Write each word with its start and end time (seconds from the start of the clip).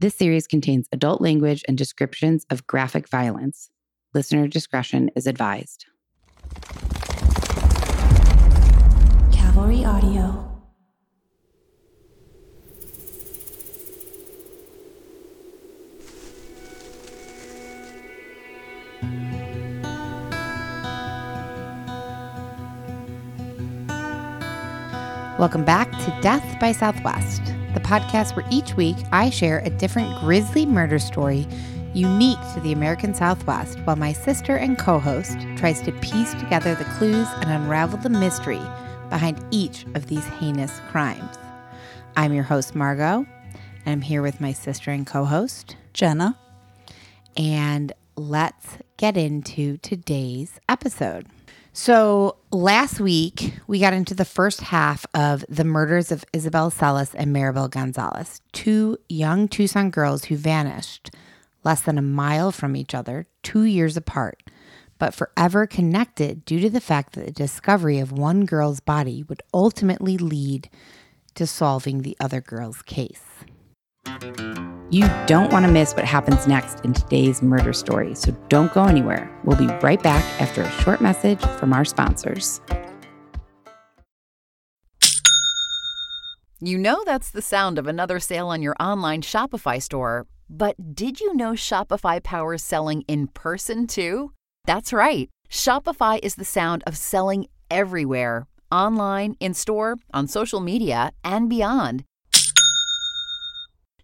This 0.00 0.14
series 0.14 0.46
contains 0.46 0.88
adult 0.92 1.20
language 1.20 1.62
and 1.68 1.76
descriptions 1.76 2.46
of 2.48 2.66
graphic 2.66 3.06
violence. 3.06 3.68
Listener 4.14 4.48
discretion 4.48 5.10
is 5.14 5.26
advised. 5.26 5.84
Cavalry 9.30 9.84
Audio. 9.84 10.46
Welcome 25.38 25.66
back 25.66 25.90
to 25.90 26.18
Death 26.22 26.58
by 26.58 26.72
Southwest, 26.72 27.42
the 27.74 27.80
podcast 27.80 28.34
where 28.34 28.46
each 28.50 28.74
week 28.76 28.96
I 29.12 29.30
share 29.30 29.60
a 29.60 29.70
different 29.70 30.18
grisly 30.20 30.66
murder 30.66 30.98
story 30.98 31.46
unique 31.94 32.38
to 32.54 32.60
the 32.60 32.72
American 32.72 33.14
Southwest 33.14 33.78
while 33.84 33.96
my 33.96 34.12
sister 34.12 34.56
and 34.56 34.78
co 34.78 34.98
host 34.98 35.36
tries 35.56 35.80
to 35.82 35.92
piece 35.92 36.34
together 36.34 36.74
the 36.74 36.84
clues 36.84 37.28
and 37.40 37.50
unravel 37.50 37.98
the 37.98 38.10
mystery 38.10 38.62
behind 39.08 39.44
each 39.50 39.84
of 39.94 40.06
these 40.06 40.24
heinous 40.24 40.80
crimes. 40.90 41.36
I'm 42.16 42.32
your 42.32 42.44
host, 42.44 42.74
Margot, 42.74 43.26
and 43.84 43.92
I'm 43.92 44.00
here 44.02 44.22
with 44.22 44.40
my 44.40 44.52
sister 44.52 44.90
and 44.90 45.06
co 45.06 45.24
host, 45.24 45.76
Jenna. 45.94 46.36
and 47.36 47.92
let's 48.16 48.78
get 48.96 49.16
into 49.16 49.78
today's 49.78 50.60
episode. 50.68 51.26
So, 51.72 52.36
last 52.50 52.98
week 52.98 53.54
we 53.68 53.78
got 53.78 53.92
into 53.92 54.14
the 54.14 54.24
first 54.24 54.60
half 54.60 55.06
of 55.14 55.44
the 55.48 55.64
murders 55.64 56.10
of 56.10 56.24
Isabel 56.32 56.68
Celis 56.70 57.14
and 57.14 57.34
Maribel 57.34 57.70
Gonzalez, 57.70 58.40
two 58.52 58.98
young 59.08 59.46
Tucson 59.46 59.90
girls 59.90 60.24
who 60.24 60.36
vanished 60.36 61.10
less 61.62 61.82
than 61.82 61.96
a 61.96 62.02
mile 62.02 62.50
from 62.50 62.74
each 62.74 62.92
other, 62.92 63.28
two 63.44 63.62
years 63.62 63.96
apart, 63.96 64.42
but 64.98 65.14
forever 65.14 65.66
connected 65.66 66.44
due 66.44 66.58
to 66.58 66.70
the 66.70 66.80
fact 66.80 67.12
that 67.12 67.26
the 67.26 67.32
discovery 67.32 68.00
of 68.00 68.10
one 68.10 68.46
girl's 68.46 68.80
body 68.80 69.22
would 69.28 69.42
ultimately 69.54 70.18
lead 70.18 70.68
to 71.36 71.46
solving 71.46 72.02
the 72.02 72.16
other 72.18 72.40
girl's 72.40 72.82
case. 72.82 73.22
You 74.92 75.08
don't 75.26 75.52
want 75.52 75.64
to 75.64 75.70
miss 75.70 75.94
what 75.94 76.04
happens 76.04 76.48
next 76.48 76.84
in 76.84 76.92
today's 76.92 77.42
murder 77.42 77.72
story, 77.72 78.16
so 78.16 78.32
don't 78.48 78.72
go 78.74 78.84
anywhere. 78.84 79.30
We'll 79.44 79.56
be 79.56 79.68
right 79.82 80.02
back 80.02 80.24
after 80.40 80.62
a 80.62 80.70
short 80.82 81.00
message 81.00 81.40
from 81.58 81.72
our 81.72 81.84
sponsors. 81.84 82.60
You 86.60 86.76
know 86.76 87.04
that's 87.06 87.30
the 87.30 87.40
sound 87.40 87.78
of 87.78 87.86
another 87.86 88.18
sale 88.18 88.48
on 88.48 88.62
your 88.62 88.74
online 88.80 89.22
Shopify 89.22 89.80
store. 89.80 90.26
But 90.48 90.74
did 90.96 91.20
you 91.20 91.36
know 91.36 91.52
Shopify 91.52 92.20
powers 92.20 92.64
selling 92.64 93.02
in 93.02 93.28
person 93.28 93.86
too? 93.86 94.32
That's 94.64 94.92
right. 94.92 95.28
Shopify 95.48 96.18
is 96.20 96.34
the 96.34 96.44
sound 96.44 96.82
of 96.84 96.96
selling 96.96 97.46
everywhere 97.70 98.48
online, 98.72 99.36
in 99.40 99.54
store, 99.54 99.96
on 100.12 100.28
social 100.28 100.60
media, 100.60 101.12
and 101.24 101.48
beyond. 101.48 102.04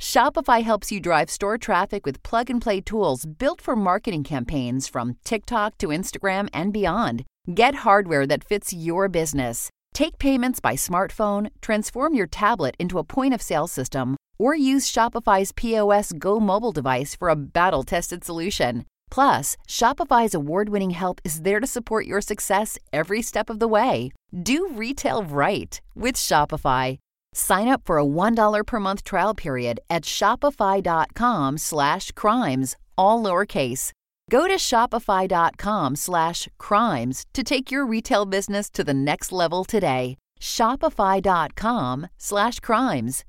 Shopify 0.00 0.62
helps 0.62 0.92
you 0.92 1.00
drive 1.00 1.28
store 1.28 1.58
traffic 1.58 2.06
with 2.06 2.22
plug 2.22 2.50
and 2.50 2.62
play 2.62 2.80
tools 2.80 3.26
built 3.26 3.60
for 3.60 3.74
marketing 3.74 4.24
campaigns 4.24 4.86
from 4.88 5.16
TikTok 5.24 5.76
to 5.78 5.88
Instagram 5.88 6.48
and 6.54 6.72
beyond. 6.72 7.24
Get 7.52 7.74
hardware 7.74 8.26
that 8.26 8.44
fits 8.44 8.72
your 8.72 9.08
business. 9.08 9.70
Take 9.94 10.18
payments 10.18 10.60
by 10.60 10.74
smartphone, 10.74 11.50
transform 11.60 12.14
your 12.14 12.28
tablet 12.28 12.76
into 12.78 12.98
a 12.98 13.04
point 13.04 13.34
of 13.34 13.42
sale 13.42 13.66
system, 13.66 14.16
or 14.38 14.54
use 14.54 14.90
Shopify's 14.90 15.50
POS 15.52 16.12
Go 16.12 16.38
mobile 16.38 16.72
device 16.72 17.16
for 17.16 17.28
a 17.28 17.36
battle 17.36 17.82
tested 17.82 18.22
solution. 18.22 18.84
Plus, 19.10 19.56
Shopify's 19.68 20.34
award 20.34 20.68
winning 20.68 20.90
help 20.90 21.20
is 21.24 21.42
there 21.42 21.58
to 21.58 21.66
support 21.66 22.06
your 22.06 22.20
success 22.20 22.78
every 22.92 23.22
step 23.22 23.50
of 23.50 23.58
the 23.58 23.68
way. 23.68 24.12
Do 24.42 24.68
retail 24.68 25.24
right 25.24 25.80
with 25.96 26.14
Shopify. 26.14 26.98
Sign 27.32 27.68
up 27.68 27.82
for 27.84 27.98
a 27.98 28.04
$1 28.04 28.66
per 28.66 28.80
month 28.80 29.04
trial 29.04 29.34
period 29.34 29.80
at 29.90 30.04
shopify.com 30.04 31.58
slash 31.58 32.10
crimes, 32.12 32.76
all 32.96 33.22
lowercase. 33.22 33.92
Go 34.30 34.46
to 34.46 34.56
shopify.com 34.56 35.96
slash 35.96 36.48
crimes 36.58 37.24
to 37.34 37.42
take 37.42 37.70
your 37.70 37.86
retail 37.86 38.26
business 38.26 38.70
to 38.70 38.84
the 38.84 38.94
next 38.94 39.32
level 39.32 39.64
today. 39.64 40.16
Shopify.com 40.40 42.08
slash 42.18 42.60
crimes. 42.60 43.24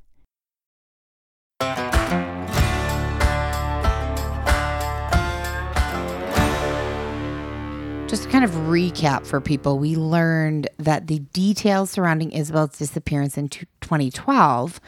Just 8.09 8.23
to 8.23 8.29
kind 8.29 8.43
of 8.43 8.49
recap 8.49 9.27
for 9.27 9.39
people, 9.39 9.77
we 9.77 9.95
learned 9.95 10.67
that 10.77 11.05
the 11.05 11.19
details 11.19 11.91
surrounding 11.91 12.31
Isabel's 12.31 12.75
disappearance 12.75 13.37
in 13.37 13.49
2012 13.49 14.81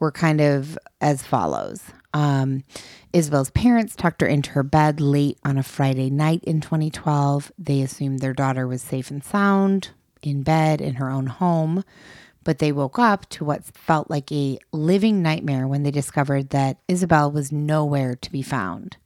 were 0.00 0.10
kind 0.10 0.40
of 0.40 0.76
as 1.00 1.22
follows. 1.22 1.84
Um, 2.14 2.64
Isabel's 3.12 3.50
parents 3.50 3.94
tucked 3.94 4.22
her 4.22 4.26
into 4.26 4.50
her 4.50 4.64
bed 4.64 5.00
late 5.00 5.38
on 5.44 5.56
a 5.56 5.62
Friday 5.62 6.10
night 6.10 6.42
in 6.42 6.60
2012. 6.60 7.52
They 7.56 7.80
assumed 7.80 8.18
their 8.18 8.34
daughter 8.34 8.66
was 8.66 8.82
safe 8.82 9.08
and 9.08 9.22
sound 9.22 9.90
in 10.20 10.42
bed 10.42 10.80
in 10.80 10.94
her 10.94 11.10
own 11.10 11.28
home, 11.28 11.84
but 12.42 12.58
they 12.58 12.72
woke 12.72 12.98
up 12.98 13.28
to 13.28 13.44
what 13.44 13.64
felt 13.64 14.10
like 14.10 14.32
a 14.32 14.58
living 14.72 15.22
nightmare 15.22 15.68
when 15.68 15.84
they 15.84 15.92
discovered 15.92 16.50
that 16.50 16.78
Isabel 16.88 17.30
was 17.30 17.52
nowhere 17.52 18.16
to 18.16 18.32
be 18.32 18.42
found. 18.42 18.96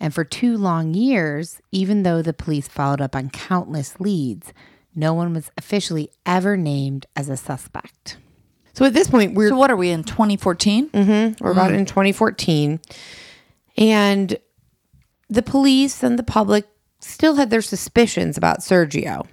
And 0.00 0.14
for 0.14 0.24
two 0.24 0.56
long 0.56 0.94
years, 0.94 1.60
even 1.72 2.02
though 2.02 2.22
the 2.22 2.32
police 2.32 2.68
followed 2.68 3.00
up 3.00 3.16
on 3.16 3.30
countless 3.30 3.98
leads, 3.98 4.52
no 4.94 5.12
one 5.14 5.34
was 5.34 5.50
officially 5.56 6.10
ever 6.24 6.56
named 6.56 7.06
as 7.16 7.28
a 7.28 7.36
suspect. 7.36 8.16
So 8.74 8.84
at 8.84 8.94
this 8.94 9.08
point, 9.08 9.34
we're 9.34 9.48
So 9.48 9.56
what 9.56 9.70
are 9.70 9.76
we 9.76 9.90
in 9.90 10.04
2014? 10.04 10.90
Mm-hmm. 10.90 11.44
we're 11.44 11.50
about 11.50 11.70
mm-hmm. 11.70 11.80
in 11.80 11.86
2014, 11.86 12.80
and 13.76 14.38
the 15.28 15.42
police 15.42 16.02
and 16.02 16.18
the 16.18 16.22
public 16.22 16.66
still 17.00 17.34
had 17.34 17.50
their 17.50 17.62
suspicions 17.62 18.36
about 18.36 18.60
Sergio. 18.60 19.26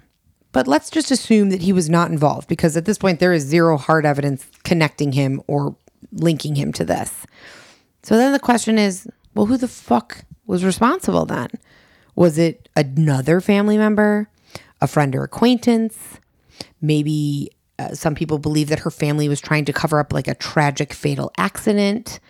But 0.52 0.66
let's 0.66 0.90
just 0.90 1.10
assume 1.10 1.50
that 1.50 1.62
he 1.62 1.72
was 1.72 1.90
not 1.90 2.10
involved 2.10 2.48
because 2.48 2.76
at 2.76 2.86
this 2.86 2.98
point 2.98 3.20
there 3.20 3.32
is 3.32 3.44
zero 3.44 3.76
hard 3.76 4.06
evidence 4.06 4.46
connecting 4.64 5.12
him 5.12 5.42
or 5.46 5.76
linking 6.12 6.54
him 6.54 6.72
to 6.74 6.84
this. 6.84 7.26
So 8.02 8.16
then 8.16 8.32
the 8.32 8.38
question 8.38 8.78
is, 8.78 9.08
well, 9.34 9.46
who 9.46 9.56
the 9.56 9.68
fuck 9.68 10.24
was 10.46 10.64
responsible 10.64 11.26
then? 11.26 11.48
Was 12.14 12.38
it 12.38 12.68
another 12.76 13.40
family 13.40 13.76
member, 13.76 14.28
a 14.80 14.86
friend 14.86 15.14
or 15.14 15.24
acquaintance? 15.24 16.18
Maybe 16.80 17.50
uh, 17.78 17.94
some 17.94 18.14
people 18.14 18.38
believe 18.38 18.68
that 18.68 18.80
her 18.80 18.90
family 18.90 19.28
was 19.28 19.40
trying 19.40 19.64
to 19.66 19.72
cover 19.72 20.00
up 20.00 20.12
like 20.12 20.28
a 20.28 20.34
tragic 20.34 20.92
fatal 20.92 21.30
accident. 21.36 22.20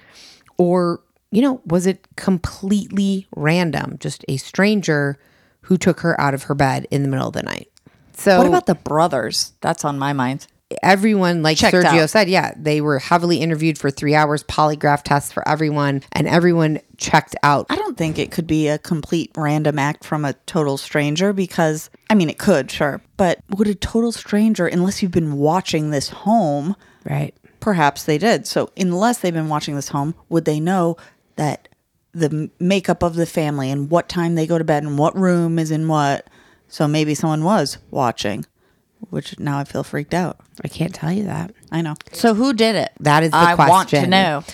Or, 0.59 1.01
you 1.31 1.43
know, 1.43 1.61
was 1.67 1.87
it 1.87 2.07
completely 2.17 3.27
random? 3.37 3.97
Just 4.01 4.25
a 4.29 4.37
stranger 4.39 5.19
who 5.63 5.77
took 5.77 6.01
her 6.01 6.21
out 6.21 6.35
of 6.35 6.45
her 6.45 6.55
bed 6.55 6.87
in 6.91 7.03
the 7.03 7.09
middle 7.09 7.29
of 7.29 7.35
the 7.35 7.43
night. 7.43 7.71
So, 8.15 8.39
What 8.39 8.47
about 8.47 8.67
the 8.67 8.75
brothers? 8.75 9.53
That's 9.61 9.85
on 9.85 9.99
my 9.99 10.13
mind. 10.13 10.47
Everyone, 10.83 11.43
like 11.43 11.57
Checked 11.59 11.75
Sergio 11.77 12.03
out. 12.03 12.11
said, 12.11 12.29
yeah, 12.29 12.53
they 12.57 12.81
were 12.81 12.99
heavily 12.99 13.39
interviewed 13.39 13.79
for 13.79 13.91
three 13.91 14.15
hours, 14.15 14.43
polygraph 14.45 15.03
tests 15.03 15.33
for 15.33 15.47
everyone, 15.49 16.03
and 16.13 16.27
everyone 16.27 16.81
checked 16.97 17.37
out. 17.43 17.67
I 17.69 17.77
don't 17.77 17.97
think 17.97 18.19
it 18.19 18.31
could 18.31 18.47
be 18.47 18.69
a 18.69 18.79
complete 18.79 19.31
random 19.37 19.79
act 19.79 20.05
from 20.05 20.25
a 20.25 20.33
total 20.47 20.77
stranger 20.77 21.33
because, 21.33 21.91
I 22.11 22.15
mean, 22.15 22.29
it 22.31 22.39
could, 22.39 22.71
sure. 22.71 23.01
But 23.17 23.41
would 23.51 23.69
a 23.69 23.75
total 23.75 24.13
stranger, 24.13 24.67
unless 24.67 25.03
you've 25.03 25.13
been 25.13 25.35
watching 25.35 25.91
this 25.91 26.09
home, 26.09 26.75
Right. 27.05 27.35
perhaps 27.61 28.05
they 28.05 28.19
did. 28.19 28.47
So, 28.47 28.71
unless 28.77 29.19
they've 29.19 29.33
been 29.33 29.49
watching 29.49 29.77
this 29.77 29.89
home, 29.89 30.15
would 30.29 30.45
they 30.45 30.59
know 30.61 30.97
that 31.37 31.69
the 32.13 32.51
makeup 32.59 33.03
of 33.03 33.15
the 33.15 33.27
family 33.27 33.71
and 33.71 33.91
what 33.91 34.09
time 34.09 34.35
they 34.35 34.47
go 34.47 34.57
to 34.59 34.65
bed 34.65 34.83
and 34.83 34.99
what 34.99 35.17
room 35.17 35.59
is 35.59 35.71
in 35.71 35.87
what? 35.87 36.29
So, 36.69 36.89
maybe 36.89 37.15
someone 37.15 37.45
was 37.45 37.79
watching, 37.93 38.45
which 39.11 39.39
now 39.39 39.59
I 39.59 39.65
feel 39.65 39.83
freaked 39.85 40.15
out. 40.15 40.39
I 40.65 40.69
can't 40.69 40.95
tell 40.95 41.13
you 41.13 41.25
that. 41.25 41.53
I 41.73 41.83
know. 41.83 41.95
So 42.13 42.35
who 42.35 42.53
did 42.53 42.75
it? 42.77 42.93
That 43.01 43.23
is 43.23 43.31
the 43.31 43.37
I 43.37 43.55
question. 43.55 43.69
I 43.69 43.71
want 43.71 43.89
to 43.91 44.07
know. 44.07 44.45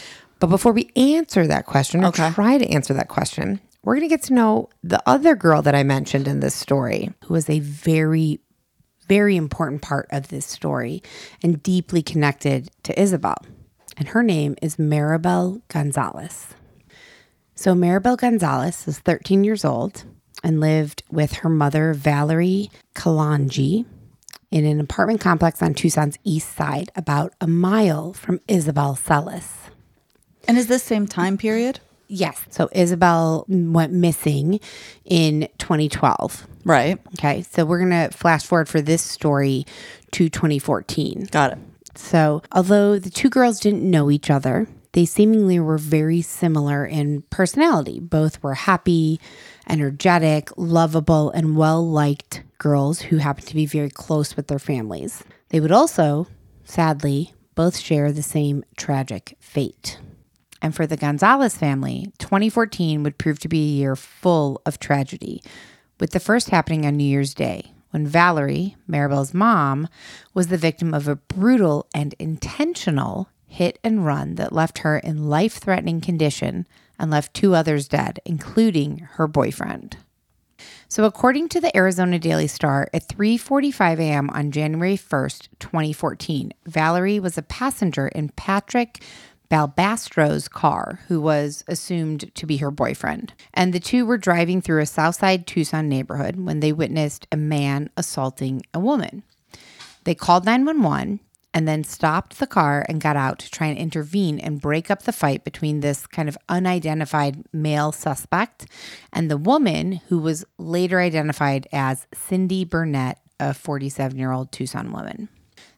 But 0.40 0.48
before 0.48 0.72
we 0.72 0.90
answer 0.96 1.46
that 1.46 1.66
question 1.66 2.02
or 2.04 2.08
Okay. 2.08 2.30
try 2.30 2.58
to 2.58 2.66
answer 2.68 2.92
that 2.94 3.08
question, 3.08 3.60
we're 3.84 3.94
going 3.94 4.08
to 4.08 4.14
get 4.14 4.22
to 4.24 4.34
know 4.34 4.68
the 4.82 5.02
other 5.08 5.34
girl 5.36 5.62
that 5.62 5.74
I 5.74 5.82
mentioned 5.82 6.26
in 6.28 6.40
this 6.40 6.54
story, 6.54 7.10
who 7.24 7.34
is 7.34 7.48
a 7.48 7.60
very, 7.60 8.40
very 9.08 9.36
important 9.36 9.82
part 9.82 10.06
of 10.10 10.28
this 10.28 10.46
story 10.46 11.02
and 11.42 11.62
deeply 11.62 12.02
connected 12.02 12.70
to 12.84 13.00
Isabel. 13.00 13.36
And 13.96 14.08
her 14.08 14.22
name 14.22 14.56
is 14.62 14.76
Maribel 14.76 15.62
Gonzalez. 15.68 16.48
So, 17.54 17.74
Maribel 17.74 18.16
Gonzalez 18.16 18.88
is 18.88 18.98
13 19.00 19.44
years 19.44 19.64
old 19.64 20.04
and 20.42 20.58
lived 20.60 21.02
with 21.10 21.34
her 21.34 21.48
mother, 21.48 21.92
Valerie 21.94 22.70
Kalanji, 22.94 23.84
in 24.52 24.64
an 24.66 24.78
apartment 24.78 25.20
complex 25.20 25.62
on 25.62 25.74
Tucson's 25.74 26.18
east 26.22 26.54
side, 26.54 26.92
about 26.94 27.32
a 27.40 27.46
mile 27.46 28.12
from 28.12 28.40
Isabel 28.46 28.94
Celis. 28.94 29.70
And 30.46 30.58
is 30.58 30.66
this 30.66 30.82
same 30.82 31.06
time 31.06 31.38
period? 31.38 31.80
Yes. 32.06 32.44
So 32.50 32.68
Isabel 32.72 33.46
went 33.48 33.92
missing 33.92 34.60
in 35.06 35.48
2012. 35.58 36.46
Right. 36.64 37.00
Okay. 37.14 37.42
So 37.42 37.64
we're 37.64 37.78
going 37.78 38.10
to 38.10 38.16
flash 38.16 38.44
forward 38.44 38.68
for 38.68 38.82
this 38.82 39.02
story 39.02 39.64
to 40.12 40.28
2014. 40.28 41.28
Got 41.30 41.52
it. 41.52 41.58
So, 41.94 42.42
although 42.52 42.98
the 42.98 43.10
two 43.10 43.28
girls 43.28 43.60
didn't 43.60 43.88
know 43.88 44.10
each 44.10 44.30
other, 44.30 44.66
they 44.92 45.04
seemingly 45.04 45.60
were 45.60 45.78
very 45.78 46.22
similar 46.22 46.86
in 46.86 47.22
personality. 47.30 48.00
Both 48.00 48.42
were 48.42 48.54
happy, 48.54 49.20
energetic, 49.68 50.50
lovable, 50.56 51.30
and 51.30 51.56
well 51.56 51.86
liked 51.86 52.42
girls 52.62 53.00
who 53.00 53.16
happened 53.16 53.48
to 53.48 53.56
be 53.56 53.66
very 53.66 53.90
close 53.90 54.36
with 54.36 54.46
their 54.46 54.60
families. 54.60 55.24
They 55.48 55.58
would 55.58 55.72
also, 55.72 56.28
sadly, 56.62 57.34
both 57.56 57.76
share 57.76 58.12
the 58.12 58.22
same 58.22 58.64
tragic 58.76 59.36
fate. 59.40 59.98
And 60.62 60.72
for 60.72 60.86
the 60.86 60.96
Gonzalez 60.96 61.56
family, 61.56 62.12
2014 62.18 63.02
would 63.02 63.18
prove 63.18 63.40
to 63.40 63.48
be 63.48 63.62
a 63.62 63.76
year 63.78 63.96
full 63.96 64.62
of 64.64 64.78
tragedy, 64.78 65.42
with 65.98 66.12
the 66.12 66.20
first 66.20 66.50
happening 66.50 66.86
on 66.86 66.96
New 66.96 67.04
Year's 67.04 67.34
Day, 67.34 67.72
when 67.90 68.06
Valerie, 68.06 68.76
Maribel's 68.88 69.34
mom, 69.34 69.88
was 70.32 70.46
the 70.46 70.56
victim 70.56 70.94
of 70.94 71.08
a 71.08 71.16
brutal 71.16 71.88
and 71.92 72.14
intentional 72.20 73.28
hit 73.48 73.80
and 73.82 74.06
run 74.06 74.36
that 74.36 74.52
left 74.52 74.78
her 74.78 74.98
in 74.98 75.28
life 75.28 75.54
threatening 75.54 76.00
condition 76.00 76.68
and 76.96 77.10
left 77.10 77.34
two 77.34 77.56
others 77.56 77.88
dead, 77.88 78.20
including 78.24 78.98
her 79.14 79.26
boyfriend. 79.26 79.96
So 80.92 81.04
according 81.04 81.48
to 81.48 81.60
the 81.62 81.74
Arizona 81.74 82.18
Daily 82.18 82.46
Star, 82.46 82.86
at 82.92 83.08
3:45 83.08 83.98
a.m. 83.98 84.28
on 84.28 84.50
January 84.50 84.98
1st, 84.98 85.48
2014, 85.58 86.52
Valerie 86.66 87.18
was 87.18 87.38
a 87.38 87.42
passenger 87.42 88.08
in 88.08 88.28
Patrick 88.28 89.02
Balbastro's 89.50 90.48
car, 90.48 91.00
who 91.08 91.18
was 91.18 91.64
assumed 91.66 92.30
to 92.34 92.44
be 92.44 92.58
her 92.58 92.70
boyfriend. 92.70 93.32
And 93.54 93.72
the 93.72 93.80
two 93.80 94.04
were 94.04 94.18
driving 94.18 94.60
through 94.60 94.82
a 94.82 94.84
Southside 94.86 95.46
Tucson 95.46 95.88
neighborhood 95.88 96.36
when 96.36 96.60
they 96.60 96.72
witnessed 96.72 97.26
a 97.32 97.38
man 97.38 97.88
assaulting 97.96 98.60
a 98.74 98.78
woman. 98.78 99.22
They 100.04 100.14
called 100.14 100.44
911 100.44 101.20
and 101.54 101.68
then 101.68 101.84
stopped 101.84 102.38
the 102.38 102.46
car 102.46 102.84
and 102.88 103.00
got 103.00 103.16
out 103.16 103.38
to 103.40 103.50
try 103.50 103.66
and 103.66 103.78
intervene 103.78 104.38
and 104.38 104.60
break 104.60 104.90
up 104.90 105.02
the 105.02 105.12
fight 105.12 105.44
between 105.44 105.80
this 105.80 106.06
kind 106.06 106.28
of 106.28 106.38
unidentified 106.48 107.44
male 107.52 107.92
suspect 107.92 108.66
and 109.12 109.30
the 109.30 109.36
woman 109.36 110.00
who 110.08 110.18
was 110.18 110.44
later 110.58 111.00
identified 111.00 111.68
as 111.72 112.06
Cindy 112.14 112.64
Burnett, 112.64 113.18
a 113.38 113.52
47 113.52 114.18
year 114.18 114.32
old 114.32 114.52
Tucson 114.52 114.92
woman. 114.92 115.28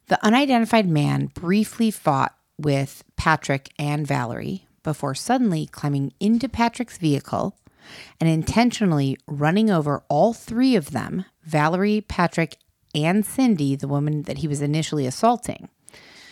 The 0.07 0.25
unidentified 0.25 0.89
man 0.89 1.27
briefly 1.27 1.91
fought 1.91 2.35
with 2.59 3.03
Patrick 3.17 3.71
and 3.79 4.07
Valerie 4.07 4.67
before 4.83 5.15
suddenly 5.15 5.67
climbing 5.67 6.13
into 6.21 6.49
Patrick's 6.49 6.99
vehicle 6.99 7.57
and 8.21 8.29
intentionally 8.29 9.17
running 9.27 9.71
over 9.71 10.05
all 10.09 10.33
three 10.33 10.77
of 10.77 10.93
them 10.93 11.25
Valerie, 11.43 12.01
Patrick, 12.01 12.57
and 12.95 13.25
Cindy, 13.25 13.77
the 13.77 13.89
woman 13.89 14.23
that 14.23 14.39
he 14.39 14.49
was 14.49 14.61
initially 14.63 15.07
assaulting. 15.07 15.69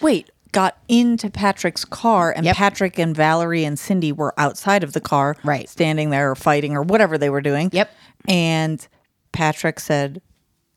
Wait, 0.00 0.30
got 0.52 0.76
into 0.88 1.30
Patrick's 1.30 1.84
car 1.84 2.32
and 2.34 2.44
Yep. 2.44 2.56
Patrick 2.56 2.98
and 2.98 3.16
Valerie 3.16 3.64
and 3.64 3.78
Cindy 3.78 4.12
were 4.12 4.34
outside 4.38 4.84
of 4.84 4.92
the 4.92 5.00
car, 5.00 5.36
Right. 5.44 5.68
standing 5.68 6.10
there 6.10 6.30
or 6.30 6.34
fighting 6.34 6.76
or 6.76 6.82
whatever 6.82 7.16
they 7.18 7.30
were 7.30 7.40
doing. 7.40 7.70
Yep. 7.72 7.90
And 8.28 8.86
Patrick 9.32 9.80
said, 9.80 10.20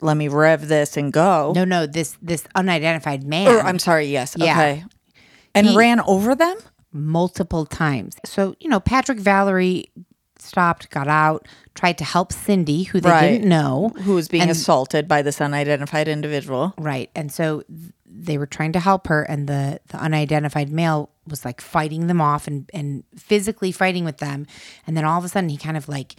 "Let 0.01 0.15
me 0.17 0.27
rev 0.27 0.67
this 0.67 0.95
and 0.97 1.11
go." 1.11 1.51
No, 1.55 1.65
no, 1.65 1.85
this 1.85 2.17
this 2.21 2.45
unidentified 2.55 3.23
man. 3.23 3.47
Or, 3.47 3.59
I'm 3.61 3.79
sorry, 3.79 4.05
yes. 4.05 4.35
Yeah. 4.37 4.51
Okay. 4.53 4.83
And 5.53 5.67
He- 5.67 5.75
ran 5.75 5.99
over 6.01 6.35
them? 6.35 6.57
multiple 6.97 7.65
times. 7.65 8.15
So, 8.23 8.55
you 8.61 8.69
know, 8.69 8.79
Patrick 8.79 9.19
Valerie 9.19 9.91
stopped, 10.45 10.89
got 10.89 11.07
out, 11.07 11.47
tried 11.73 11.97
to 11.97 12.03
help 12.03 12.31
Cindy, 12.31 12.83
who 12.83 13.01
they 13.01 13.09
Right. 13.09 13.29
didn't 13.31 13.49
know. 13.49 13.91
Who 14.03 14.15
was 14.15 14.27
being 14.27 14.49
assaulted 14.49 15.07
by 15.07 15.21
this 15.21 15.41
unidentified 15.41 16.07
individual? 16.07 16.73
Right. 16.77 17.09
And 17.15 17.31
so 17.31 17.61
th- 17.67 17.91
they 18.07 18.37
were 18.37 18.45
trying 18.45 18.71
to 18.73 18.79
help 18.79 19.07
her 19.07 19.23
and 19.23 19.47
the 19.47 19.79
the 19.89 19.97
unidentified 19.97 20.71
male 20.71 21.09
was 21.27 21.43
like 21.43 21.59
fighting 21.59 22.07
them 22.07 22.21
off 22.21 22.47
and 22.47 22.69
and 22.73 23.03
physically 23.17 23.71
fighting 23.73 24.05
with 24.05 24.19
them. 24.19 24.45
And 24.87 24.95
then 24.95 25.03
all 25.03 25.17
of 25.19 25.25
a 25.25 25.29
sudden 25.29 25.49
he 25.49 25.57
kind 25.57 25.75
of 25.75 25.89
like 25.89 26.15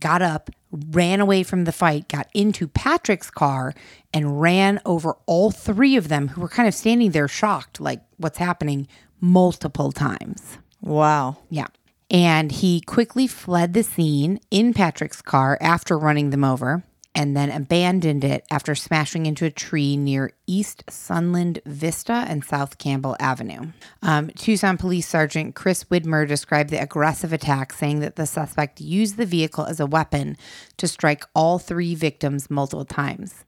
got 0.00 0.22
up, 0.22 0.50
ran 0.72 1.20
away 1.20 1.42
from 1.42 1.64
the 1.64 1.72
fight, 1.72 2.08
got 2.08 2.28
into 2.34 2.66
Patrick's 2.68 3.30
car 3.30 3.74
and 4.14 4.40
ran 4.40 4.80
over 4.86 5.16
all 5.26 5.50
three 5.50 5.96
of 5.96 6.08
them 6.08 6.28
who 6.28 6.40
were 6.40 6.48
kind 6.48 6.68
of 6.68 6.74
standing 6.74 7.10
there 7.12 7.28
shocked 7.28 7.80
like 7.80 8.00
what's 8.16 8.38
happening 8.38 8.86
multiple 9.20 9.90
times. 9.92 10.58
Wow. 10.80 11.38
Yeah. 11.50 11.66
And 12.10 12.50
he 12.50 12.80
quickly 12.80 13.26
fled 13.26 13.74
the 13.74 13.82
scene 13.82 14.40
in 14.50 14.72
Patrick's 14.72 15.20
car 15.20 15.58
after 15.60 15.98
running 15.98 16.30
them 16.30 16.44
over 16.44 16.84
and 17.18 17.36
then 17.36 17.50
abandoned 17.50 18.22
it 18.22 18.44
after 18.48 18.76
smashing 18.76 19.26
into 19.26 19.44
a 19.44 19.50
tree 19.50 19.96
near 19.96 20.30
East 20.46 20.84
Sunland 20.88 21.60
Vista 21.66 22.24
and 22.28 22.44
South 22.44 22.78
Campbell 22.78 23.16
Avenue. 23.18 23.72
Um, 24.02 24.30
Tucson 24.30 24.78
Police 24.78 25.08
Sergeant 25.08 25.56
Chris 25.56 25.82
Widmer 25.84 26.28
described 26.28 26.70
the 26.70 26.80
aggressive 26.80 27.32
attack, 27.32 27.72
saying 27.72 27.98
that 28.00 28.14
the 28.14 28.24
suspect 28.24 28.80
used 28.80 29.16
the 29.16 29.26
vehicle 29.26 29.64
as 29.64 29.80
a 29.80 29.86
weapon 29.86 30.36
to 30.76 30.86
strike 30.86 31.24
all 31.34 31.58
three 31.58 31.96
victims 31.96 32.48
multiple 32.48 32.84
times. 32.84 33.44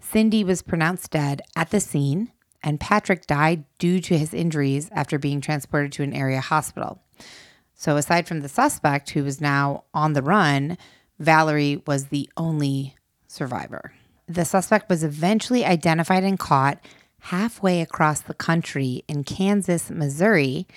Cindy 0.00 0.42
was 0.42 0.62
pronounced 0.62 1.10
dead 1.10 1.42
at 1.54 1.70
the 1.70 1.80
scene, 1.80 2.32
and 2.62 2.80
Patrick 2.80 3.26
died 3.26 3.64
due 3.78 4.00
to 4.00 4.16
his 4.16 4.32
injuries 4.32 4.88
after 4.92 5.18
being 5.18 5.42
transported 5.42 5.92
to 5.92 6.02
an 6.02 6.14
area 6.14 6.40
hospital. 6.40 7.02
So, 7.82 7.96
aside 7.96 8.28
from 8.28 8.42
the 8.42 8.48
suspect, 8.48 9.10
who 9.10 9.24
was 9.24 9.40
now 9.40 9.82
on 9.92 10.12
the 10.12 10.22
run, 10.22 10.78
Valerie 11.18 11.82
was 11.84 12.06
the 12.06 12.30
only 12.36 12.94
survivor. 13.26 13.92
The 14.28 14.44
suspect 14.44 14.88
was 14.88 15.02
eventually 15.02 15.64
identified 15.64 16.22
and 16.22 16.38
caught 16.38 16.78
halfway 17.18 17.80
across 17.80 18.20
the 18.20 18.34
country 18.34 19.02
in 19.08 19.24
Kansas, 19.24 19.90
Missouri, 19.90 20.68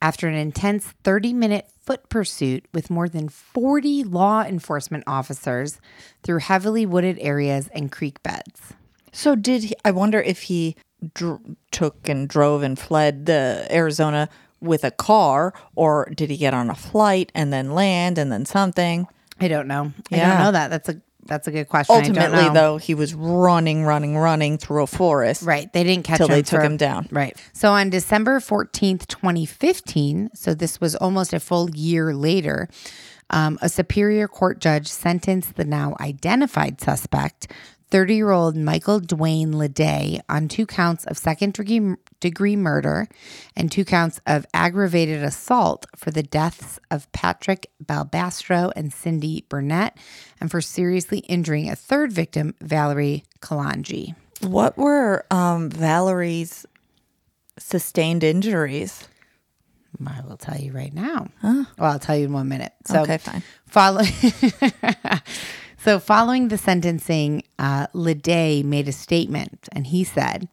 after 0.00 0.28
an 0.28 0.36
intense 0.36 0.94
30 1.02 1.32
minute 1.32 1.68
foot 1.80 2.08
pursuit 2.08 2.64
with 2.72 2.90
more 2.90 3.08
than 3.08 3.28
40 3.28 4.04
law 4.04 4.44
enforcement 4.44 5.02
officers 5.08 5.80
through 6.22 6.38
heavily 6.38 6.86
wooded 6.86 7.18
areas 7.18 7.70
and 7.72 7.90
creek 7.90 8.22
beds. 8.22 8.74
So 9.10 9.34
did 9.34 9.64
he, 9.64 9.74
I 9.84 9.90
wonder 9.90 10.20
if 10.20 10.42
he 10.42 10.76
dr- 11.12 11.56
took 11.72 12.08
and 12.08 12.28
drove 12.28 12.62
and 12.62 12.78
fled 12.78 13.26
the 13.26 13.66
Arizona 13.68 14.28
with 14.62 14.84
a 14.84 14.90
car 14.90 15.52
or 15.74 16.08
did 16.14 16.30
he 16.30 16.36
get 16.36 16.54
on 16.54 16.70
a 16.70 16.74
flight 16.74 17.30
and 17.34 17.52
then 17.52 17.72
land 17.74 18.18
and 18.18 18.30
then 18.32 18.44
something? 18.46 19.06
I 19.40 19.48
don't 19.48 19.66
know. 19.68 19.92
I 20.12 20.16
Yeah. 20.16 20.28
don't 20.34 20.44
know 20.44 20.52
that. 20.52 20.70
That's 20.70 20.88
a 20.88 21.00
that's 21.24 21.46
a 21.46 21.52
good 21.52 21.68
question. 21.68 21.94
I 21.94 22.00
don't 22.00 22.18
Ultimately 22.18 22.48
though, 22.52 22.78
he 22.78 22.94
was 22.94 23.14
running, 23.14 23.84
running, 23.84 24.16
running 24.16 24.58
through 24.58 24.82
a 24.82 24.86
forest. 24.88 25.42
Right. 25.44 25.72
They 25.72 25.84
didn't 25.84 26.02
catch 26.04 26.16
Till 26.16 26.26
him. 26.26 26.32
they 26.32 26.42
took 26.42 26.60
for- 26.60 26.66
him 26.66 26.76
down. 26.76 27.06
Right. 27.12 27.36
So 27.52 27.70
on 27.70 27.90
December 27.90 28.40
14th, 28.40 29.06
2015, 29.06 30.30
so 30.34 30.52
this 30.52 30.80
was 30.80 30.96
almost 30.96 31.32
a 31.32 31.38
full 31.38 31.70
year 31.70 32.12
later, 32.12 32.68
um, 33.30 33.56
a 33.62 33.68
Superior 33.68 34.26
Court 34.26 34.58
judge 34.60 34.88
sentenced 34.88 35.54
the 35.54 35.64
now 35.64 35.94
identified 36.00 36.80
suspect, 36.80 37.46
30 37.92 38.14
year 38.16 38.30
old 38.30 38.56
Michael 38.56 39.02
Dwayne 39.02 39.52
Leday 39.52 40.18
on 40.26 40.48
two 40.48 40.64
counts 40.64 41.04
of 41.04 41.18
second 41.18 41.52
degree, 41.52 41.94
degree 42.20 42.56
murder 42.56 43.06
and 43.54 43.70
two 43.70 43.84
counts 43.84 44.18
of 44.26 44.46
aggravated 44.54 45.22
assault 45.22 45.84
for 45.94 46.10
the 46.10 46.22
deaths 46.22 46.80
of 46.90 47.12
Patrick 47.12 47.70
Balbastro 47.84 48.72
and 48.74 48.94
Cindy 48.94 49.44
Burnett, 49.50 49.94
and 50.40 50.50
for 50.50 50.62
seriously 50.62 51.18
injuring 51.18 51.68
a 51.68 51.76
third 51.76 52.12
victim, 52.12 52.54
Valerie 52.62 53.24
Kalanji. 53.40 54.14
What 54.40 54.78
were 54.78 55.26
um, 55.30 55.68
Valerie's 55.68 56.64
sustained 57.58 58.24
injuries? 58.24 59.06
I 60.06 60.22
will 60.26 60.38
tell 60.38 60.56
you 60.58 60.72
right 60.72 60.94
now. 60.94 61.28
Well, 61.42 61.66
I'll 61.78 61.98
tell 61.98 62.16
you 62.16 62.24
in 62.24 62.32
one 62.32 62.48
minute. 62.48 62.72
So, 62.86 63.02
Okay, 63.02 63.18
fine. 63.18 63.42
Follow- 63.66 64.02
so, 65.82 65.98
following 65.98 66.46
the 66.46 66.58
sentencing, 66.58 67.42
uh, 67.58 67.88
Leday 67.88 68.64
made 68.64 68.86
a 68.86 68.92
statement 68.92 69.68
and 69.72 69.86
he 69.86 70.04
said, 70.04 70.48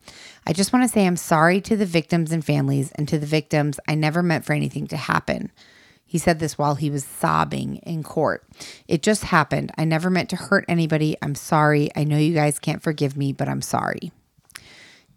I 0.48 0.54
just 0.54 0.74
want 0.74 0.84
to 0.84 0.90
say 0.90 1.06
I'm 1.06 1.18
sorry 1.18 1.62
to 1.62 1.78
the 1.78 1.86
victims 1.86 2.32
and 2.32 2.44
families, 2.44 2.92
and 2.94 3.08
to 3.08 3.20
the 3.20 3.28
victims, 3.28 3.80
I 3.88 3.94
never 3.94 4.24
meant 4.24 4.44
for 4.44 4.54
anything 4.54 4.88
to 4.88 4.98
happen. 4.98 5.52
He 6.04 6.18
said 6.18 6.40
this 6.40 6.58
while 6.58 6.74
he 6.74 6.90
was 6.90 7.06
sobbing 7.06 7.76
in 7.78 8.02
court. 8.02 8.44
It 8.88 9.04
just 9.04 9.26
happened. 9.26 9.72
I 9.78 9.86
never 9.86 10.10
meant 10.10 10.32
to 10.32 10.36
hurt 10.36 10.66
anybody. 10.68 11.16
I'm 11.22 11.36
sorry. 11.36 11.92
I 11.96 12.06
know 12.06 12.18
you 12.18 12.34
guys 12.34 12.58
can't 12.58 12.82
forgive 12.82 13.16
me, 13.16 13.32
but 13.32 13.48
I'm 13.48 13.62
sorry. 13.62 14.12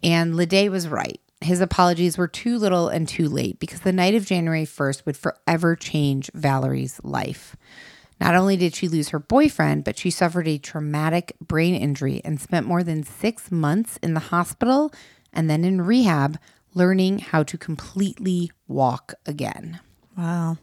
And 0.03 0.35
Leday 0.35 0.69
was 0.69 0.87
right. 0.87 1.19
His 1.41 1.61
apologies 1.61 2.19
were 2.19 2.27
too 2.27 2.59
little 2.59 2.87
and 2.89 3.07
too 3.07 3.27
late 3.27 3.59
because 3.59 3.79
the 3.79 3.91
night 3.91 4.13
of 4.13 4.27
January 4.27 4.65
1st 4.65 5.07
would 5.07 5.17
forever 5.17 5.75
change 5.75 6.29
Valerie's 6.35 7.01
life. 7.03 7.55
Not 8.23 8.35
only 8.35 8.55
did 8.55 8.73
she 8.73 8.87
lose 8.87 9.09
her 9.09 9.19
boyfriend, 9.19 9.83
but 9.83 9.99
she 9.99 10.09
suffered 10.09 10.47
a 10.47 10.57
traumatic 10.57 11.35
brain 11.41 11.75
injury 11.75 12.21
and 12.23 12.39
spent 12.39 12.65
more 12.65 12.81
than 12.81 13.03
six 13.03 13.51
months 13.51 13.99
in 14.01 14.13
the 14.13 14.21
hospital 14.21 14.93
and 15.33 15.49
then 15.49 15.65
in 15.65 15.81
rehab 15.81 16.39
learning 16.73 17.19
how 17.19 17.43
to 17.43 17.57
completely 17.57 18.49
walk 18.65 19.13
again. 19.25 19.81
Wow. 20.17 20.57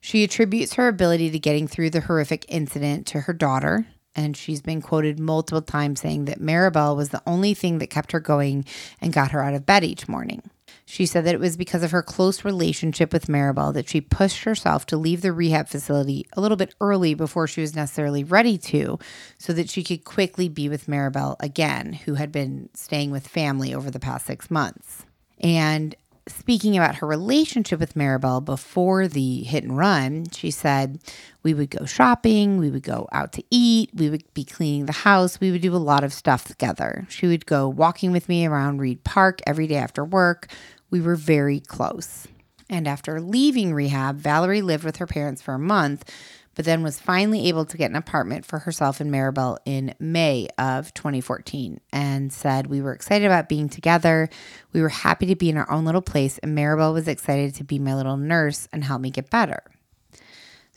She 0.00 0.24
attributes 0.24 0.74
her 0.74 0.88
ability 0.88 1.30
to 1.32 1.38
getting 1.38 1.68
through 1.68 1.90
the 1.90 2.00
horrific 2.00 2.46
incident 2.48 3.06
to 3.08 3.20
her 3.20 3.34
daughter, 3.34 3.86
and 4.16 4.34
she's 4.34 4.62
been 4.62 4.80
quoted 4.80 5.20
multiple 5.20 5.60
times 5.60 6.00
saying 6.00 6.24
that 6.24 6.40
Maribel 6.40 6.96
was 6.96 7.10
the 7.10 7.22
only 7.26 7.52
thing 7.52 7.76
that 7.78 7.90
kept 7.90 8.12
her 8.12 8.20
going 8.20 8.64
and 9.02 9.12
got 9.12 9.32
her 9.32 9.42
out 9.42 9.52
of 9.52 9.66
bed 9.66 9.84
each 9.84 10.08
morning. 10.08 10.42
She 10.86 11.06
said 11.06 11.24
that 11.24 11.34
it 11.34 11.40
was 11.40 11.56
because 11.56 11.82
of 11.82 11.92
her 11.92 12.02
close 12.02 12.44
relationship 12.44 13.12
with 13.12 13.26
Maribel 13.26 13.72
that 13.72 13.88
she 13.88 14.00
pushed 14.00 14.44
herself 14.44 14.84
to 14.86 14.96
leave 14.96 15.22
the 15.22 15.32
rehab 15.32 15.68
facility 15.68 16.26
a 16.34 16.40
little 16.40 16.58
bit 16.58 16.74
early 16.80 17.14
before 17.14 17.46
she 17.46 17.62
was 17.62 17.74
necessarily 17.74 18.22
ready 18.22 18.58
to, 18.58 18.98
so 19.38 19.52
that 19.54 19.70
she 19.70 19.82
could 19.82 20.04
quickly 20.04 20.48
be 20.48 20.68
with 20.68 20.86
Maribel 20.86 21.36
again, 21.40 21.94
who 21.94 22.14
had 22.14 22.30
been 22.30 22.68
staying 22.74 23.10
with 23.10 23.26
family 23.26 23.74
over 23.74 23.90
the 23.90 24.00
past 24.00 24.26
six 24.26 24.50
months. 24.50 25.06
And 25.40 25.96
speaking 26.26 26.76
about 26.76 26.96
her 26.96 27.06
relationship 27.06 27.78
with 27.78 27.94
Maribel 27.94 28.44
before 28.44 29.08
the 29.08 29.42
hit 29.42 29.64
and 29.64 29.76
run, 29.76 30.26
she 30.30 30.50
said, 30.50 30.98
We 31.42 31.54
would 31.54 31.70
go 31.70 31.84
shopping, 31.84 32.58
we 32.58 32.70
would 32.70 32.82
go 32.82 33.08
out 33.12 33.32
to 33.34 33.44
eat, 33.50 33.90
we 33.94 34.08
would 34.08 34.24
be 34.32 34.44
cleaning 34.44 34.86
the 34.86 34.92
house, 34.92 35.40
we 35.40 35.50
would 35.50 35.60
do 35.60 35.74
a 35.74 35.78
lot 35.78 36.04
of 36.04 36.12
stuff 36.12 36.44
together. 36.44 37.06
She 37.08 37.26
would 37.26 37.46
go 37.46 37.68
walking 37.68 38.12
with 38.12 38.28
me 38.28 38.46
around 38.46 38.78
Reid 38.78 39.04
Park 39.04 39.40
every 39.46 39.66
day 39.66 39.76
after 39.76 40.04
work. 40.04 40.48
We 40.90 41.00
were 41.00 41.16
very 41.16 41.60
close. 41.60 42.26
And 42.70 42.88
after 42.88 43.20
leaving 43.20 43.74
rehab, 43.74 44.16
Valerie 44.16 44.62
lived 44.62 44.84
with 44.84 44.96
her 44.96 45.06
parents 45.06 45.42
for 45.42 45.54
a 45.54 45.58
month, 45.58 46.10
but 46.54 46.64
then 46.64 46.82
was 46.82 47.00
finally 47.00 47.48
able 47.48 47.64
to 47.64 47.76
get 47.76 47.90
an 47.90 47.96
apartment 47.96 48.46
for 48.46 48.60
herself 48.60 49.00
and 49.00 49.10
Maribel 49.10 49.58
in 49.64 49.94
May 49.98 50.48
of 50.56 50.94
2014 50.94 51.80
and 51.92 52.32
said, 52.32 52.68
We 52.68 52.80
were 52.80 52.92
excited 52.92 53.26
about 53.26 53.48
being 53.48 53.68
together. 53.68 54.28
We 54.72 54.80
were 54.80 54.88
happy 54.88 55.26
to 55.26 55.36
be 55.36 55.50
in 55.50 55.56
our 55.56 55.70
own 55.70 55.84
little 55.84 56.02
place, 56.02 56.38
and 56.38 56.56
Maribel 56.56 56.94
was 56.94 57.08
excited 57.08 57.54
to 57.56 57.64
be 57.64 57.78
my 57.78 57.94
little 57.94 58.16
nurse 58.16 58.68
and 58.72 58.84
help 58.84 59.00
me 59.00 59.10
get 59.10 59.30
better. 59.30 59.62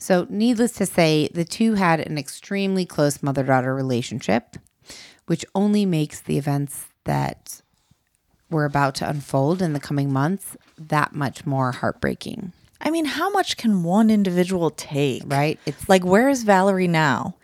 So, 0.00 0.26
needless 0.30 0.72
to 0.74 0.86
say, 0.86 1.28
the 1.34 1.44
two 1.44 1.74
had 1.74 2.00
an 2.00 2.18
extremely 2.18 2.86
close 2.86 3.22
mother 3.22 3.42
daughter 3.42 3.74
relationship, 3.74 4.56
which 5.26 5.44
only 5.54 5.84
makes 5.86 6.20
the 6.20 6.38
events 6.38 6.86
that 7.04 7.62
were 8.50 8.64
about 8.64 8.94
to 8.96 9.08
unfold 9.08 9.60
in 9.62 9.72
the 9.72 9.80
coming 9.80 10.12
months 10.12 10.56
that 10.78 11.14
much 11.14 11.44
more 11.46 11.72
heartbreaking, 11.72 12.52
I 12.80 12.90
mean, 12.90 13.04
how 13.04 13.30
much 13.30 13.56
can 13.56 13.82
one 13.82 14.10
individual 14.10 14.70
take? 14.70 15.22
right? 15.26 15.58
It's 15.66 15.88
Like, 15.88 16.04
where 16.04 16.28
is 16.28 16.44
Valerie 16.44 16.88
now? 16.88 17.34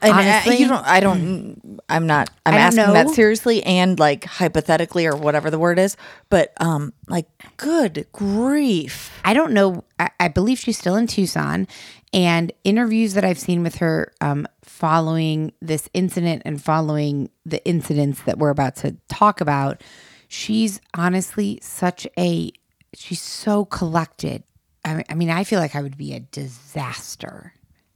And 0.00 0.14
I- 0.14 0.20
Honestly- 0.38 0.58
you 0.58 0.68
don't. 0.68 0.86
I 0.86 1.00
don't. 1.00 1.80
I'm 1.88 2.06
not. 2.06 2.30
I'm 2.46 2.54
I 2.54 2.58
asking 2.58 2.92
that 2.92 3.08
seriously 3.10 3.64
and 3.64 3.98
like 3.98 4.24
hypothetically 4.24 5.06
or 5.06 5.16
whatever 5.16 5.50
the 5.50 5.58
word 5.58 5.78
is. 5.78 5.96
But 6.30 6.52
um, 6.60 6.92
like, 7.08 7.26
good 7.56 8.06
grief. 8.12 9.10
I 9.24 9.34
don't 9.34 9.52
know. 9.52 9.82
I, 9.98 10.10
I 10.20 10.28
believe 10.28 10.58
she's 10.60 10.78
still 10.78 10.94
in 10.94 11.08
Tucson. 11.08 11.66
And 12.12 12.52
interviews 12.64 13.14
that 13.14 13.24
I've 13.24 13.38
seen 13.40 13.62
with 13.62 13.76
her 13.76 14.12
um, 14.22 14.46
following 14.62 15.52
this 15.60 15.88
incident 15.92 16.42
and 16.44 16.62
following 16.62 17.28
the 17.44 17.62
incidents 17.66 18.22
that 18.22 18.38
we're 18.38 18.48
about 18.50 18.76
to 18.76 18.96
talk 19.08 19.40
about, 19.42 19.82
she's 20.28 20.80
honestly 20.94 21.58
such 21.62 22.06
a, 22.18 22.52
she's 22.94 23.20
so 23.20 23.64
collected. 23.64 24.44
I, 24.84 25.04
I 25.08 25.14
mean, 25.14 25.30
I 25.30 25.44
feel 25.44 25.60
like 25.60 25.74
I 25.74 25.82
would 25.82 25.98
be 25.98 26.14
a 26.14 26.20
disaster. 26.20 27.52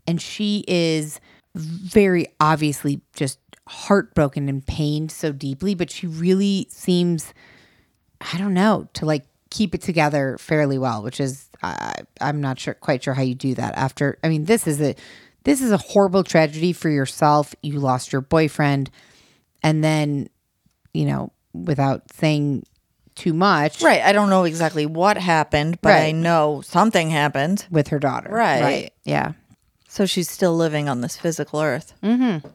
And 0.07 0.21
she 0.21 0.65
is 0.67 1.21
very 1.55 2.27
obviously 2.41 3.01
just 3.15 3.39
heartbroken 3.69 4.49
and 4.49 4.67
pained 4.67 5.13
so 5.13 5.31
deeply, 5.33 5.75
but 5.75 5.91
she 5.91 6.07
really 6.07 6.67
seems 6.71 7.33
I 8.33 8.39
don't 8.39 8.55
know, 8.55 8.89
to 8.95 9.07
like 9.07 9.25
keep 9.51 9.75
it 9.75 9.83
together 9.83 10.37
fairly 10.39 10.79
well, 10.79 11.03
which 11.03 11.21
is 11.21 11.49
I'm 11.63 12.41
not 12.41 12.59
sure 12.59 12.75
quite 12.75 13.03
sure 13.05 13.15
how 13.15 13.23
you 13.23 13.35
do 13.35 13.55
that 13.55 13.75
after 13.77 14.19
I 14.23 14.29
mean 14.29 14.45
this 14.45 14.67
is 14.67 14.81
a 14.81 14.95
this 15.45 15.61
is 15.61 15.73
a 15.73 15.77
horrible 15.77 16.25
tragedy 16.25 16.73
for 16.73 16.89
yourself. 16.89 17.55
You 17.63 17.81
lost 17.81 18.13
your 18.13 18.21
boyfriend 18.21 18.91
and 19.63 19.83
then, 19.83 20.29
you 20.95 21.05
know, 21.05 21.33
without 21.53 22.13
saying 22.13 22.65
too 23.15 23.35
much 23.35 23.83
Right. 23.83 24.01
I 24.03 24.13
don't 24.13 24.31
know 24.31 24.45
exactly 24.45 24.87
what 24.87 25.19
happened, 25.19 25.79
but 25.83 25.93
I 25.93 25.99
Right. 26.07 26.15
know 26.15 26.63
something 26.65 27.11
happened. 27.11 27.67
with 27.71 27.89
her 27.89 27.99
daughter. 27.99 28.31
Right. 28.31 28.91
Yeah. 29.05 29.33
So 29.89 30.07
she's 30.07 30.31
still 30.31 30.57
living 30.57 30.89
on 30.89 31.03
this 31.03 31.17
physical 31.17 31.61
earth. 31.61 31.93
Mm-hmm. 32.03 32.49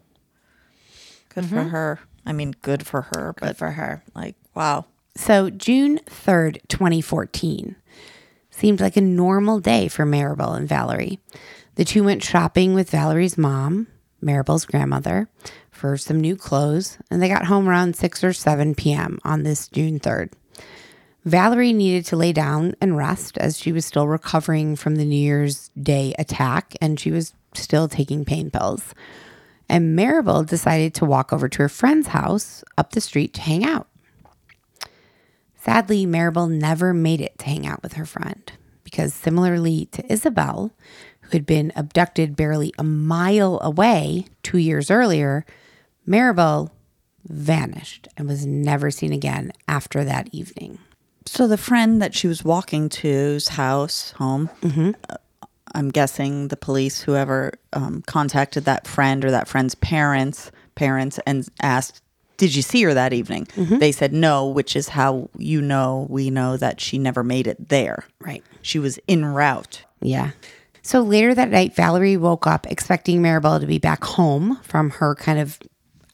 Good 1.34 1.46
for 1.46 1.64
her. 1.64 2.00
I 2.26 2.34
mean, 2.34 2.56
good 2.64 2.86
for 2.86 3.04
her, 3.14 3.36
but 3.40 3.56
for 3.58 3.72
her. 3.72 4.04
like, 4.16 4.36
wow. 4.56 4.86
So, 5.16 5.50
June 5.50 6.00
3rd, 6.08 6.60
2014, 6.68 7.76
seemed 8.52 8.80
like 8.82 8.98
a 8.98 9.02
normal 9.02 9.60
day 9.60 9.88
for 9.88 10.06
Maribel 10.06 10.56
and 10.58 10.68
Valerie. 10.68 11.20
The 11.76 11.86
two 11.86 12.04
went 12.04 12.24
shopping 12.24 12.74
with 12.74 12.90
Valerie's 12.92 13.38
mom, 13.38 13.88
Maribel's 14.22 14.66
grandmother, 14.66 15.30
for 15.72 15.96
some 15.98 16.20
new 16.20 16.36
clothes, 16.36 16.98
and 17.10 17.22
they 17.22 17.30
got 17.30 17.46
home 17.46 17.70
around 17.70 17.96
6 17.96 18.24
or 18.24 18.34
7 18.34 18.76
p.m. 18.76 19.20
on 19.24 19.44
this 19.44 19.68
June 19.68 20.00
3rd. 20.00 20.32
Valerie 21.24 21.74
needed 21.74 22.06
to 22.06 22.16
lay 22.16 22.32
down 22.32 22.74
and 22.80 22.98
rest 22.98 23.38
as 23.38 23.58
she 23.58 23.72
was 23.72 23.86
still 23.86 24.08
recovering 24.08 24.76
from 24.76 24.96
the 24.96 25.06
New 25.06 25.20
Year's 25.20 25.70
Day 25.80 26.16
attack 26.18 26.76
and 26.80 26.98
she 26.98 27.12
was 27.12 27.34
still 27.54 27.90
taking 27.90 28.24
pain 28.24 28.50
pills. 28.50 28.94
And 29.68 29.98
Maribel 29.98 30.48
decided 30.48 30.94
to 30.96 31.06
walk 31.06 31.34
over 31.34 31.50
to 31.50 31.64
her 31.64 31.70
friend's 31.70 32.08
house 32.08 32.64
up 32.78 32.92
the 32.92 33.02
street 33.02 33.34
to 33.34 33.42
hang 33.42 33.66
out. 33.66 33.88
Sadly, 35.58 36.06
Maribel 36.06 36.50
never 36.50 36.94
made 36.94 37.20
it 37.20 37.38
to 37.40 37.46
hang 37.46 37.68
out 37.68 37.84
with 37.84 37.94
her 37.94 38.06
friend 38.06 38.50
because, 38.86 39.14
similarly 39.14 39.88
to 39.92 40.10
Isabel, 40.10 40.72
who 41.28 41.32
had 41.32 41.46
been 41.46 41.72
abducted 41.76 42.36
barely 42.36 42.74
a 42.78 42.84
mile 42.84 43.60
away 43.62 44.26
two 44.44 44.58
years 44.58 44.90
earlier, 44.90 45.46
Maribel 46.08 46.72
vanished 47.28 48.08
and 48.16 48.28
was 48.28 48.46
never 48.46 48.90
seen 48.90 49.12
again 49.12 49.52
after 49.68 50.04
that 50.06 50.30
evening. 50.32 50.80
So 51.26 51.46
the 51.48 51.58
friend 51.58 52.02
that 52.02 52.16
she 52.16 52.28
was 52.28 52.46
walking 52.46 52.88
to's 52.88 53.50
house, 53.50 54.12
home, 54.12 54.50
uh, 55.10 55.18
I'm 55.76 55.90
guessing 55.90 56.48
the 56.48 56.56
police, 56.56 57.02
whoever 57.02 57.52
um, 57.74 58.02
contacted 58.08 58.64
that 58.66 58.88
friend 58.88 59.26
or 59.26 59.32
that 59.32 59.50
friend's 59.50 59.76
parents, 59.76 60.50
parents, 60.76 61.20
and 61.28 61.46
asked, 61.62 62.02
"Did 62.38 62.56
you 62.56 62.62
see 62.62 62.82
her 62.84 62.94
that 62.94 63.12
evening?" 63.12 63.48
They 63.78 63.92
said 63.92 64.14
no, 64.14 64.48
which 64.48 64.78
is 64.78 64.88
how 64.88 65.30
you 65.38 65.62
know 65.62 66.08
we 66.10 66.30
know 66.30 66.56
that 66.56 66.80
she 66.80 66.98
never 66.98 67.24
made 67.24 67.46
it 67.48 67.68
there. 67.68 68.06
Right. 68.22 68.44
She 68.62 68.80
was 68.80 68.98
en 69.10 69.26
route. 69.26 69.84
Yeah. 70.02 70.32
So 70.88 71.02
later 71.02 71.36
that 71.36 71.50
night, 71.50 71.76
Valerie 71.76 72.16
woke 72.16 72.48
up 72.48 72.66
expecting 72.66 73.22
Maribel 73.22 73.60
to 73.60 73.68
be 73.68 73.78
back 73.78 74.06
home 74.06 74.58
from 74.64 74.90
her 74.92 75.16
kind 75.16 75.38
of 75.38 75.60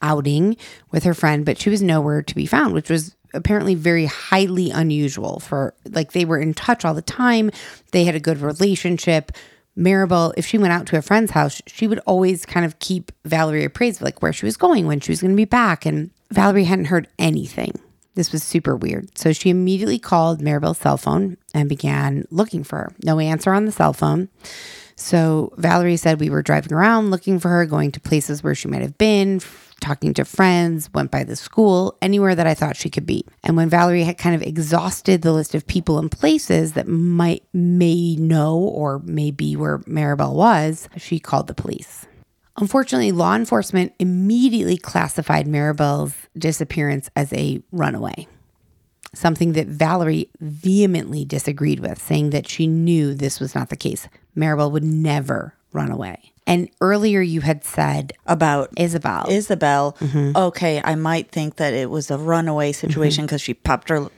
outing 0.01 0.57
with 0.89 1.03
her 1.03 1.13
friend, 1.13 1.45
but 1.45 1.59
she 1.59 1.69
was 1.69 1.83
nowhere 1.83 2.23
to 2.23 2.33
be 2.33 2.47
found, 2.47 2.73
which 2.73 2.89
was 2.89 3.15
apparently 3.35 3.75
very 3.75 4.07
highly 4.07 4.71
unusual 4.71 5.39
for 5.39 5.75
like 5.91 6.13
they 6.13 6.25
were 6.25 6.39
in 6.39 6.55
touch 6.55 6.85
all 6.85 6.95
the 6.95 7.03
time. 7.03 7.51
They 7.91 8.03
had 8.03 8.15
a 8.15 8.19
good 8.19 8.39
relationship. 8.39 9.33
Maribel, 9.77 10.33
if 10.37 10.47
she 10.47 10.57
went 10.57 10.73
out 10.73 10.87
to 10.87 10.97
a 10.97 11.03
friend's 11.03 11.29
house, 11.29 11.61
she 11.67 11.85
would 11.85 11.99
always 12.07 12.43
kind 12.43 12.65
of 12.65 12.79
keep 12.79 13.11
Valerie 13.25 13.65
appraised 13.65 14.01
of 14.01 14.05
like 14.05 14.23
where 14.23 14.33
she 14.33 14.47
was 14.47 14.57
going, 14.57 14.87
when 14.87 14.99
she 14.99 15.11
was 15.11 15.21
going 15.21 15.33
to 15.33 15.37
be 15.37 15.45
back. 15.45 15.85
And 15.85 16.09
Valerie 16.31 16.63
hadn't 16.63 16.85
heard 16.85 17.07
anything. 17.19 17.79
This 18.15 18.31
was 18.31 18.43
super 18.43 18.75
weird. 18.75 19.17
So 19.17 19.33
she 19.33 19.49
immediately 19.49 19.99
called 19.99 20.41
Maribel's 20.41 20.77
cell 20.77 20.97
phone 20.97 21.37
and 21.53 21.67
began 21.67 22.25
looking 22.29 22.63
for 22.63 22.77
her. 22.77 22.95
No 23.03 23.19
answer 23.19 23.53
on 23.53 23.65
the 23.65 23.71
cell 23.71 23.93
phone. 23.93 24.29
So 24.95 25.53
Valerie 25.57 25.97
said 25.97 26.19
we 26.19 26.29
were 26.29 26.43
driving 26.43 26.73
around 26.73 27.09
looking 27.09 27.39
for 27.39 27.49
her, 27.49 27.65
going 27.65 27.91
to 27.93 27.99
places 27.99 28.43
where 28.43 28.53
she 28.53 28.67
might 28.67 28.83
have 28.83 28.97
been, 28.97 29.41
talking 29.81 30.13
to 30.13 30.25
friends, 30.25 30.89
went 30.93 31.11
by 31.11 31.23
the 31.23 31.35
school, 31.35 31.97
anywhere 32.01 32.35
that 32.35 32.47
I 32.47 32.53
thought 32.53 32.77
she 32.77 32.89
could 32.89 33.05
be. 33.05 33.25
And 33.43 33.57
when 33.57 33.69
Valerie 33.69 34.03
had 34.03 34.17
kind 34.17 34.35
of 34.35 34.41
exhausted 34.41 35.21
the 35.21 35.33
list 35.33 35.55
of 35.55 35.67
people 35.67 35.97
and 35.97 36.11
places 36.11 36.73
that 36.73 36.87
might 36.87 37.43
may 37.53 38.15
know 38.15 38.57
or 38.57 38.99
may 38.99 39.31
be 39.31 39.55
where 39.55 39.79
Maribel 39.79 40.35
was, 40.35 40.87
she 40.97 41.19
called 41.19 41.47
the 41.47 41.53
police. 41.55 42.05
Unfortunately, 42.57 43.11
law 43.11 43.35
enforcement 43.35 43.93
immediately 43.99 44.77
classified 44.77 45.47
Maribel's 45.47 46.13
disappearance 46.37 47.09
as 47.15 47.33
a 47.33 47.61
runaway. 47.71 48.27
something 49.15 49.53
that 49.53 49.67
Valerie 49.67 50.27
vehemently 50.39 51.23
disagreed 51.23 51.79
with, 51.79 52.01
saying 52.01 52.31
that 52.31 52.47
she 52.49 52.65
knew 52.65 53.13
this 53.13 53.39
was 53.39 53.53
not 53.53 53.69
the 53.69 53.75
case. 53.75 54.07
Maribel 54.35 54.71
would 54.71 54.83
never 54.83 55.53
run 55.71 55.91
away. 55.91 56.31
And 56.47 56.67
earlier 56.81 57.21
you 57.21 57.41
had 57.41 57.63
said 57.63 58.13
About 58.25 58.69
Isabel. 58.75 59.25
Isabel, 59.29 59.95
Mm-hmm. 59.99 60.35
okay, 60.35 60.81
I 60.83 60.95
might 60.95 61.29
think 61.31 61.57
that 61.57 61.73
it 61.75 61.89
was 61.91 62.09
a 62.09 62.17
runaway 62.17 62.71
situation 62.71 63.25
because 63.25 63.39
she 63.41 63.53
popped 63.53 63.89
her, 63.89 64.09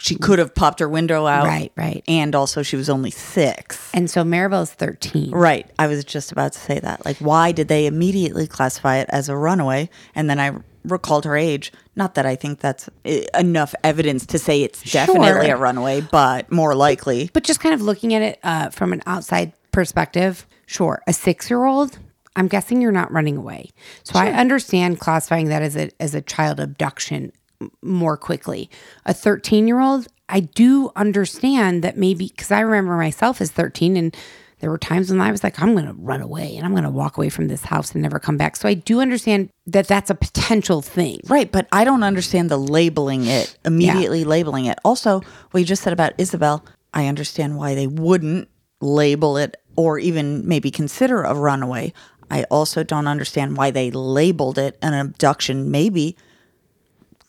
she 0.00 0.14
could 0.16 0.38
have 0.38 0.54
popped 0.54 0.80
her 0.80 0.88
window 0.88 1.26
out. 1.26 1.46
Right, 1.46 1.72
right. 1.76 2.02
And 2.08 2.34
also, 2.34 2.62
she 2.62 2.76
was 2.76 2.88
only 2.88 3.10
six. 3.10 3.90
and 3.94 4.10
so 4.10 4.22
Maribel's 4.24 4.72
13. 4.72 5.30
Right. 5.30 5.70
I 5.78 5.86
was 5.86 6.04
just 6.04 6.32
about 6.32 6.52
to 6.54 6.58
say 6.58 6.78
that. 6.80 7.04
Like, 7.04 7.18
why 7.18 7.52
did 7.52 7.68
they 7.68 7.86
immediately 7.86 8.46
classify 8.46 8.96
it 8.98 9.08
as 9.10 9.28
a 9.28 9.36
runaway? 9.36 9.90
And 10.14 10.28
then 10.30 10.40
I 10.40 10.52
recalled 10.84 11.24
her 11.24 11.36
age. 11.36 11.72
Not 11.96 12.14
that 12.14 12.26
I 12.26 12.36
think 12.36 12.60
that's 12.60 12.88
eh, 13.04 13.24
enough 13.38 13.74
evidence 13.82 14.24
to 14.26 14.38
say 14.38 14.62
it's 14.62 14.82
definitely 14.92 15.28
Sure. 15.28 15.54
a 15.54 15.58
runaway, 15.58 16.00
but 16.00 16.50
more 16.52 16.74
likely. 16.74 17.30
But 17.32 17.42
just 17.44 17.60
kind 17.60 17.74
of 17.74 17.82
looking 17.82 18.14
at 18.14 18.22
it 18.22 18.38
uh, 18.44 18.70
from 18.70 18.92
an 18.92 19.02
outside 19.06 19.52
perspective, 19.72 20.46
sure, 20.66 21.02
a 21.06 21.12
six 21.12 21.50
year 21.50 21.64
old, 21.64 21.98
I'm 22.36 22.48
guessing 22.48 22.80
you're 22.80 22.92
not 22.92 23.10
running 23.12 23.36
away. 23.36 23.70
So 24.04 24.18
I 24.18 24.30
understand 24.30 25.00
classifying 25.00 25.48
that 25.48 25.62
as 25.62 25.76
a, 25.76 25.90
as 26.00 26.14
a 26.14 26.20
child 26.20 26.60
abduction 26.60 27.32
more 27.82 28.16
quickly. 28.16 28.70
A 29.04 29.14
13 29.14 29.66
year 29.66 29.80
old, 29.80 30.08
I 30.28 30.40
do 30.40 30.90
understand 30.96 31.82
that 31.84 31.96
maybe, 31.96 32.28
because 32.28 32.50
I 32.50 32.60
remember 32.60 32.96
myself 32.96 33.40
as 33.40 33.50
13 33.50 33.96
and 33.96 34.16
there 34.60 34.70
were 34.70 34.78
times 34.78 35.10
when 35.10 35.20
I 35.20 35.30
was 35.30 35.44
like, 35.44 35.60
I'm 35.60 35.74
going 35.74 35.86
to 35.86 35.92
run 35.92 36.22
away 36.22 36.56
and 36.56 36.64
I'm 36.64 36.72
going 36.72 36.84
to 36.84 36.90
walk 36.90 37.18
away 37.18 37.28
from 37.28 37.48
this 37.48 37.64
house 37.64 37.92
and 37.92 38.02
never 38.02 38.18
come 38.18 38.38
back. 38.38 38.56
So 38.56 38.68
I 38.68 38.74
do 38.74 39.00
understand 39.00 39.50
that 39.66 39.86
that's 39.86 40.08
a 40.08 40.14
potential 40.14 40.80
thing. 40.80 41.20
Right, 41.28 41.50
but 41.52 41.68
I 41.72 41.84
don't 41.84 42.02
understand 42.02 42.50
the 42.50 42.56
labeling 42.56 43.26
it, 43.26 43.56
immediately 43.64 44.24
labeling 44.24 44.64
it. 44.64 44.78
Also, 44.84 45.20
what 45.50 45.60
you 45.60 45.66
just 45.66 45.82
said 45.82 45.92
about 45.92 46.14
Isabel, 46.16 46.64
I 46.94 47.06
understand 47.06 47.58
why 47.58 47.74
they 47.74 47.86
wouldn't 47.86 48.48
label 48.80 49.36
it 49.36 49.56
or 49.76 49.98
even 49.98 50.48
maybe 50.48 50.70
consider 50.70 51.22
a 51.22 51.34
runaway. 51.34 51.92
I 52.30 52.44
also 52.44 52.82
don't 52.82 53.06
understand 53.06 53.56
why 53.56 53.70
they 53.70 53.90
labeled 53.90 54.58
it 54.58 54.78
an 54.80 54.94
abduction. 54.94 55.70
Maybe 55.70 56.16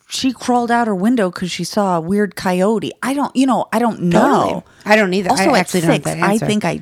she 0.10 0.32
crawled 0.34 0.72
out 0.72 0.88
her 0.88 0.96
window 0.96 1.30
because 1.32 1.52
she 1.52 1.64
saw 1.64 1.98
a 1.98 2.02
weird 2.02 2.36
coyote. 2.36 2.92
I 3.04 3.14
don't, 3.14 3.36
you 3.36 3.46
know, 3.46 3.66
I 3.72 3.80
don't 3.80 4.02
know. 4.04 4.44
Totally. 4.44 4.64
I 4.86 4.96
don't 4.96 5.14
either. 5.14 5.30
I 5.30 5.32
Also, 5.32 5.50
at 5.50 5.56
actually 5.56 5.82
don't 5.82 5.90
have 5.92 6.04
six, 6.04 6.16
that 6.16 6.24
I 6.24 6.38
think 6.38 6.64
I, 6.66 6.82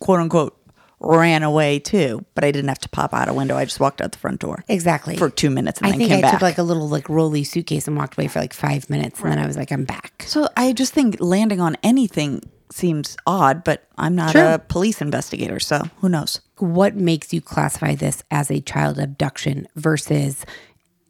quote 0.00 0.20
unquote, 0.20 0.56
ran 1.00 1.42
away 1.42 1.78
too, 1.78 2.24
but 2.34 2.44
I 2.44 2.50
didn't 2.50 2.68
have 2.68 2.78
to 2.80 2.88
pop 2.88 3.12
out 3.12 3.28
a 3.28 3.34
window. 3.34 3.56
I 3.56 3.64
just 3.64 3.80
walked 3.80 4.00
out 4.00 4.12
the 4.12 4.18
front 4.18 4.40
door. 4.40 4.64
Exactly. 4.68 5.16
For 5.16 5.28
two 5.28 5.50
minutes 5.50 5.78
and 5.80 5.88
I 5.88 5.90
then 5.90 5.98
think 5.98 6.10
came 6.10 6.18
I 6.18 6.22
back. 6.22 6.32
took 6.32 6.42
like 6.42 6.58
a 6.58 6.62
little 6.62 6.88
like 6.88 7.08
rolly 7.10 7.44
suitcase 7.44 7.86
and 7.88 7.96
walked 7.96 8.16
away 8.16 8.28
for 8.28 8.40
like 8.40 8.54
five 8.54 8.88
minutes, 8.88 9.20
and 9.20 9.30
then 9.32 9.38
I 9.38 9.46
was 9.46 9.56
like, 9.56 9.70
I'm 9.72 9.84
back. 9.84 10.24
So 10.26 10.48
I 10.56 10.72
just 10.72 10.94
think 10.94 11.16
landing 11.20 11.60
on 11.60 11.76
anything 11.82 12.40
seems 12.70 13.16
odd, 13.26 13.64
but 13.64 13.86
I'm 13.98 14.14
not 14.14 14.32
Sure. 14.32 14.54
a 14.54 14.58
police 14.58 15.00
investigator, 15.02 15.60
so 15.60 15.82
who 16.00 16.08
knows? 16.08 16.40
What 16.58 16.96
makes 16.96 17.32
you 17.34 17.40
classify 17.42 17.94
this 17.94 18.22
as 18.30 18.50
a 18.50 18.60
child 18.60 18.98
abduction 18.98 19.68
versus 19.76 20.44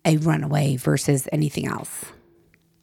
a 0.04 0.16
runaway 0.18 0.76
versus 0.76 1.28
anything 1.32 1.66
else? 1.66 2.04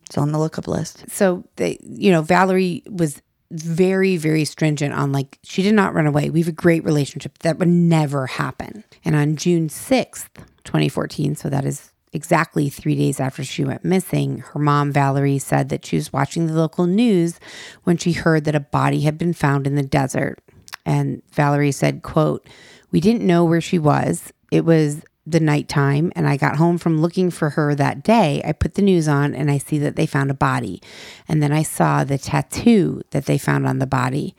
It's 0.06 0.18
on 0.18 0.32
the 0.32 0.40
lookup 0.40 0.68
list. 0.68 1.10
So 1.10 1.44
they, 1.56 1.78
you 1.82 2.12
know, 2.12 2.22
Valerie 2.22 2.84
was 2.90 3.22
very, 3.52 4.18
very 4.18 4.46
stringent 4.46 4.94
on 4.94 5.12
like 5.12 5.40
she 5.44 5.62
did 5.62 5.74
not 5.74 5.94
run 5.94 6.08
away. 6.08 6.30
We 6.30 6.40
have 6.40 6.48
a 6.48 6.54
great 6.54 6.84
relationship. 6.84 7.38
That 7.40 7.60
would 7.60 7.68
never 7.68 8.28
happen. 8.28 8.84
And 9.04 9.16
on 9.16 9.36
June 9.36 9.70
sixth, 9.70 10.30
2014, 10.64 11.36
so 11.36 11.50
that 11.50 11.66
is 11.66 11.92
exactly 12.14 12.70
three 12.70 12.96
days 12.96 13.20
after 13.20 13.44
she 13.44 13.64
went 13.64 13.86
missing, 13.86 14.40
her 14.40 14.60
mom, 14.60 14.92
Valerie, 14.92 15.40
said 15.40 15.70
that 15.70 15.86
she 15.86 15.96
was 15.96 16.12
watching 16.12 16.48
the 16.48 16.54
local 16.54 16.86
news 16.86 17.40
when 17.84 17.98
she 17.98 18.14
heard 18.14 18.46
that 18.46 18.56
a 18.56 18.60
body 18.60 19.02
had 19.02 19.18
been 19.18 19.34
found 19.34 19.66
in 19.66 19.76
the 19.76 19.84
desert. 19.84 20.40
And 20.86 21.22
Valerie 21.32 21.72
said, 21.72 22.04
quote, 22.04 22.48
We 22.92 23.00
didn't 23.00 23.26
know 23.26 23.46
where 23.46 23.62
she 23.62 23.80
was. 23.80 24.34
It 24.52 24.66
was 24.66 25.02
the 25.26 25.40
nighttime 25.40 26.12
and 26.16 26.28
I 26.28 26.36
got 26.38 26.56
home 26.58 26.78
from 26.78 27.00
looking 27.02 27.30
for 27.30 27.52
her 27.52 27.76
that 27.76 28.04
day. 28.04 28.42
I 28.44 28.54
put 28.54 28.74
the 28.74 28.82
news 28.82 29.08
on 29.08 29.36
and 29.36 29.52
I 29.52 29.60
see 29.60 29.78
that 29.80 29.96
they 29.96 30.06
found 30.08 30.32
a 30.32 30.36
body. 30.36 30.82
And 31.28 31.44
then 31.44 31.52
I 31.52 31.62
saw 31.64 32.04
the 32.04 32.18
tattoo 32.18 33.04
that 33.12 33.26
they 33.26 33.38
found 33.38 33.68
on 33.68 33.80
the 33.80 33.86
body. 33.88 34.36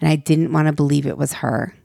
And 0.00 0.08
I 0.08 0.16
didn't 0.16 0.52
want 0.52 0.68
to 0.68 0.72
believe 0.72 1.06
it 1.06 1.18
was 1.18 1.34
her. 1.34 1.76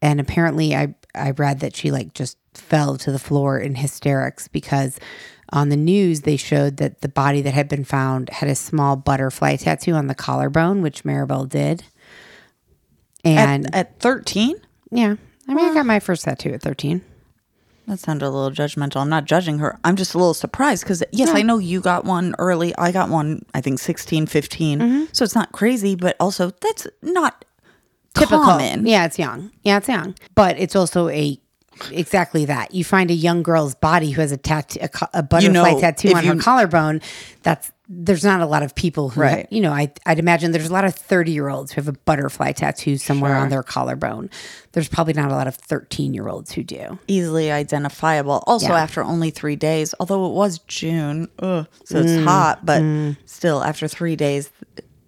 And 0.00 0.20
apparently 0.20 0.74
I 0.74 0.94
I 1.14 1.30
read 1.30 1.60
that 1.60 1.76
she 1.76 1.90
like 1.90 2.12
just 2.14 2.38
fell 2.54 2.96
to 2.98 3.12
the 3.12 3.18
floor 3.18 3.58
in 3.58 3.76
hysterics 3.76 4.48
because 4.48 4.98
on 5.52 5.68
the 5.68 5.76
news 5.76 6.22
they 6.22 6.36
showed 6.36 6.78
that 6.78 7.02
the 7.02 7.08
body 7.08 7.40
that 7.42 7.54
had 7.54 7.68
been 7.68 7.84
found 7.84 8.30
had 8.30 8.48
a 8.48 8.54
small 8.54 8.96
butterfly 8.96 9.56
tattoo 9.56 9.92
on 9.92 10.06
the 10.08 10.14
collarbone, 10.14 10.82
which 10.82 11.04
Maribel 11.04 11.48
did. 11.48 11.84
And 13.24 13.66
At, 13.66 13.74
at 13.74 14.00
13? 14.00 14.56
yeah, 14.90 15.14
I 15.46 15.54
mean 15.54 15.70
I 15.70 15.74
got 15.74 15.86
my 15.86 16.00
first 16.00 16.24
tattoo 16.24 16.50
at 16.50 16.62
13. 16.62 17.02
That 17.86 17.98
sounded 17.98 18.26
a 18.26 18.30
little 18.30 18.50
judgmental. 18.50 19.00
I'm 19.00 19.08
not 19.08 19.24
judging 19.24 19.58
her. 19.58 19.78
I'm 19.82 19.96
just 19.96 20.14
a 20.14 20.18
little 20.18 20.34
surprised 20.34 20.84
because, 20.84 21.02
yes, 21.10 21.30
I 21.30 21.42
know 21.42 21.58
you 21.58 21.80
got 21.80 22.04
one 22.04 22.34
early. 22.38 22.74
I 22.76 22.92
got 22.92 23.08
one, 23.08 23.44
I 23.54 23.60
think, 23.60 23.80
16, 23.80 24.26
15. 24.26 24.78
Mm-hmm. 24.78 25.04
So 25.12 25.24
it's 25.24 25.34
not 25.34 25.52
crazy, 25.52 25.96
but 25.96 26.16
also 26.20 26.50
that's 26.60 26.86
not 27.02 27.44
typical. 28.14 28.44
common. 28.44 28.86
Yeah, 28.86 29.04
it's 29.04 29.18
young. 29.18 29.50
Yeah, 29.62 29.78
it's 29.78 29.88
young. 29.88 30.14
But 30.34 30.58
it's 30.58 30.76
also 30.76 31.08
a 31.08 31.38
exactly 31.90 32.44
that. 32.44 32.74
You 32.74 32.84
find 32.84 33.10
a 33.10 33.14
young 33.14 33.42
girl's 33.42 33.74
body 33.74 34.10
who 34.10 34.20
has 34.20 34.32
a 34.32 34.36
tattoo, 34.36 34.80
a, 34.80 35.08
a 35.14 35.22
butterfly 35.22 35.72
know, 35.72 35.80
tattoo 35.80 36.14
on 36.14 36.24
her 36.24 36.36
collarbone. 36.36 37.00
That's 37.42 37.72
there's 37.94 38.24
not 38.24 38.40
a 38.40 38.46
lot 38.46 38.62
of 38.62 38.74
people 38.74 39.10
who, 39.10 39.20
Right. 39.20 39.46
you 39.50 39.60
know, 39.60 39.70
I 39.72 39.92
I'd 40.06 40.18
imagine 40.18 40.52
there's 40.52 40.70
a 40.70 40.72
lot 40.72 40.84
of 40.84 40.94
30 40.94 41.32
year 41.32 41.48
olds 41.50 41.72
who 41.72 41.80
have 41.80 41.88
a 41.88 41.92
butterfly 41.92 42.52
tattoo 42.52 42.96
somewhere 42.96 43.36
on 43.36 43.50
their 43.50 43.62
collarbone. 43.62 44.30
There's 44.72 44.88
probably 44.88 45.12
not 45.12 45.30
a 45.30 45.34
lot 45.34 45.46
of 45.46 45.54
13 45.56 46.14
year 46.14 46.28
olds 46.28 46.52
who 46.52 46.62
do. 46.62 46.98
Easily 47.06 47.52
identifiable. 47.52 48.42
Also, 48.46 48.68
Yeah. 48.68 48.82
after 48.82 49.02
only 49.04 49.30
three 49.30 49.56
days, 49.56 49.94
although 50.00 50.24
it 50.26 50.32
was 50.32 50.58
June, 50.66 51.28
ugh, 51.40 51.66
so 51.84 51.98
it's 51.98 52.12
Mm, 52.12 52.24
hot, 52.24 52.64
but 52.64 52.82
still, 53.26 53.62
after 53.62 53.86
three 53.88 54.16
days, 54.16 54.50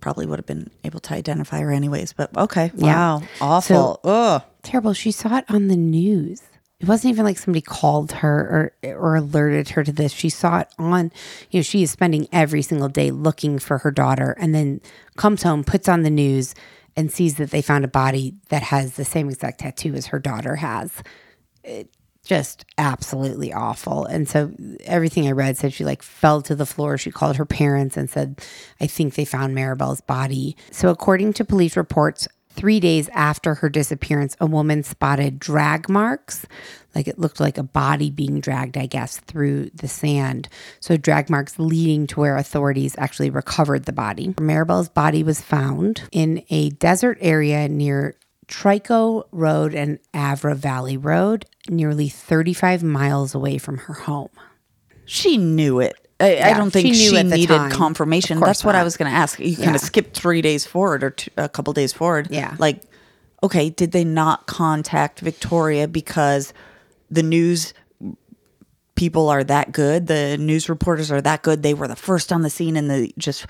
probably 0.00 0.26
would 0.26 0.38
have 0.38 0.46
been 0.46 0.68
able 0.84 1.00
to 1.00 1.14
identify 1.14 1.60
her 1.60 1.72
anyways. 1.72 2.12
But 2.12 2.36
okay, 2.36 2.70
Yeah. 2.76 2.84
wow, 3.20 3.22
awful. 3.40 4.00
ugh. 4.04 4.42
Terrible. 4.62 4.92
She 4.92 5.10
saw 5.10 5.38
it 5.38 5.44
on 5.48 5.68
the 5.68 5.76
news. 5.76 6.42
It 6.84 6.88
wasn't 6.88 7.14
even 7.14 7.24
like 7.24 7.38
somebody 7.38 7.62
called 7.62 8.12
her 8.12 8.70
or 8.84 8.94
or 8.94 9.16
alerted 9.16 9.70
her 9.70 9.82
to 9.82 9.90
this. 9.90 10.12
She 10.12 10.28
saw 10.28 10.58
it 10.58 10.68
on, 10.78 11.12
you 11.50 11.60
know, 11.60 11.62
she 11.62 11.82
is 11.82 11.90
spending 11.90 12.28
every 12.30 12.60
single 12.60 12.90
day 12.90 13.10
looking 13.10 13.58
for 13.58 13.78
her 13.78 13.90
daughter 13.90 14.36
and 14.38 14.54
then 14.54 14.82
comes 15.16 15.42
home, 15.42 15.64
puts 15.64 15.88
on 15.88 16.02
the 16.02 16.10
news 16.10 16.54
and 16.94 17.10
sees 17.10 17.36
that 17.36 17.52
they 17.52 17.62
found 17.62 17.86
a 17.86 17.88
body 17.88 18.34
that 18.50 18.62
has 18.64 18.96
the 18.96 19.04
same 19.06 19.30
exact 19.30 19.60
tattoo 19.60 19.94
as 19.94 20.08
her 20.08 20.18
daughter 20.18 20.56
has. 20.56 21.02
It, 21.62 21.88
just 22.22 22.66
absolutely 22.76 23.50
awful. 23.50 24.04
And 24.04 24.28
so 24.28 24.52
everything 24.84 25.26
I 25.26 25.32
read 25.32 25.56
said 25.56 25.72
she 25.72 25.86
like 25.86 26.02
fell 26.02 26.42
to 26.42 26.54
the 26.54 26.66
floor. 26.66 26.98
She 26.98 27.10
called 27.10 27.36
her 27.36 27.46
parents 27.46 27.96
and 27.96 28.10
said, 28.10 28.42
I 28.78 28.88
think 28.88 29.14
they 29.14 29.24
found 29.24 29.54
Maribel's 29.54 30.02
body. 30.02 30.54
So 30.70 30.90
according 30.90 31.32
to 31.34 31.46
police 31.46 31.78
reports, 31.78 32.28
three 32.54 32.80
days 32.80 33.08
after 33.12 33.54
her 33.54 33.68
disappearance, 33.68 34.36
a 34.40 34.46
woman 34.46 34.82
spotted 34.82 35.38
drag 35.38 35.88
marks. 35.88 36.46
Like 36.94 37.08
it 37.08 37.18
looked 37.18 37.40
like 37.40 37.58
a 37.58 37.62
body 37.62 38.10
being 38.10 38.40
dragged, 38.40 38.76
I 38.76 38.86
guess, 38.86 39.18
through 39.18 39.70
the 39.74 39.88
sand. 39.88 40.48
So 40.80 40.96
drag 40.96 41.28
marks 41.28 41.58
leading 41.58 42.06
to 42.08 42.20
where 42.20 42.36
authorities 42.36 42.94
actually 42.98 43.30
recovered 43.30 43.84
the 43.84 43.92
body. 43.92 44.28
Maribel's 44.28 44.88
body 44.88 45.22
was 45.22 45.40
found 45.40 46.02
in 46.12 46.44
a 46.50 46.70
desert 46.70 47.18
area 47.20 47.68
near 47.68 48.14
Trico 48.46 49.24
Road 49.32 49.74
and 49.74 49.98
Avra 50.12 50.54
Valley 50.54 50.96
Road, 50.96 51.46
nearly 51.68 52.08
35 52.08 52.82
miles 52.82 53.34
away 53.34 53.58
from 53.58 53.78
her 53.78 53.94
home. 53.94 54.30
She 55.04 55.36
knew 55.36 55.80
it. 55.80 56.03
I, 56.20 56.50
I 56.50 56.54
don't 56.54 56.70
think 56.70 56.88
she 56.88 56.94
she, 56.94 57.10
knew 57.10 57.18
at 57.18 57.28
the 57.28 57.36
needed 57.36 57.56
time. 57.56 57.70
confirmation. 57.70 58.38
That's 58.40 58.64
what 58.64 58.74
I 58.74 58.84
was 58.84 58.96
going 58.96 59.10
to 59.10 59.16
ask. 59.16 59.38
You 59.40 59.56
kind 59.56 59.74
of 59.74 59.82
skipped 59.82 60.16
three 60.16 60.42
days 60.42 60.64
forward 60.64 61.02
or 61.02 61.10
two, 61.10 61.30
a 61.36 61.48
couple 61.48 61.72
days 61.72 61.92
forward. 61.92 62.28
Yeah. 62.30 62.54
Like, 62.58 62.82
okay, 63.42 63.70
did 63.70 63.92
they 63.92 64.04
not 64.04 64.46
contact 64.46 65.20
Victoria 65.20 65.88
because 65.88 66.52
the 67.10 67.22
news 67.22 67.74
people 68.94 69.28
are 69.28 69.42
that 69.44 69.72
good? 69.72 70.06
The 70.06 70.38
news 70.38 70.68
reporters 70.68 71.10
are 71.10 71.20
that 71.20 71.42
good. 71.42 71.62
They 71.62 71.74
were 71.74 71.88
the 71.88 71.96
first 71.96 72.32
on 72.32 72.42
the 72.42 72.50
scene 72.50 72.76
and 72.76 72.88
they 72.88 73.12
just 73.18 73.46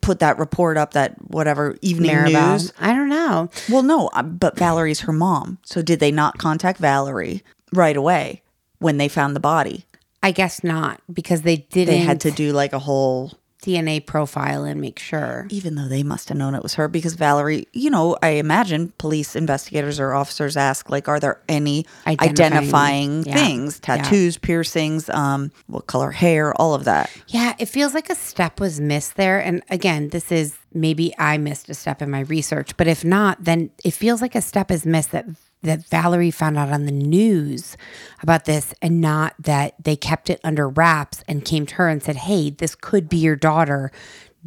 put 0.00 0.20
that 0.20 0.38
report 0.38 0.76
up, 0.76 0.92
that 0.92 1.16
whatever 1.28 1.76
evening 1.82 2.12
Maribel. 2.12 2.52
news. 2.52 2.72
I 2.78 2.94
don't 2.94 3.08
know. 3.08 3.50
Well, 3.68 3.82
no, 3.82 4.08
uh, 4.12 4.22
but 4.22 4.56
Valerie's 4.56 5.00
her 5.00 5.12
mom. 5.12 5.58
So 5.64 5.82
did 5.82 5.98
they 5.98 6.12
not 6.12 6.38
contact 6.38 6.78
Valerie 6.78 7.42
right 7.72 7.96
away 7.96 8.42
when 8.78 8.98
they 8.98 9.08
found 9.08 9.34
the 9.34 9.40
body? 9.40 9.85
I 10.26 10.32
guess 10.32 10.64
not 10.64 11.00
because 11.12 11.42
they 11.42 11.56
didn't. 11.56 11.94
They 11.94 11.98
had 11.98 12.20
to 12.22 12.30
do 12.30 12.52
like 12.52 12.72
a 12.72 12.78
whole 12.80 13.32
DNA 13.62 14.04
profile 14.04 14.62
and 14.64 14.80
make 14.80 14.98
sure. 14.98 15.46
even 15.50 15.74
though 15.74 15.88
they 15.88 16.02
must 16.04 16.28
have 16.28 16.38
known 16.38 16.54
it 16.54 16.62
was 16.62 16.74
her 16.74 16.86
because 16.88 17.14
Valerie, 17.14 17.66
you 17.72 17.90
know, 17.90 18.16
I 18.22 18.30
imagine 18.46 18.92
police 18.98 19.34
investigators 19.34 19.98
or 19.98 20.14
officers 20.14 20.56
ask 20.56 20.88
like 20.90 21.08
are 21.08 21.18
there 21.18 21.40
any 21.48 21.84
Identifying- 22.06 22.52
identifying, 22.52 23.24
yeah. 23.24 23.34
things, 23.34 23.80
Yeah. 23.82 23.96
tattoos, 23.96 24.38
piercings, 24.38 25.08
um 25.10 25.50
what 25.68 25.86
color 25.88 26.12
hair, 26.12 26.54
all 26.60 26.74
of 26.74 26.84
that. 26.84 27.10
Yeah, 27.28 27.54
it 27.58 27.66
feels 27.68 27.92
like 27.94 28.08
a 28.10 28.14
step 28.14 28.60
was 28.60 28.78
missed 28.80 29.16
there. 29.16 29.38
And 29.40 29.62
again, 29.70 30.10
this 30.10 30.30
is 30.30 30.54
maybe 30.72 31.14
I 31.18 31.38
missed 31.38 31.68
a 31.68 31.74
step 31.74 32.02
in 32.02 32.10
my 32.10 32.20
research, 32.20 32.76
but 32.76 32.86
if 32.86 33.04
not, 33.04 33.42
then 33.42 33.70
it 33.84 33.94
feels 33.94 34.20
like 34.22 34.34
a 34.36 34.42
step 34.42 34.70
is 34.70 34.84
missed 34.86 35.10
that 35.12 35.26
that 35.62 35.86
Valerie 35.88 36.30
found 36.30 36.56
out 36.58 36.70
on 36.70 36.84
the 36.86 36.92
news 36.92 37.76
about 38.22 38.44
this 38.44 38.72
and 38.80 39.00
not 39.00 39.34
that 39.38 39.74
they 39.82 39.96
kept 39.96 40.30
it 40.30 40.40
under 40.44 40.68
wraps 40.68 41.24
and 41.26 41.44
came 41.44 41.66
to 41.66 41.74
her 41.76 41.88
and 41.88 42.02
said, 42.02 42.16
"Hey, 42.16 42.50
this 42.50 42.74
could 42.74 43.08
be 43.08 43.16
your 43.16 43.36
daughter. 43.36 43.90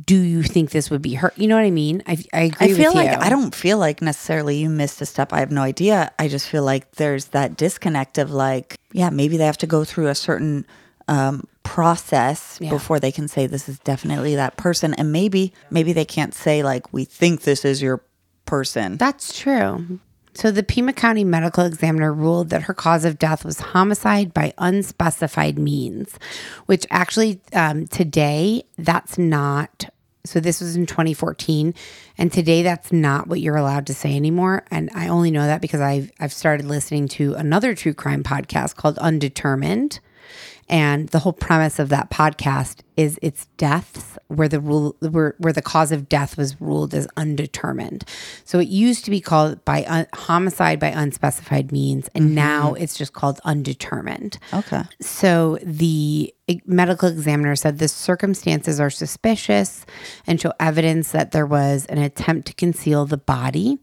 Do 0.05 0.15
you 0.15 0.43
think 0.43 0.69
this 0.71 0.89
would 0.89 1.01
be 1.01 1.15
her?" 1.15 1.33
You 1.35 1.47
know 1.47 1.55
what 1.55 1.65
I 1.65 1.71
mean? 1.71 2.01
I 2.07 2.17
I 2.33 2.41
agree 2.43 2.67
I 2.71 2.73
feel 2.73 2.93
with 2.93 3.03
like 3.03 3.11
you. 3.11 3.17
I 3.19 3.29
don't 3.29 3.53
feel 3.53 3.77
like 3.77 4.01
necessarily 4.01 4.57
you 4.57 4.69
missed 4.69 5.01
a 5.01 5.05
step. 5.05 5.33
I 5.33 5.39
have 5.39 5.51
no 5.51 5.61
idea. 5.61 6.11
I 6.17 6.27
just 6.29 6.47
feel 6.47 6.63
like 6.63 6.91
there's 6.95 7.25
that 7.27 7.57
disconnect 7.57 8.17
of 8.17 8.31
like, 8.31 8.75
yeah, 8.93 9.09
maybe 9.09 9.35
they 9.35 9.45
have 9.45 9.57
to 9.57 9.67
go 9.67 9.83
through 9.83 10.07
a 10.07 10.15
certain 10.15 10.65
um, 11.09 11.47
process 11.63 12.57
Yeah. 12.61 12.69
before 12.69 12.99
they 12.99 13.11
can 13.11 13.27
say 13.27 13.45
this 13.47 13.67
is 13.67 13.79
definitely 13.79 14.35
that 14.35 14.55
person, 14.57 14.93
and 14.93 15.11
maybe 15.11 15.53
maybe 15.69 15.91
they 15.91 16.05
can't 16.05 16.33
say 16.33 16.63
like 16.63 16.93
we 16.93 17.03
think 17.03 17.41
this 17.41 17.65
is 17.65 17.81
your 17.81 18.01
person. 18.45 18.95
That's 18.97 19.37
true. 19.37 19.99
So 20.39 20.51
the 20.51 20.63
Pima 20.63 20.93
County 20.93 21.25
Medical 21.25 21.65
Examiner 21.65 22.13
ruled 22.13 22.49
that 22.51 22.61
her 22.61 22.73
cause 22.73 23.03
of 23.03 23.19
death 23.19 23.43
was 23.43 23.59
homicide 23.59 24.33
by 24.33 24.53
unspecified 24.57 25.59
means, 25.59 26.17
which 26.65 26.87
actually 26.89 27.41
um, 27.51 27.87
today 27.87 28.63
that's 28.77 29.17
not. 29.17 29.89
So 30.23 30.39
this 30.39 30.61
was 30.61 30.77
in 30.77 30.85
2014, 30.85 31.73
and 32.17 32.31
today 32.31 32.63
that's 32.63 32.93
not 32.93 33.27
what 33.27 33.41
you're 33.41 33.57
allowed 33.57 33.85
to 33.87 33.93
say 33.93 34.15
anymore. 34.15 34.63
And 34.71 34.89
I 34.95 35.09
only 35.09 35.29
know 35.29 35.45
that 35.45 35.59
because 35.59 35.81
I've 35.81 36.09
I've 36.21 36.31
started 36.31 36.67
listening 36.67 37.09
to 37.09 37.33
another 37.33 37.75
true 37.75 37.93
crime 37.93 38.23
podcast 38.23 38.77
called 38.77 38.97
Undetermined. 38.99 39.99
And 40.69 41.09
the 41.09 41.19
whole 41.19 41.33
premise 41.33 41.79
of 41.79 41.89
that 41.89 42.11
podcast 42.11 42.81
is 42.95 43.17
it's 43.21 43.45
deaths 43.57 44.17
where 44.27 44.47
the 44.47 44.59
rule 44.59 44.95
where, 44.99 45.35
where 45.39 45.53
the 45.53 45.61
cause 45.61 45.91
of 45.91 46.07
death 46.07 46.37
was 46.37 46.59
ruled 46.61 46.93
as 46.93 47.07
undetermined. 47.17 48.05
So 48.45 48.59
it 48.59 48.67
used 48.67 49.03
to 49.05 49.11
be 49.11 49.19
called 49.19 49.63
by 49.65 49.83
un, 49.85 50.05
homicide 50.13 50.79
by 50.79 50.89
unspecified 50.89 51.71
means, 51.71 52.09
and 52.13 52.25
mm-hmm. 52.25 52.35
now 52.35 52.73
it's 52.73 52.97
just 52.97 53.13
called 53.13 53.39
undetermined. 53.45 54.37
Okay. 54.53 54.83
So 55.01 55.57
the 55.63 56.33
medical 56.65 57.09
examiner 57.09 57.55
said 57.55 57.79
the 57.79 57.87
circumstances 57.87 58.79
are 58.79 58.89
suspicious 58.89 59.85
and 60.25 60.39
show 60.39 60.53
evidence 60.59 61.11
that 61.11 61.31
there 61.31 61.45
was 61.45 61.85
an 61.87 61.97
attempt 61.97 62.47
to 62.47 62.53
conceal 62.53 63.05
the 63.05 63.17
body 63.17 63.79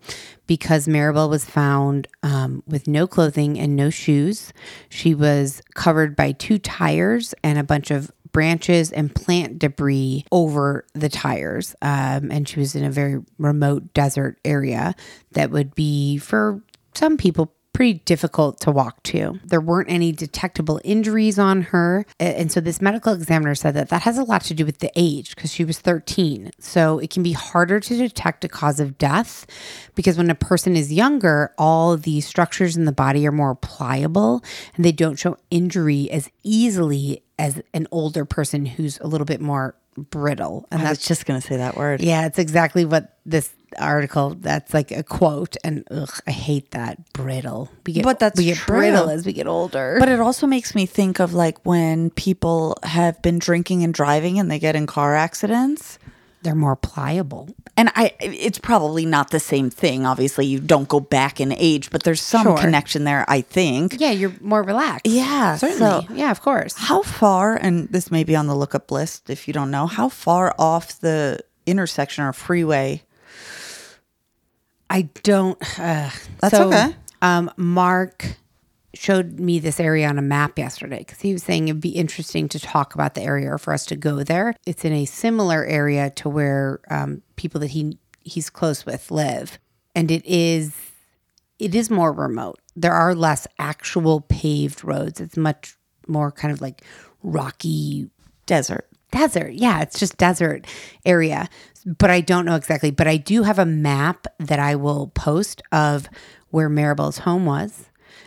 because 0.47 0.87
Maribel 0.87 1.29
was 1.29 1.45
found 1.45 2.09
um, 2.23 2.63
with 2.67 2.87
no 2.87 3.07
clothing 3.07 3.59
and 3.59 3.77
no 3.77 3.91
shoes. 3.91 4.53
She 4.89 5.15
was 5.15 5.63
covered 5.75 6.17
by 6.17 6.33
two 6.33 6.59
tires 6.59 7.35
and 7.43 7.59
a 7.59 7.65
bunch 7.65 7.91
of 7.91 8.11
branches 8.33 8.93
and 8.93 9.15
plant 9.15 9.59
debris 9.59 10.25
over 10.31 10.85
the 10.93 11.09
tires. 11.09 11.75
Um, 11.81 12.31
and 12.31 12.47
she 12.47 12.61
was 12.61 12.75
in 12.75 12.85
a 12.85 12.91
very 12.91 13.23
remote 13.39 13.95
desert 13.95 14.39
area 14.45 14.95
that 15.33 15.51
would 15.51 15.75
be 15.75 16.19
for 16.19 16.63
some 16.95 17.17
people 17.17 17.56
pretty 17.77 18.01
difficult 18.07 18.59
to 18.61 18.71
walk 18.71 19.03
to. 19.03 19.39
There 19.45 19.61
weren't 19.61 19.91
any 19.91 20.11
detectable 20.11 20.81
injuries 20.83 21.39
on 21.39 21.61
her. 21.61 22.07
And 22.19 22.51
so 22.51 22.59
this 22.59 22.81
medical 22.81 23.13
examiner 23.13 23.55
said 23.55 23.75
that 23.75 23.91
that 23.91 24.01
has 24.03 24.17
a 24.17 24.25
lot 24.25 24.43
to 24.45 24.55
do 24.55 24.65
with 24.65 24.79
the 24.79 24.91
age 24.97 25.37
because 25.37 25.53
she 25.53 25.63
was 25.63 25.79
13. 25.79 26.53
So 26.59 26.99
it 26.99 27.11
can 27.11 27.23
be 27.23 27.33
harder 27.33 27.79
to 27.79 27.97
detect 27.99 28.47
a 28.47 28.49
cause 28.49 28.81
of 28.81 28.97
death 28.97 29.47
because 29.95 30.17
when 30.17 30.31
a 30.31 30.35
person 30.35 30.75
is 30.75 30.91
younger, 30.91 31.53
all 31.59 31.99
the 31.99 32.23
structures 32.23 32.79
in 32.79 32.87
the 32.87 32.93
body 32.93 33.27
are 33.27 33.33
more 33.33 33.55
pliable 33.55 34.43
and 34.75 34.83
they 34.83 34.93
don't 34.93 35.19
show 35.19 35.37
injury 35.51 36.11
as 36.11 36.31
easily 36.43 37.23
as 37.39 37.61
an 37.75 37.87
older 37.91 38.25
person 38.25 38.65
who's 38.65 38.99
a 39.01 39.07
little 39.07 39.27
bit 39.27 39.43
more 39.43 39.75
brittle. 39.99 40.67
And 40.71 40.81
I 40.81 40.85
was 40.85 40.99
that's 40.99 41.09
just 41.09 41.27
gonna 41.27 41.43
say 41.43 41.59
that 41.59 41.77
word. 41.77 42.01
yeah, 42.01 42.25
it's 42.25 42.39
exactly 42.39 42.87
what 42.87 43.19
this 43.27 43.53
article. 43.79 44.37
That's 44.39 44.73
like 44.75 44.91
a 44.91 45.03
quote, 45.03 45.57
and 45.65 45.85
ugh, 45.91 46.13
I 46.27 46.31
hate 46.31 46.71
that 46.73 47.13
brittle. 47.13 47.71
We 47.87 47.93
get, 47.95 48.05
But 48.05 48.19
that's 48.19 48.39
we 48.39 48.45
get 48.47 48.57
true. 48.59 48.77
brittle 48.77 49.09
as 49.11 49.25
we 49.27 49.33
get 49.33 49.47
older. 49.47 49.97
But 49.99 50.09
it 50.09 50.21
also 50.21 50.47
makes 50.47 50.75
me 50.75 50.87
think 50.87 51.21
of 51.21 51.33
like 51.35 51.65
when 51.65 52.11
people 52.11 52.77
have 52.83 53.21
been 53.23 53.39
drinking 53.39 53.83
and 53.85 53.93
driving 53.95 54.39
and 54.39 54.51
they 54.51 54.59
get 54.59 54.77
in 54.77 54.87
car 54.87 55.15
accidents. 55.15 55.99
they're 56.43 56.55
more 56.55 56.77
pliable. 56.77 57.49
And 57.77 57.91
I 57.97 58.13
it's 58.21 58.59
probably 58.59 59.05
not 59.05 59.31
the 59.31 59.41
same 59.41 59.69
thing. 59.69 60.07
Obviously, 60.07 60.47
you 60.47 60.61
don't 60.61 60.87
go 60.89 61.01
back 61.01 61.41
in 61.41 61.51
age, 61.53 61.91
but 61.91 62.05
there's 62.05 62.23
some 62.23 62.45
Sure. 62.45 62.57
connection 62.57 63.03
there, 63.03 63.25
I 63.27 63.41
think. 63.41 63.97
Yeah, 63.99 64.13
you're 64.13 64.33
more 64.41 64.63
relaxed. 64.63 65.07
Yeah, 65.07 65.57
certainly. 65.57 66.07
so- 66.07 66.15
yeah, 66.15 66.31
of 66.31 66.41
course. 66.43 66.75
How 66.77 67.03
far, 67.03 67.57
and 67.57 67.89
this 67.89 68.13
may 68.13 68.23
be 68.23 68.37
on 68.37 68.47
the 68.47 68.55
lookup 68.55 68.93
list 68.93 69.29
if 69.29 69.49
you 69.49 69.55
don't 69.55 69.73
know, 69.73 69.89
how 69.89 70.09
far 70.09 70.55
off 70.57 71.01
the 71.01 71.41
intersection 71.67 72.23
or 72.23 72.33
freeway? 72.33 73.03
I 74.91 75.03
don't. 75.23 75.59
Uh, 75.79 76.11
That's 76.41 76.57
so, 76.57 76.69
okay. 76.69 76.97
Um, 77.23 77.51
Mark 77.57 78.37
showed 78.95 79.39
me 79.39 79.59
this 79.59 79.79
area 79.79 80.09
on 80.09 80.19
a 80.19 80.23
map 80.23 80.59
yesterday 80.59 80.99
because 80.99 81.21
he 81.21 81.33
was 81.33 81.43
saying 81.43 81.69
it'd 81.69 81.81
be 81.81 81.91
interesting 81.91 82.49
to 82.49 82.59
talk 82.59 82.95
about 82.95 83.15
the 83.15 83.23
area 83.23 83.53
or 83.53 83.59
for 83.59 83.73
us 83.73 83.85
to 83.87 83.97
go 83.97 84.23
there. 84.23 84.55
It's 84.65 84.85
in 84.85 84.93
a 84.93 85.05
similar 85.05 85.65
area 85.65 86.11
to 86.11 86.29
where 86.29 86.81
um, 86.91 87.23
people 87.37 87.61
that 87.61 87.71
he 87.71 87.99
he's 88.23 88.51
close 88.51 88.87
with 88.87 89.11
live, 89.11 89.59
and 89.95 90.11
it 90.11 90.25
is 90.25 90.75
it 91.59 91.75
is 91.75 91.91
more 91.91 92.13
remote. 92.13 92.59
There 92.75 92.93
are 92.93 93.15
less 93.15 93.47
actual 93.59 94.21
paved 94.23 94.85
roads. 94.85 95.21
It's 95.21 95.37
much 95.37 95.77
more 96.07 96.31
kind 96.33 96.53
of 96.53 96.61
like 96.61 96.83
rocky 97.23 98.09
Desert. 98.47 98.87
desert. 99.11 99.53
Yeah, 99.55 99.83
it's 99.83 99.99
just 99.99 100.17
desert 100.17 100.67
area. 101.05 101.49
But 101.87 102.11
I 102.11 102.21
don't 102.21 102.45
know 102.45 102.57
exactly. 102.57 102.91
But 102.91 103.07
I 103.07 103.17
do 103.17 103.45
have 103.45 103.59
a 103.61 103.65
map 103.67 104.27
that 104.41 104.59
I 104.59 104.75
will 104.75 105.09
post 105.15 105.63
of 105.71 106.09
where 106.51 106.69
Maribel's 106.69 107.19
home 107.19 107.47
was 107.47 107.87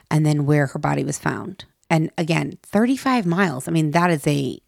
and 0.10 0.26
then 0.26 0.46
where 0.46 0.68
her 0.68 0.80
body 0.80 1.04
was 1.04 1.20
found. 1.20 1.66
And 1.90 2.10
again, 2.18 2.58
35 2.64 3.26
miles. 3.26 3.68
I 3.68 3.72
mean, 3.72 3.92
that 3.92 4.12
is 4.12 4.26
a 4.26 4.60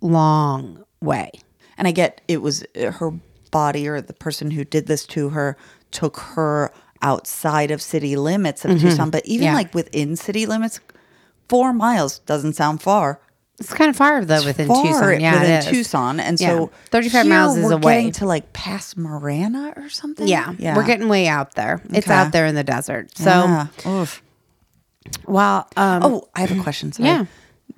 long 0.00 0.84
way. 1.00 1.30
And 1.76 1.86
I 1.86 1.92
get 1.92 2.20
it 2.28 2.42
was 2.42 2.64
uh, 2.80 2.90
her 2.92 3.12
body 3.50 3.86
or 3.88 4.00
the 4.00 4.12
person 4.14 4.50
who 4.50 4.64
did 4.64 4.86
this 4.86 5.06
to 5.06 5.30
her 5.30 5.56
took 5.90 6.16
her 6.18 6.72
outside 7.02 7.70
of 7.70 7.80
city 7.80 8.16
limits 8.16 8.64
of 8.64 8.80
Tucson, 8.80 9.10
but 9.10 9.24
even 9.26 9.46
Mm-hmm. 9.46 9.52
Yeah. 9.52 9.54
like 9.58 9.74
within 9.74 10.16
city 10.16 10.46
limits, 10.46 10.80
four 11.48 11.72
miles 11.72 12.18
doesn't 12.20 12.54
sound 12.54 12.82
far. 12.82 13.20
It's 13.60 13.72
kind 13.74 13.90
of 13.90 13.96
far 13.96 14.24
though 14.24 14.44
within 14.44 14.68
far 14.68 14.84
Tucson. 14.84 15.20
Yeah, 15.20 15.40
within. 15.40 15.72
Tucson, 15.74 16.20
and 16.20 16.40
Yeah. 16.40 16.48
so 16.48 16.70
35 16.90 17.22
here 17.24 17.30
miles 17.34 17.56
is 17.56 17.64
we're 17.64 17.72
away. 17.72 17.96
getting 17.96 18.12
to 18.12 18.26
like 18.26 18.52
past 18.52 18.96
Marana 18.96 19.72
or 19.76 19.88
something. 19.88 20.28
Yeah, 20.28 20.54
we're 20.76 20.84
getting 20.86 21.08
way 21.08 21.26
out 21.26 21.54
there. 21.54 21.82
It's 21.90 22.08
out 22.08 22.32
there 22.32 22.46
in 22.46 22.54
the 22.54 22.64
desert. 22.64 23.16
So, 23.18 23.24
Yeah. 23.30 23.66
Oof. 23.86 24.22
well, 25.26 25.68
um, 25.76 26.02
Oh, 26.04 26.28
I 26.34 26.40
have 26.42 26.56
a 26.56 26.62
question. 26.62 26.92
Sorry. 26.92 27.08
Yeah. 27.08 27.24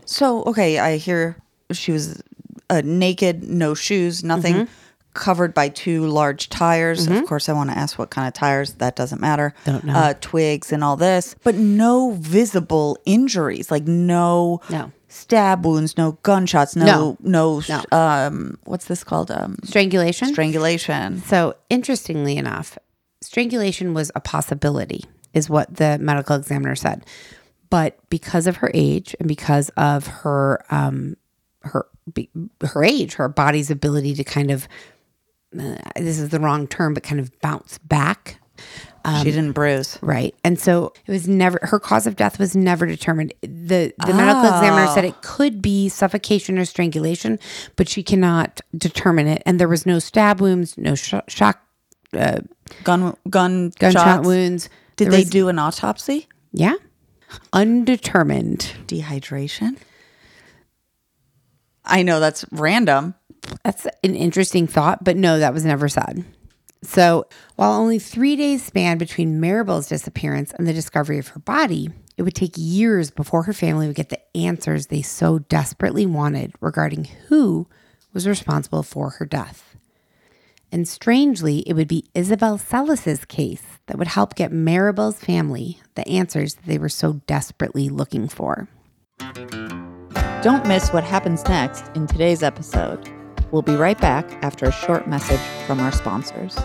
So, 0.04 0.42
okay, 0.44 0.78
I 0.78 0.96
hear 0.96 1.36
she 1.72 1.92
was 1.92 2.22
uh, 2.68 2.82
naked, 2.84 3.44
no 3.48 3.74
shoes, 3.74 4.22
nothing, 4.24 4.54
Mm-hmm. 4.54 4.72
covered 5.14 5.54
by 5.54 5.68
two 5.68 6.06
large 6.06 6.48
tires. 6.50 7.06
Of 7.06 7.26
course, 7.26 7.48
I 7.48 7.52
want 7.52 7.70
to 7.70 7.76
ask 7.78 7.98
what 7.98 8.10
kind 8.10 8.28
of 8.28 8.34
tires. 8.34 8.74
That 8.74 8.94
doesn't 8.96 9.20
matter. 9.20 9.54
Don't 9.64 9.82
know. 9.84 9.94
Uh, 9.94 10.14
twigs 10.20 10.72
and 10.72 10.84
all 10.84 10.96
this, 10.96 11.34
but 11.42 11.54
no 11.56 12.12
visible 12.12 12.96
injuries, 13.06 13.70
like 13.70 13.84
no, 13.88 14.60
No. 14.70 14.92
Stab 15.10 15.66
wounds, 15.66 15.98
no 15.98 16.12
gunshots, 16.22 16.76
no, 16.76 17.16
no, 17.20 17.62
No. 17.68 17.84
um, 17.92 18.58
what's 18.64 18.86
this 18.86 19.04
called? 19.04 19.30
Um, 19.30 19.56
strangulation. 19.64 20.28
strangulation. 20.28 21.22
So, 21.22 21.54
interestingly 21.68 22.36
enough, 22.36 22.78
strangulation 23.20 23.92
was 23.92 24.10
a 24.14 24.20
possibility, 24.20 25.04
is 25.34 25.50
what 25.50 25.74
the 25.76 25.98
medical 25.98 26.36
examiner 26.36 26.76
said. 26.76 27.04
But 27.70 27.98
because 28.08 28.46
of 28.46 28.56
her 28.56 28.70
age 28.74 29.14
and 29.20 29.28
because 29.28 29.68
of 29.76 30.06
her 30.06 30.64
um, 30.70 31.16
her 31.62 31.86
her 32.62 32.84
age, 32.84 33.14
her 33.14 33.28
body's 33.28 33.70
ability 33.70 34.14
to 34.14 34.24
kind 34.24 34.50
of 34.50 34.66
uh, 35.58 35.76
this 35.96 36.18
is 36.18 36.28
the 36.30 36.40
wrong 36.40 36.66
term, 36.66 36.94
but 36.94 37.02
kind 37.02 37.20
of 37.20 37.38
bounce 37.40 37.78
back. 37.78 38.40
She 39.04 39.10
um, 39.10 39.24
didn't 39.24 39.52
bruise. 39.52 39.98
Right. 40.02 40.34
And 40.44 40.58
so 40.58 40.92
it 41.06 41.12
was 41.12 41.26
never 41.26 41.58
her 41.62 41.78
cause 41.80 42.06
of 42.06 42.16
death 42.16 42.38
was 42.38 42.54
never 42.54 42.86
determined. 42.86 43.32
The 43.40 43.94
the 44.06 44.14
medical 44.14 44.44
examiner 44.44 44.86
said 44.88 45.04
it 45.04 45.14
oh. 45.16 45.20
could 45.22 45.62
be 45.62 45.88
suffocation 45.88 46.58
or 46.58 46.64
strangulation, 46.64 47.38
but 47.76 47.88
she 47.88 48.02
cannot 48.02 48.60
determine 48.76 49.26
it. 49.26 49.42
And 49.46 49.58
there 49.58 49.68
was 49.68 49.86
no 49.86 49.98
stab 49.98 50.40
wounds, 50.40 50.76
no 50.76 50.94
sh- 50.94 51.14
shock 51.28 51.62
uh, 52.12 52.40
Gun, 52.84 53.16
gun, 53.28 53.72
gunshot 53.78 54.24
wounds. 54.24 54.68
Did 54.96 55.06
There 55.06 55.12
they 55.12 55.18
was- 55.20 55.30
do 55.30 55.48
an 55.48 55.58
autopsy? 55.58 56.28
Yeah. 56.52 56.74
Undetermined. 57.52 58.74
Dehydration. 58.86 59.76
I 61.84 62.02
know 62.02 62.20
that's 62.20 62.44
random, 62.52 63.14
That's 63.64 63.86
an 64.04 64.14
interesting 64.14 64.66
thought, 64.66 65.02
but 65.02 65.16
no, 65.16 65.38
that 65.38 65.54
was 65.54 65.64
never 65.64 65.88
said. 65.88 66.24
So, 66.82 67.26
while 67.56 67.72
only 67.72 67.98
three 67.98 68.36
days 68.36 68.64
spanned 68.64 68.98
between 68.98 69.40
Maribel's 69.40 69.86
disappearance 69.86 70.52
and 70.52 70.66
the 70.66 70.72
discovery 70.72 71.18
of 71.18 71.28
her 71.28 71.40
body, 71.40 71.90
it 72.16 72.22
would 72.22 72.34
take 72.34 72.54
years 72.56 73.10
before 73.10 73.42
her 73.42 73.52
family 73.52 73.86
would 73.86 73.96
get 73.96 74.08
the 74.08 74.36
answers 74.36 74.86
they 74.86 75.02
so 75.02 75.40
desperately 75.40 76.06
wanted 76.06 76.54
regarding 76.60 77.04
who 77.28 77.66
was 78.12 78.26
responsible 78.26 78.82
for 78.82 79.10
her 79.10 79.26
death. 79.26 79.76
And 80.72 80.86
strangely, 80.86 81.60
it 81.60 81.74
would 81.74 81.88
be 81.88 82.06
Isabel 82.14 82.56
Celis's 82.56 83.24
case 83.24 83.62
that 83.86 83.98
would 83.98 84.08
help 84.08 84.34
get 84.34 84.52
Maribel's 84.52 85.18
family 85.18 85.80
the 85.96 86.06
answers 86.08 86.54
that 86.54 86.66
they 86.66 86.78
were 86.78 86.88
so 86.88 87.14
desperately 87.26 87.88
looking 87.88 88.28
for. 88.28 88.68
Don't 90.42 90.66
miss 90.66 90.90
what 90.90 91.04
happens 91.04 91.44
next 91.44 91.90
in 91.94 92.06
today's 92.06 92.42
episode. 92.42 93.19
We'll 93.52 93.62
be 93.62 93.76
right 93.76 94.00
back 94.00 94.24
after 94.42 94.66
a 94.66 94.72
short 94.72 95.06
message 95.06 95.40
from 95.66 95.80
our 95.80 95.92
sponsors. 95.92 96.58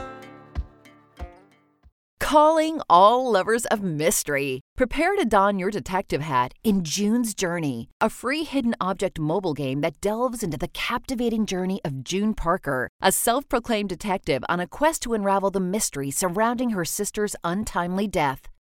Calling 2.19 2.81
all 2.89 3.31
lovers 3.31 3.65
of 3.67 3.83
mystery. 3.83 4.61
Prepare 4.75 5.15
to 5.15 5.25
don 5.25 5.59
your 5.59 5.69
detective 5.69 6.21
hat 6.21 6.53
in 6.63 6.83
June's 6.83 7.33
Journey, 7.33 7.87
a 8.01 8.09
free 8.09 8.43
hidden 8.43 8.75
object 8.81 9.19
mobile 9.19 9.53
game 9.53 9.81
that 9.81 10.01
delves 10.01 10.41
into 10.41 10.57
the 10.57 10.67
captivating 10.67 11.45
journey 11.45 11.79
of 11.85 12.03
June 12.03 12.33
Parker, 12.33 12.89
a 13.01 13.11
self 13.11 13.47
proclaimed 13.47 13.89
detective 13.89 14.43
on 14.49 14.59
a 14.59 14.67
quest 14.67 15.03
to 15.03 15.13
unravel 15.13 15.51
the 15.51 15.59
mystery 15.59 16.09
surrounding 16.11 16.71
her 16.71 16.83
sister's 16.83 17.35
untimely 17.43 18.07
death. 18.07 18.47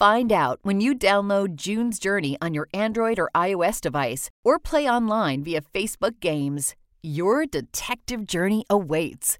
Find 0.00 0.32
out 0.32 0.60
when 0.62 0.80
you 0.80 0.94
download 0.94 1.56
June's 1.56 1.98
Journey 1.98 2.38
on 2.40 2.54
your 2.54 2.68
Android 2.72 3.18
or 3.18 3.28
iOS 3.34 3.82
device 3.82 4.30
or 4.42 4.58
play 4.58 4.88
online 4.88 5.44
via 5.44 5.60
Facebook 5.60 6.20
Games. 6.20 6.74
Your 7.02 7.44
detective 7.44 8.26
journey 8.26 8.64
awaits. 8.70 9.36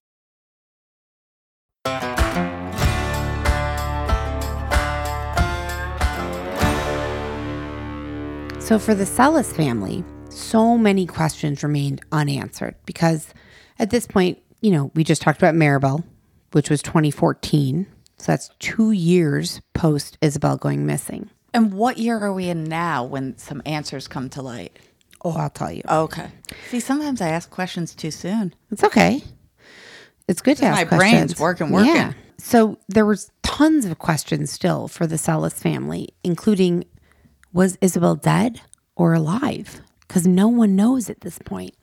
So, 8.58 8.78
for 8.78 8.94
the 8.94 9.06
Celis 9.06 9.54
family, 9.54 10.04
so 10.28 10.76
many 10.76 11.06
questions 11.06 11.62
remained 11.62 12.02
unanswered 12.12 12.74
because 12.84 13.32
at 13.78 13.88
this 13.88 14.06
point, 14.06 14.38
you 14.60 14.72
know, 14.72 14.90
we 14.94 15.04
just 15.04 15.22
talked 15.22 15.38
about 15.38 15.54
Maribel, 15.54 16.04
which 16.52 16.68
was 16.68 16.82
2014. 16.82 17.86
So 18.20 18.32
that's 18.32 18.50
two 18.58 18.90
years 18.90 19.62
post 19.72 20.18
Isabel 20.20 20.58
going 20.58 20.84
missing. 20.84 21.30
And 21.54 21.72
what 21.72 21.96
year 21.96 22.18
are 22.18 22.34
we 22.34 22.50
in 22.50 22.64
now 22.64 23.02
when 23.02 23.38
some 23.38 23.62
answers 23.64 24.08
come 24.08 24.28
to 24.30 24.42
light? 24.42 24.78
Oh, 25.24 25.32
I'll 25.32 25.48
tell 25.48 25.72
you. 25.72 25.80
Oh, 25.88 26.02
okay. 26.02 26.30
See, 26.68 26.80
sometimes 26.80 27.22
I 27.22 27.30
ask 27.30 27.48
questions 27.48 27.94
too 27.94 28.10
soon. 28.10 28.54
It's 28.70 28.84
okay. 28.84 29.22
It's 30.28 30.42
good 30.42 30.58
to 30.58 30.66
ask 30.66 30.82
my 30.82 30.84
questions. 30.84 31.34
brain's 31.34 31.40
working, 31.40 31.70
working. 31.70 31.94
Yeah. 31.94 32.12
So 32.36 32.78
there 32.88 33.06
was 33.06 33.30
tons 33.42 33.86
of 33.86 33.98
questions 33.98 34.50
still 34.52 34.86
for 34.86 35.06
the 35.06 35.16
Celis 35.16 35.58
family, 35.58 36.10
including 36.22 36.84
was 37.54 37.78
Isabel 37.80 38.16
dead 38.16 38.60
or 38.96 39.14
alive? 39.14 39.80
Because 40.06 40.26
no 40.26 40.46
one 40.46 40.76
knows 40.76 41.08
at 41.08 41.22
this 41.22 41.38
point. 41.38 41.74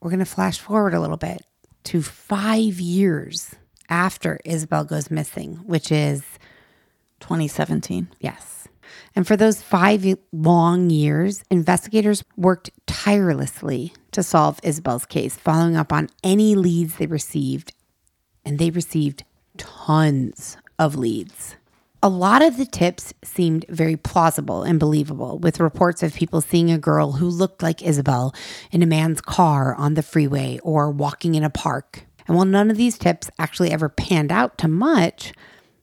We're 0.00 0.10
going 0.10 0.20
to 0.20 0.24
flash 0.24 0.58
forward 0.58 0.94
a 0.94 1.00
little 1.00 1.18
bit 1.18 1.42
to 1.84 2.00
five 2.00 2.80
years 2.80 3.54
after 3.88 4.40
Isabel 4.44 4.84
goes 4.84 5.10
missing, 5.10 5.56
which 5.64 5.90
is 5.92 6.22
2017. 7.20 8.08
Yes. 8.20 8.68
And 9.16 9.26
for 9.26 9.36
those 9.36 9.62
five 9.62 10.04
long 10.32 10.90
years, 10.90 11.42
investigators 11.50 12.24
worked 12.36 12.70
tirelessly 12.86 13.92
to 14.12 14.22
solve 14.22 14.60
Isabel's 14.62 15.06
case, 15.06 15.36
following 15.36 15.76
up 15.76 15.92
on 15.92 16.08
any 16.22 16.54
leads 16.54 16.96
they 16.96 17.06
received. 17.06 17.72
And 18.44 18.58
they 18.58 18.70
received 18.70 19.24
tons 19.56 20.56
of 20.78 20.96
leads. 20.96 21.56
A 22.02 22.08
lot 22.08 22.42
of 22.42 22.58
the 22.58 22.66
tips 22.66 23.14
seemed 23.24 23.64
very 23.70 23.96
plausible 23.96 24.62
and 24.62 24.78
believable, 24.78 25.38
with 25.38 25.58
reports 25.58 26.02
of 26.02 26.12
people 26.12 26.42
seeing 26.42 26.70
a 26.70 26.76
girl 26.76 27.12
who 27.12 27.26
looked 27.26 27.62
like 27.62 27.82
Isabel 27.82 28.34
in 28.70 28.82
a 28.82 28.86
man's 28.86 29.22
car 29.22 29.74
on 29.74 29.94
the 29.94 30.02
freeway 30.02 30.58
or 30.62 30.90
walking 30.90 31.34
in 31.34 31.44
a 31.44 31.48
park. 31.48 32.04
And 32.26 32.36
while 32.36 32.46
none 32.46 32.70
of 32.70 32.76
these 32.76 32.98
tips 32.98 33.30
actually 33.38 33.70
ever 33.70 33.88
panned 33.88 34.32
out 34.32 34.58
to 34.58 34.68
much, 34.68 35.32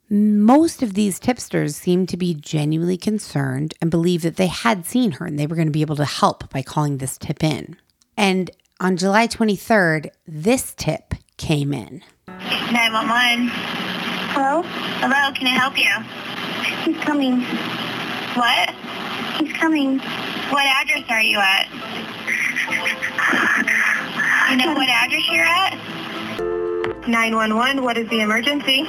most 0.10 0.84
of 0.84 0.94
these 0.94 1.20
tipsters 1.20 1.76
seemed 1.76 2.10
to 2.10 2.18
be 2.18 2.34
genuinely 2.34 2.98
concerned 2.98 3.74
and 3.82 3.90
believed 3.90 4.24
that 4.24 4.36
they 4.36 4.48
had 4.48 4.86
seen 4.86 5.12
her 5.14 5.26
and 5.26 5.40
they 5.40 5.48
were 5.48 5.56
going 5.56 5.68
to 5.68 5.72
be 5.72 5.82
able 5.82 5.96
to 5.96 6.06
help 6.06 6.50
by 6.50 6.62
calling 6.62 6.98
this 6.98 7.18
tip 7.18 7.44
in. 7.44 7.78
And 8.18 8.52
on 8.82 8.98
July 8.98 9.28
23rd, 9.28 10.10
this 10.28 10.74
tip 10.76 11.14
came 11.38 11.74
in. 11.74 12.04
911. 12.28 13.48
Hello? 14.34 14.64
Hello, 14.64 15.32
can 15.34 15.48
I 15.48 15.56
help 15.56 15.78
you? 15.78 15.90
He's 16.84 17.04
coming. 17.06 17.42
What? 18.36 18.70
He's 19.40 19.54
coming. 19.58 20.00
What 20.50 20.66
address 20.66 21.06
are 21.10 21.22
you 21.22 21.38
at? 21.40 21.68
You 24.52 24.58
know 24.58 24.74
what 24.74 24.90
address 24.90 25.24
you're 25.30 25.46
at? 25.46 26.01
911, 27.08 27.84
what 27.84 27.98
is 27.98 28.08
the 28.10 28.22
emergency? 28.22 28.82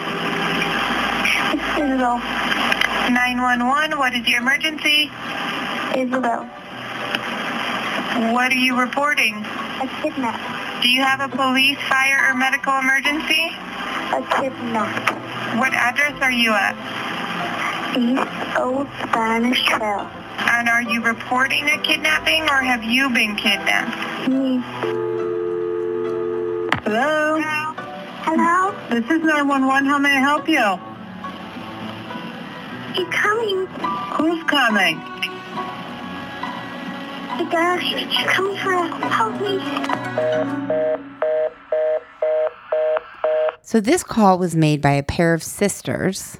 Isabel. 1.80 2.18
911, 3.08 3.98
what 3.98 4.14
is 4.14 4.26
your 4.28 4.40
emergency? 4.40 5.10
Isabel. 5.96 6.44
What 8.32 8.52
are 8.52 8.54
you 8.54 8.78
reporting? 8.78 9.36
A 9.80 9.88
kidnap. 10.02 10.82
Do 10.82 10.88
you 10.90 11.00
have 11.02 11.20
a 11.20 11.34
police, 11.34 11.78
fire, 11.88 12.28
or 12.28 12.34
medical 12.34 12.78
emergency? 12.78 13.48
A 14.12 14.22
kidnap. 14.40 15.58
What 15.58 15.72
address 15.72 16.20
are 16.20 16.30
you 16.30 16.52
at? 16.52 16.76
East 17.96 18.58
Old 18.58 18.88
Spanish 19.08 19.62
Trail. 19.64 20.06
And 20.38 20.68
are 20.68 20.82
you 20.82 21.02
reporting 21.02 21.64
a 21.70 21.78
kidnapping 21.78 22.42
or 22.42 22.60
have 22.60 22.84
you 22.84 23.08
been 23.08 23.36
kidnapped? 23.36 24.28
Me. 24.28 24.60
Hello? 26.84 27.61
Hello? 28.34 28.72
This 28.88 29.04
is 29.10 29.22
911. 29.22 29.84
How 29.84 29.98
may 29.98 30.16
I 30.16 30.20
help 30.20 30.48
you? 30.48 30.56
He's 32.94 33.06
coming. 33.12 33.66
Who's 34.16 34.42
coming? 34.44 34.96
The 37.36 37.44
guy. 37.52 37.78
He's 37.78 38.30
coming 38.30 38.56
for 38.56 38.72
us. 38.72 38.90
Help 39.12 39.38
me. 39.38 39.60
So, 43.60 43.80
this 43.80 44.02
call 44.02 44.38
was 44.38 44.56
made 44.56 44.80
by 44.80 44.92
a 44.92 45.02
pair 45.02 45.34
of 45.34 45.42
sisters 45.42 46.38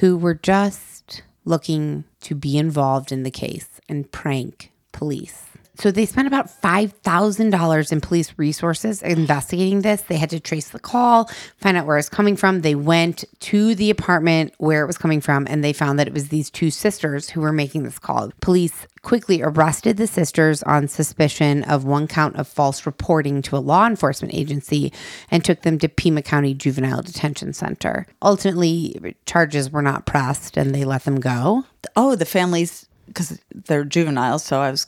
who 0.00 0.16
were 0.16 0.34
just 0.34 1.22
looking 1.44 2.02
to 2.22 2.34
be 2.34 2.58
involved 2.58 3.12
in 3.12 3.22
the 3.22 3.30
case 3.30 3.80
and 3.88 4.10
prank 4.10 4.72
police. 4.90 5.45
So, 5.78 5.90
they 5.90 6.06
spent 6.06 6.26
about 6.26 6.48
$5,000 6.48 7.92
in 7.92 8.00
police 8.00 8.32
resources 8.36 9.02
investigating 9.02 9.82
this. 9.82 10.02
They 10.02 10.16
had 10.16 10.30
to 10.30 10.40
trace 10.40 10.68
the 10.68 10.78
call, 10.78 11.30
find 11.58 11.76
out 11.76 11.86
where 11.86 11.96
it 11.96 12.00
was 12.00 12.08
coming 12.08 12.36
from. 12.36 12.62
They 12.62 12.74
went 12.74 13.24
to 13.40 13.74
the 13.74 13.90
apartment 13.90 14.54
where 14.58 14.82
it 14.82 14.86
was 14.86 14.98
coming 14.98 15.20
from, 15.20 15.46
and 15.48 15.62
they 15.62 15.72
found 15.72 15.98
that 15.98 16.06
it 16.06 16.14
was 16.14 16.28
these 16.28 16.50
two 16.50 16.70
sisters 16.70 17.30
who 17.30 17.40
were 17.40 17.52
making 17.52 17.84
this 17.84 17.98
call. 17.98 18.30
Police 18.40 18.86
quickly 19.02 19.40
arrested 19.40 19.96
the 19.96 20.06
sisters 20.06 20.64
on 20.64 20.88
suspicion 20.88 21.62
of 21.62 21.84
one 21.84 22.08
count 22.08 22.34
of 22.34 22.48
false 22.48 22.86
reporting 22.86 23.40
to 23.40 23.56
a 23.56 23.58
law 23.58 23.86
enforcement 23.86 24.34
agency 24.34 24.92
and 25.30 25.44
took 25.44 25.62
them 25.62 25.78
to 25.78 25.88
Pima 25.88 26.22
County 26.22 26.54
Juvenile 26.54 27.02
Detention 27.02 27.52
Center. 27.52 28.06
Ultimately, 28.20 29.14
charges 29.24 29.70
were 29.70 29.80
not 29.80 30.06
pressed 30.06 30.56
and 30.56 30.74
they 30.74 30.84
let 30.84 31.04
them 31.04 31.20
go. 31.20 31.64
Oh, 31.94 32.16
the 32.16 32.24
families, 32.24 32.86
because 33.06 33.40
they're 33.54 33.84
juveniles. 33.84 34.42
So 34.42 34.60
I 34.60 34.72
was 34.72 34.86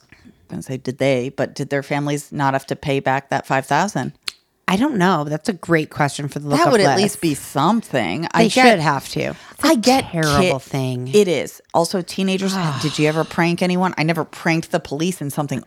going 0.49 0.61
to 0.61 0.67
say, 0.67 0.77
did 0.77 0.99
they? 0.99 1.29
But 1.31 1.55
did 1.55 1.71
their 1.71 1.83
families 1.83 2.33
not 2.33 2.55
have 2.55 2.67
to 2.67 2.77
pay 2.77 3.01
back 3.01 3.31
that 3.31 3.47
five 3.47 3.67
thousand? 3.67 4.13
I 4.71 4.77
don't 4.77 4.97
know. 4.99 5.25
That's 5.25 5.49
a 5.49 5.55
great 5.55 5.89
question 5.89 6.29
for 6.29 6.41
the 6.41 6.51
That 6.51 6.71
would 6.71 6.83
at 6.83 6.99
least 6.99 7.23
be 7.23 7.35
something. 7.35 8.23
They 8.23 8.29
I 8.35 8.49
should 8.49 8.79
have 8.81 9.09
to. 9.11 9.21
It's 9.53 9.65
I 9.65 9.73
a 9.73 9.77
get 9.77 10.11
terrible 10.11 10.61
kid- 10.61 10.63
thing. 10.63 11.09
It 11.09 11.27
is. 11.27 11.63
Also, 11.73 12.03
teenagers. 12.03 12.55
did 12.83 12.99
you 12.99 13.09
ever 13.09 13.25
prank 13.25 13.63
anyone? 13.63 13.95
I 13.97 14.03
never 14.03 14.25
pranked 14.25 14.71
the 14.71 14.81
police 14.81 15.23
in 15.23 15.31
something. 15.31 15.65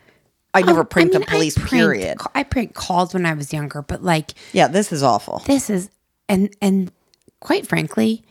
I 0.54 0.62
oh, 0.62 0.66
never 0.66 0.82
Oh, 0.82 0.86
pranked 0.86 1.16
I 1.16 1.20
mean, 1.20 1.26
the 1.26 1.32
police. 1.32 1.58
I 1.58 1.62
pranked- 1.62 1.74
period. 1.74 2.18
I 2.36 2.44
pranked 2.44 2.76
calls 2.76 3.14
when 3.16 3.26
I 3.26 3.34
was 3.34 3.52
younger, 3.52 3.82
but 3.82 4.04
like 4.04 4.34
Yeah, 4.54 4.68
this 4.68 4.92
is 4.92 5.02
awful. 5.02 5.42
this 5.48 5.70
is 5.72 5.90
and 6.30 6.56
and 6.62 6.92
quite 7.40 7.66
frankly, 7.66 8.24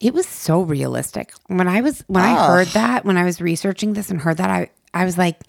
it 0.00 0.14
was 0.14 0.26
so 0.26 0.62
realistic. 0.62 1.34
When 1.48 1.68
I 1.68 1.82
was 1.82 2.02
when 2.06 2.24
I 2.24 2.32
ah. 2.32 2.46
heard 2.46 2.68
that, 2.68 3.04
when 3.04 3.18
I 3.18 3.24
was 3.24 3.42
researching 3.42 3.92
this 3.92 4.08
and 4.10 4.20
heard 4.22 4.38
that, 4.38 4.48
I 4.48 4.70
I 4.94 5.04
was 5.04 5.18
like, 5.18 5.40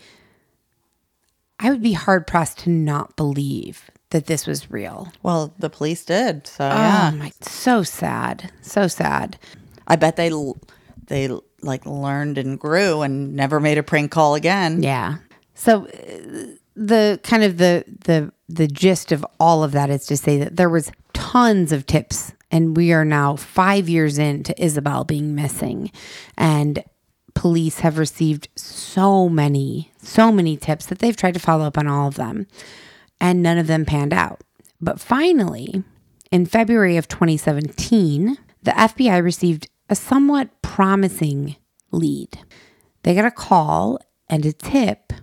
I 1.59 1.69
would 1.69 1.81
be 1.81 1.93
hard 1.93 2.27
pressed 2.27 2.59
to 2.59 2.69
not 2.69 3.15
believe 3.15 3.89
that 4.09 4.25
this 4.27 4.45
was 4.45 4.69
real. 4.71 5.11
Well, 5.23 5.53
the 5.57 5.69
police 5.69 6.05
did. 6.05 6.47
So 6.47 6.65
yeah, 6.67 7.11
Oh 7.13 7.17
my, 7.17 7.31
so 7.41 7.83
sad, 7.83 8.51
so 8.61 8.87
sad. 8.87 9.37
I 9.87 9.95
bet 9.95 10.15
they 10.15 10.31
they 11.07 11.29
like 11.61 11.85
learned 11.85 12.37
and 12.37 12.59
grew 12.59 13.01
and 13.01 13.35
never 13.35 13.59
made 13.59 13.77
a 13.77 13.83
prank 13.83 14.11
call 14.11 14.35
again. 14.35 14.83
Yeah. 14.83 15.17
So 15.53 15.85
uh, 15.85 16.55
the 16.75 17.19
kind 17.23 17.43
of 17.43 17.57
the 17.57 17.85
the 18.05 18.31
the 18.49 18.67
gist 18.67 19.11
of 19.11 19.25
all 19.39 19.63
of 19.63 19.71
that 19.71 19.89
is 19.89 20.05
to 20.07 20.17
say 20.17 20.37
that 20.37 20.55
there 20.57 20.69
was 20.69 20.91
tons 21.13 21.71
of 21.71 21.85
tips 21.85 22.33
and 22.51 22.77
we 22.77 22.93
are 22.93 23.03
now 23.05 23.35
5 23.35 23.89
years 23.89 24.19
into 24.19 24.53
Isabel 24.63 25.03
being 25.03 25.33
missing 25.33 25.91
and 26.37 26.83
police 27.35 27.81
have 27.81 27.99
received 27.99 28.47
so 28.55 29.29
many 29.29 29.91
so 30.01 30.31
many 30.31 30.57
tips 30.57 30.87
that 30.87 30.99
they've 30.99 31.17
tried 31.17 31.33
to 31.35 31.39
follow 31.39 31.65
up 31.65 31.77
on 31.77 31.87
all 31.87 32.07
of 32.07 32.15
them 32.15 32.47
and 33.21 33.43
none 33.43 33.57
of 33.57 33.67
them 33.67 33.85
panned 33.85 34.13
out. 34.13 34.41
But 34.81 34.99
finally, 34.99 35.83
in 36.31 36.45
February 36.45 36.97
of 36.97 37.07
2017, 37.07 38.37
the 38.63 38.71
FBI 38.71 39.23
received 39.23 39.69
a 39.89 39.95
somewhat 39.95 40.49
promising 40.61 41.55
lead. 41.91 42.39
They 43.03 43.15
got 43.15 43.25
a 43.25 43.31
call 43.31 43.99
and 44.27 44.45
a 44.45 44.53
tip 44.53 45.13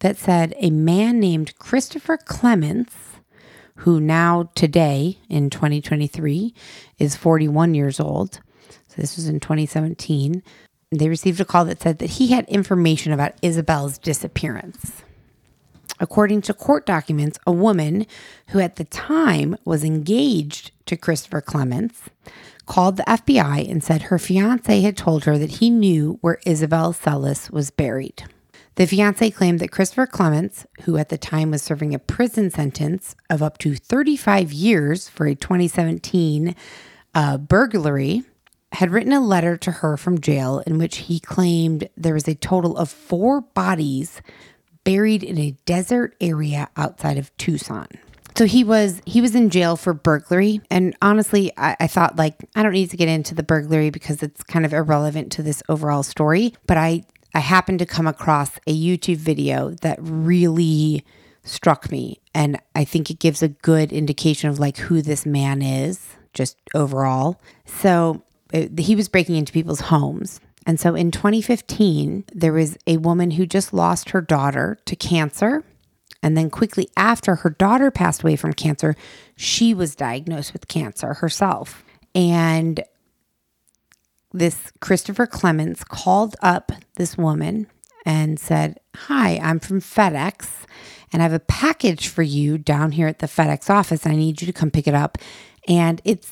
that 0.00 0.16
said 0.16 0.54
a 0.58 0.70
man 0.70 1.18
named 1.18 1.58
Christopher 1.58 2.16
Clements, 2.16 2.94
who 3.80 4.00
now 4.00 4.50
today 4.54 5.18
in 5.28 5.50
2023 5.50 6.54
is 6.98 7.16
41 7.16 7.74
years 7.74 8.00
old. 8.00 8.40
So 8.88 8.94
this 8.96 9.16
was 9.16 9.28
in 9.28 9.40
2017. 9.40 10.42
They 10.92 11.08
received 11.08 11.40
a 11.40 11.44
call 11.44 11.64
that 11.64 11.82
said 11.82 11.98
that 11.98 12.10
he 12.10 12.28
had 12.28 12.48
information 12.48 13.12
about 13.12 13.34
Isabel's 13.42 13.98
disappearance. 13.98 15.02
According 15.98 16.42
to 16.42 16.54
court 16.54 16.86
documents, 16.86 17.38
a 17.46 17.52
woman 17.52 18.06
who 18.48 18.60
at 18.60 18.76
the 18.76 18.84
time 18.84 19.56
was 19.64 19.82
engaged 19.82 20.70
to 20.86 20.96
Christopher 20.96 21.40
Clements 21.40 22.02
called 22.66 22.96
the 22.96 23.04
FBI 23.04 23.68
and 23.70 23.82
said 23.82 24.02
her 24.02 24.18
fiance 24.18 24.80
had 24.80 24.96
told 24.96 25.24
her 25.24 25.38
that 25.38 25.52
he 25.52 25.70
knew 25.70 26.18
where 26.20 26.38
Isabel 26.44 26.92
Celis 26.92 27.50
was 27.50 27.70
buried. 27.70 28.24
The 28.74 28.86
fiance 28.86 29.30
claimed 29.30 29.60
that 29.60 29.70
Christopher 29.70 30.06
Clements, 30.06 30.66
who 30.82 30.98
at 30.98 31.08
the 31.08 31.16
time 31.16 31.50
was 31.50 31.62
serving 31.62 31.94
a 31.94 31.98
prison 31.98 32.50
sentence 32.50 33.16
of 33.30 33.42
up 33.42 33.56
to 33.58 33.74
35 33.74 34.52
years 34.52 35.08
for 35.08 35.26
a 35.26 35.34
2017 35.34 36.54
uh, 37.14 37.38
burglary, 37.38 38.22
had 38.76 38.90
written 38.90 39.12
a 39.12 39.20
letter 39.20 39.56
to 39.56 39.70
her 39.70 39.96
from 39.96 40.20
jail 40.20 40.62
in 40.66 40.76
which 40.76 40.98
he 40.98 41.18
claimed 41.18 41.88
there 41.96 42.12
was 42.12 42.28
a 42.28 42.34
total 42.34 42.76
of 42.76 42.90
four 42.90 43.40
bodies 43.40 44.20
buried 44.84 45.22
in 45.24 45.38
a 45.38 45.56
desert 45.64 46.14
area 46.20 46.68
outside 46.76 47.16
of 47.16 47.34
Tucson. 47.38 47.88
So 48.36 48.44
he 48.44 48.64
was 48.64 49.00
he 49.06 49.22
was 49.22 49.34
in 49.34 49.48
jail 49.48 49.78
for 49.78 49.94
burglary, 49.94 50.60
and 50.70 50.94
honestly, 51.00 51.50
I, 51.56 51.74
I 51.80 51.86
thought 51.86 52.16
like 52.16 52.34
I 52.54 52.62
don't 52.62 52.74
need 52.74 52.90
to 52.90 52.98
get 52.98 53.08
into 53.08 53.34
the 53.34 53.42
burglary 53.42 53.88
because 53.88 54.22
it's 54.22 54.42
kind 54.42 54.66
of 54.66 54.74
irrelevant 54.74 55.32
to 55.32 55.42
this 55.42 55.62
overall 55.70 56.02
story. 56.02 56.52
But 56.66 56.76
I 56.76 57.04
I 57.32 57.40
happened 57.40 57.78
to 57.78 57.86
come 57.86 58.06
across 58.06 58.58
a 58.66 58.78
YouTube 58.78 59.16
video 59.16 59.70
that 59.80 59.98
really 60.02 61.02
struck 61.44 61.90
me, 61.90 62.20
and 62.34 62.60
I 62.74 62.84
think 62.84 63.10
it 63.10 63.20
gives 63.20 63.42
a 63.42 63.48
good 63.48 63.90
indication 63.90 64.50
of 64.50 64.58
like 64.58 64.76
who 64.76 65.00
this 65.00 65.24
man 65.24 65.62
is, 65.62 66.06
just 66.34 66.58
overall. 66.74 67.40
So 67.64 68.22
it, 68.52 68.78
he 68.78 68.96
was 68.96 69.08
breaking 69.08 69.36
into 69.36 69.52
people's 69.52 69.80
homes. 69.80 70.40
And 70.66 70.80
so 70.80 70.94
in 70.94 71.10
2015, 71.10 72.24
there 72.32 72.52
was 72.52 72.76
a 72.86 72.96
woman 72.96 73.32
who 73.32 73.46
just 73.46 73.72
lost 73.72 74.10
her 74.10 74.20
daughter 74.20 74.78
to 74.86 74.96
cancer. 74.96 75.64
And 76.22 76.36
then 76.36 76.50
quickly 76.50 76.88
after 76.96 77.36
her 77.36 77.50
daughter 77.50 77.90
passed 77.90 78.22
away 78.22 78.36
from 78.36 78.52
cancer, 78.52 78.96
she 79.36 79.74
was 79.74 79.94
diagnosed 79.94 80.52
with 80.52 80.66
cancer 80.66 81.14
herself. 81.14 81.84
And 82.14 82.82
this 84.32 84.72
Christopher 84.80 85.26
Clements 85.26 85.84
called 85.84 86.34
up 86.42 86.72
this 86.96 87.16
woman 87.16 87.68
and 88.04 88.40
said, 88.40 88.80
Hi, 88.94 89.38
I'm 89.42 89.60
from 89.60 89.80
FedEx 89.80 90.66
and 91.12 91.22
I 91.22 91.24
have 91.24 91.32
a 91.32 91.40
package 91.40 92.08
for 92.08 92.22
you 92.22 92.58
down 92.58 92.92
here 92.92 93.08
at 93.08 93.20
the 93.20 93.26
FedEx 93.26 93.70
office. 93.70 94.06
I 94.06 94.16
need 94.16 94.40
you 94.40 94.46
to 94.46 94.52
come 94.52 94.70
pick 94.70 94.86
it 94.86 94.94
up. 94.94 95.18
And 95.68 96.00
it's 96.04 96.30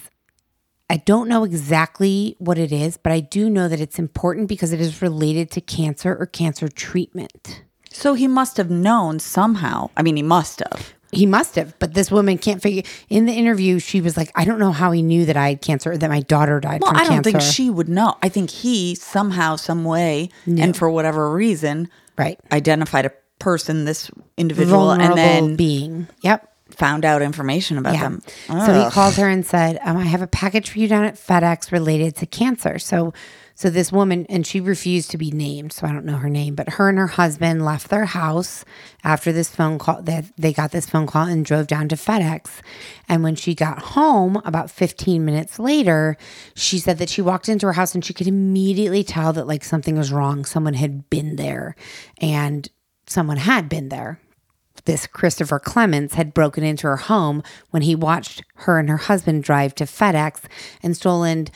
I 0.91 0.99
don't 0.99 1.29
know 1.29 1.45
exactly 1.45 2.37
what 2.39 2.59
it 2.59 2.71
is, 2.71 2.97
but 2.97 3.13
I 3.13 3.21
do 3.21 3.49
know 3.49 3.69
that 3.69 3.81
it's 3.81 3.99
important 3.99 4.49
because 4.49 4.73
it 4.73 4.81
is 4.81 5.01
related 5.01 5.51
to 5.53 5.61
cancer 5.61 6.15
or 6.15 6.27
cancer 6.27 6.69
treatment. 6.69 7.63
So 7.91 8.15
he 8.15 8.29
must 8.29 8.57
have 8.59 8.71
known 8.71 9.19
somehow. 9.19 9.91
I 9.97 10.03
mean, 10.03 10.17
he 10.17 10.23
must 10.23 10.61
have. 10.61 10.95
He 11.11 11.27
must 11.27 11.55
have, 11.55 11.79
but 11.79 11.95
this 11.95 12.11
woman 12.11 12.39
can't 12.39 12.61
figure. 12.61 12.83
In 13.09 13.27
the 13.27 13.33
interview, 13.33 13.79
she 13.79 14.01
was 14.01 14.17
like, 14.17 14.33
"I 14.35 14.45
don't 14.45 14.59
know 14.59 14.73
how 14.73 14.91
he 14.91 15.01
knew 15.01 15.25
that 15.27 15.37
I 15.37 15.51
had 15.51 15.63
cancer 15.63 15.93
or 15.93 15.97
that 15.97 16.11
my 16.11 16.21
daughter 16.21 16.59
died 16.59 16.81
Well, 16.83 16.91
from 16.91 17.01
I 17.01 17.05
don't 17.05 17.23
cancer." 17.23 17.39
think 17.39 17.55
she 17.55 17.71
would 17.71 17.89
know. 17.89 18.17
I 18.21 18.29
think 18.29 18.51
he 18.51 18.97
somehow, 18.97 19.55
some 19.55 19.85
way, 19.85 20.31
and 20.45 20.77
for 20.77 20.91
whatever 20.91 21.31
reason, 21.31 21.89
right, 22.19 22.39
identified 22.51 23.07
a 23.07 23.13
person, 23.39 23.85
this 23.85 24.11
individual, 24.37 24.87
vulnerable 24.87 25.19
and 25.19 25.19
then 25.19 25.57
being. 25.57 26.09
Yep. 26.23 26.51
Found 26.79 27.05
out 27.05 27.23
information 27.23 27.79
about 27.79 27.95
Yeah. 27.95 28.03
them. 28.03 28.23
So 28.49 28.85
he 28.85 28.91
called 28.91 29.15
her 29.15 29.29
and 29.29 29.45
said, 29.47 29.79
um, 29.85 29.97
"I 29.97 30.05
have 30.05 30.23
a 30.23 30.27
package 30.27 30.71
for 30.71 30.79
you 30.79 30.89
down 30.89 31.05
at 31.05 31.15
FedEx 31.17 31.73
related 31.73 32.17
to 32.17 32.27
cancer." 32.27 32.79
So, 32.79 33.13
so 33.57 33.71
this 33.71 33.93
woman 33.93 34.27
and 34.29 34.45
she 34.45 34.61
refused 34.61 35.11
to 35.13 35.19
be 35.19 35.31
named, 35.31 35.73
so 35.73 35.87
I 35.87 35.93
don't 35.93 36.05
know 36.05 36.17
her 36.17 36.29
name, 36.29 36.55
but 36.57 36.71
her 36.71 36.89
and 36.89 36.99
her 36.99 37.07
husband 37.07 37.65
left 37.65 37.89
their 37.89 38.05
house 38.05 38.65
after 39.05 39.31
this 39.33 39.49
phone 39.49 39.79
call. 39.79 40.03
That 40.03 40.25
they 40.37 40.53
got 40.53 40.73
this 40.73 40.87
phone 40.87 41.07
call 41.07 41.27
and 41.27 41.45
drove 41.45 41.67
down 41.69 41.89
to 41.89 41.97
FedEx. 41.97 42.47
And 43.09 43.23
when 43.23 43.37
she 43.37 43.55
got 43.55 43.79
home, 43.81 44.41
about 44.45 44.71
15 44.71 45.25
minutes 45.25 45.59
later, 45.59 46.17
she 46.55 46.79
said 46.79 46.99
that 46.99 47.09
she 47.09 47.23
walked 47.23 47.49
into 47.49 47.67
her 47.67 47.73
house 47.75 47.95
and 47.95 48.05
she 48.05 48.13
could 48.15 48.27
immediately 48.27 49.05
tell 49.05 49.33
that 49.35 49.47
like 49.47 49.63
something 49.65 49.97
was 49.97 50.13
wrong. 50.13 50.45
Someone 50.45 50.75
had 50.75 51.09
been 51.11 51.37
there, 51.37 51.77
and 52.21 52.69
someone 53.07 53.37
had 53.37 53.69
been 53.69 53.89
there 53.91 54.19
this 54.87 55.07
Christopher 55.07 55.59
Clements 55.59 56.15
had 56.15 56.35
broken 56.35 56.63
into 56.65 56.87
her 56.87 56.97
home 56.97 57.43
when 57.71 57.83
he 57.83 57.95
watched 57.95 58.43
her 58.57 58.79
and 58.79 58.89
her 58.89 58.97
husband 58.99 59.43
drive 59.45 59.75
to 59.77 59.85
FedEx 59.85 60.43
and 60.83 60.97
stolen 60.97 61.49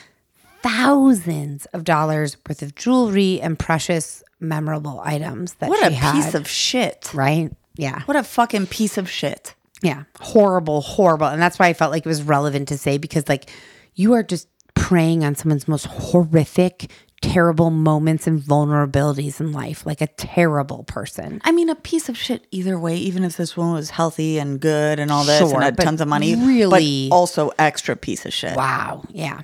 thousands 0.61 1.65
of 1.67 1.83
dollars 1.83 2.37
worth 2.47 2.61
of 2.61 2.75
jewelry 2.75 3.39
and 3.41 3.57
precious 3.57 4.23
memorable 4.39 5.01
items 5.03 5.53
that 5.55 5.69
What 5.69 5.85
a 5.91 6.11
piece 6.13 6.33
of 6.33 6.47
shit. 6.47 7.11
right? 7.13 7.51
Yeah. 7.75 8.01
What 8.03 8.17
a 8.17 8.23
fucking 8.23 8.67
piece 8.67 8.97
of 8.97 9.09
shit. 9.09 9.55
yeah. 9.81 10.03
Horrible 10.19 10.81
horrible. 10.81 11.27
And 11.27 11.41
that's 11.41 11.57
why 11.59 11.67
i 11.67 11.73
felt 11.73 11.91
like 11.91 12.05
it 12.05 12.09
was 12.09 12.23
relevant 12.23 12.67
to 12.69 12.77
say 12.77 12.97
because 12.97 13.27
like 13.29 13.49
you 13.95 14.13
are 14.13 14.23
just 14.23 14.47
preying 14.75 15.23
on 15.23 15.35
someone's 15.35 15.67
most 15.67 15.85
horrific 15.87 16.89
terrible 17.21 17.69
moments 17.69 18.27
and 18.27 18.39
vulnerabilities 18.41 19.39
in 19.39 19.51
life 19.51 19.85
like 19.85 19.99
a 20.01 20.07
terrible 20.07 20.83
person 20.83 21.41
I 21.43 21.51
mean, 21.51 21.69
a 21.69 21.75
piece 21.75 22.07
of 22.09 22.17
shit 22.17 22.47
either 22.51 22.79
way, 22.79 22.95
even 22.97 23.23
if 23.23 23.35
this 23.37 23.57
woman 23.57 23.73
was 23.73 23.89
healthy 23.89 24.39
and 24.39 24.59
good 24.59 24.99
and 24.99 25.11
all 25.11 25.23
this 25.25 25.39
Sure, 25.39 25.53
and 25.55 25.63
had 25.63 25.77
tons 25.77 25.99
of 26.01 26.07
money. 26.07 26.35
really- 26.35 27.09
But 27.09 27.15
also 27.15 27.51
extra 27.59 27.95
piece 27.95 28.25
of 28.25 28.33
shit. 28.33 28.55
Wow. 28.55 29.03
Yeah. 29.09 29.41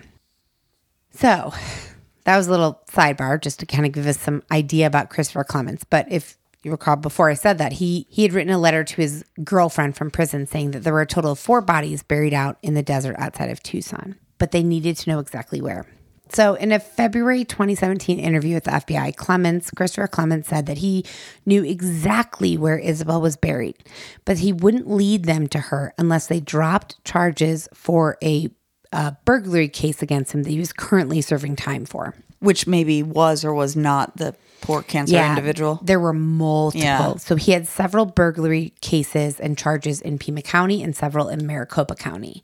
So 1.13 1.53
that 2.25 2.37
was 2.37 2.47
a 2.47 2.51
little 2.51 2.81
sidebar 2.91 3.41
just 3.41 3.59
to 3.59 3.65
kind 3.65 3.85
of 3.85 3.91
give 3.91 4.07
us 4.07 4.19
some 4.19 4.43
idea 4.51 4.87
about 4.87 5.09
Christopher 5.09 5.43
Clements. 5.43 5.83
But 5.83 6.07
if 6.11 6.37
you 6.63 6.71
recall 6.71 6.95
before 6.95 7.29
I 7.29 7.35
said 7.35 7.57
that, 7.59 7.73
he 7.73 8.07
he 8.09 8.23
had 8.23 8.33
written 8.33 8.53
a 8.53 8.57
letter 8.57 8.83
to 8.83 8.95
his 8.95 9.23
girlfriend 9.43 9.95
from 9.95 10.11
prison 10.11 10.47
saying 10.47 10.71
that 10.71 10.83
there 10.83 10.93
were 10.93 11.01
a 11.01 11.05
total 11.07 11.31
of 11.33 11.39
four 11.39 11.61
bodies 11.61 12.03
buried 12.03 12.33
out 12.33 12.57
in 12.61 12.73
the 12.73 12.81
desert 12.83 13.15
outside 13.19 13.49
of 13.51 13.61
Tucson, 13.61 14.15
but 14.37 14.51
they 14.51 14.63
needed 14.63 14.97
to 14.97 15.09
know 15.09 15.19
exactly 15.19 15.61
where. 15.61 15.85
So, 16.29 16.55
in 16.55 16.71
a 16.71 16.79
February 16.79 17.45
2017 17.45 18.19
interview 18.19 18.55
with 18.55 18.63
the 18.63 18.71
FBI, 18.71 19.15
Christopher 19.75 20.07
Clements 20.07 20.49
said 20.49 20.65
that 20.65 20.79
he 20.79 21.05
knew 21.45 21.63
exactly 21.63 22.57
where 22.57 22.79
Isabel 22.79 23.21
was 23.21 23.37
buried, 23.37 23.77
but 24.25 24.39
he 24.39 24.51
wouldn't 24.51 24.89
lead 24.89 25.25
them 25.25 25.47
to 25.49 25.59
her 25.59 25.93
unless 25.97 26.27
they 26.27 26.39
dropped 26.39 27.03
charges 27.05 27.69
for 27.73 28.17
a 28.23 28.49
uh, 28.91 29.11
burglary 29.23 29.69
case 29.69 30.01
against 30.01 30.33
him 30.33 30.43
that 30.43 30.49
he 30.49 30.59
was 30.59 30.73
currently 30.73 31.21
serving 31.21 31.55
time 31.55 31.85
for. 31.85 32.15
Which 32.39 32.67
maybe 32.67 33.01
was 33.03 33.43
or 33.45 33.53
was 33.53 33.75
not 33.75 34.17
the 34.17 34.35
poor 34.61 34.81
cancer 34.81 35.17
individual. 35.17 35.79
There 35.83 35.99
were 35.99 36.13
multiple. 36.13 36.81
Yeah. 36.83 37.15
So 37.17 37.35
he 37.35 37.51
had 37.51 37.67
several 37.67 38.05
burglary 38.07 38.73
cases 38.81 39.39
and 39.39 39.57
charges 39.57 40.01
in 40.01 40.17
Pima 40.17 40.41
County 40.41 40.81
and 40.81 40.95
several 40.95 41.29
in 41.29 41.45
Maricopa 41.45 41.93
County. 41.95 42.43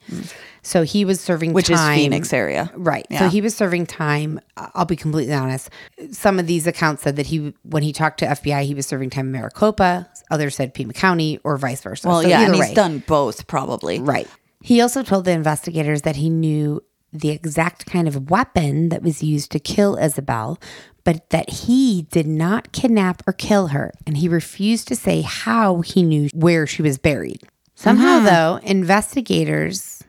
So 0.61 0.83
he 0.83 1.03
was 1.03 1.19
serving 1.19 1.51
Mm. 1.51 1.53
Which 1.53 1.69
is 1.71 1.79
Phoenix 1.81 2.31
area. 2.31 2.71
Right. 2.75 3.07
So 3.17 3.27
he 3.27 3.41
was 3.41 3.55
serving 3.55 3.87
time. 3.87 4.39
I'll 4.55 4.85
be 4.85 4.95
completely 4.95 5.33
honest. 5.33 5.69
Some 6.11 6.37
of 6.37 6.45
these 6.45 6.67
accounts 6.67 7.01
said 7.03 7.15
that 7.15 7.25
he, 7.27 7.53
when 7.63 7.81
he 7.81 7.91
talked 7.91 8.19
to 8.19 8.25
FBI, 8.27 8.63
he 8.65 8.75
was 8.75 8.85
serving 8.85 9.09
time 9.09 9.25
in 9.27 9.31
Maricopa. 9.31 10.07
Others 10.29 10.55
said 10.55 10.73
Pima 10.75 10.93
County 10.93 11.39
or 11.43 11.57
vice 11.57 11.81
versa. 11.81 12.07
Well, 12.07 12.21
So 12.21 12.27
yeah, 12.27 12.41
and 12.45 12.53
he's 12.53 12.67
way. 12.69 12.73
done 12.75 13.03
both 13.07 13.47
probably. 13.47 13.99
Right. 13.99 14.27
He 14.63 14.79
also 14.79 15.01
told 15.01 15.25
the 15.25 15.31
investigators 15.31 16.03
that 16.03 16.17
he 16.17 16.29
knew 16.29 16.83
the 17.13 17.29
exact 17.29 17.85
kind 17.85 18.07
of 18.07 18.29
weapon 18.29 18.89
that 18.89 19.03
was 19.03 19.23
used 19.23 19.51
to 19.51 19.59
kill 19.59 19.97
Isabel, 19.97 20.59
but 21.03 21.29
that 21.31 21.49
he 21.49 22.03
did 22.11 22.27
not 22.27 22.71
kidnap 22.71 23.23
or 23.27 23.33
kill 23.33 23.67
her, 23.67 23.91
and 24.05 24.17
he 24.17 24.27
refused 24.27 24.87
to 24.87 24.95
say 24.95 25.21
how 25.21 25.81
he 25.81 26.03
knew 26.03 26.29
where 26.33 26.67
she 26.67 26.81
was 26.81 26.97
buried. 26.97 27.41
Somehow, 27.75 28.17
mm-hmm. 28.17 28.25
though, 28.25 28.59
investigators 28.63 30.03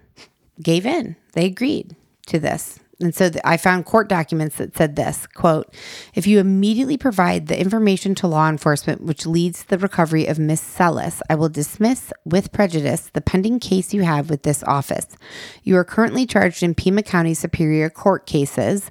gave 0.63 0.85
in. 0.85 1.17
They 1.33 1.47
agreed 1.47 1.97
to 2.27 2.39
this. 2.39 2.79
And 3.03 3.15
so 3.15 3.31
I 3.45 3.57
found 3.57 3.85
court 3.85 4.09
documents 4.09 4.57
that 4.57 4.77
said 4.77 4.97
this 4.97 5.27
quote, 5.27 5.75
if 6.15 6.27
you 6.27 6.39
immediately 6.39 6.97
provide 6.97 7.49
the 7.49 7.59
information 7.59 8.15
to 8.17 8.27
law 8.27 8.49
enforcement 8.49 9.03
which 9.03 9.27
leads 9.27 9.63
to 9.63 9.69
the 9.69 9.79
recovery 9.79 10.27
of 10.27 10.39
Miss 10.39 10.61
Celis, 10.61 11.21
I 11.29 11.35
will 11.35 11.49
dismiss 11.49 12.13
with 12.25 12.53
prejudice 12.53 13.11
the 13.13 13.21
pending 13.21 13.61
case 13.61 13.93
you 13.93 14.03
have 14.03 14.31
with 14.31 14.43
this 14.43 14.63
office. 14.65 15.07
You 15.63 15.77
are 15.77 15.85
currently 15.85 16.27
charged 16.27 16.63
in 16.63 16.75
Pima 16.75 17.03
County 17.03 17.35
Superior 17.35 17.91
Court 17.91 18.27
cases. 18.27 18.91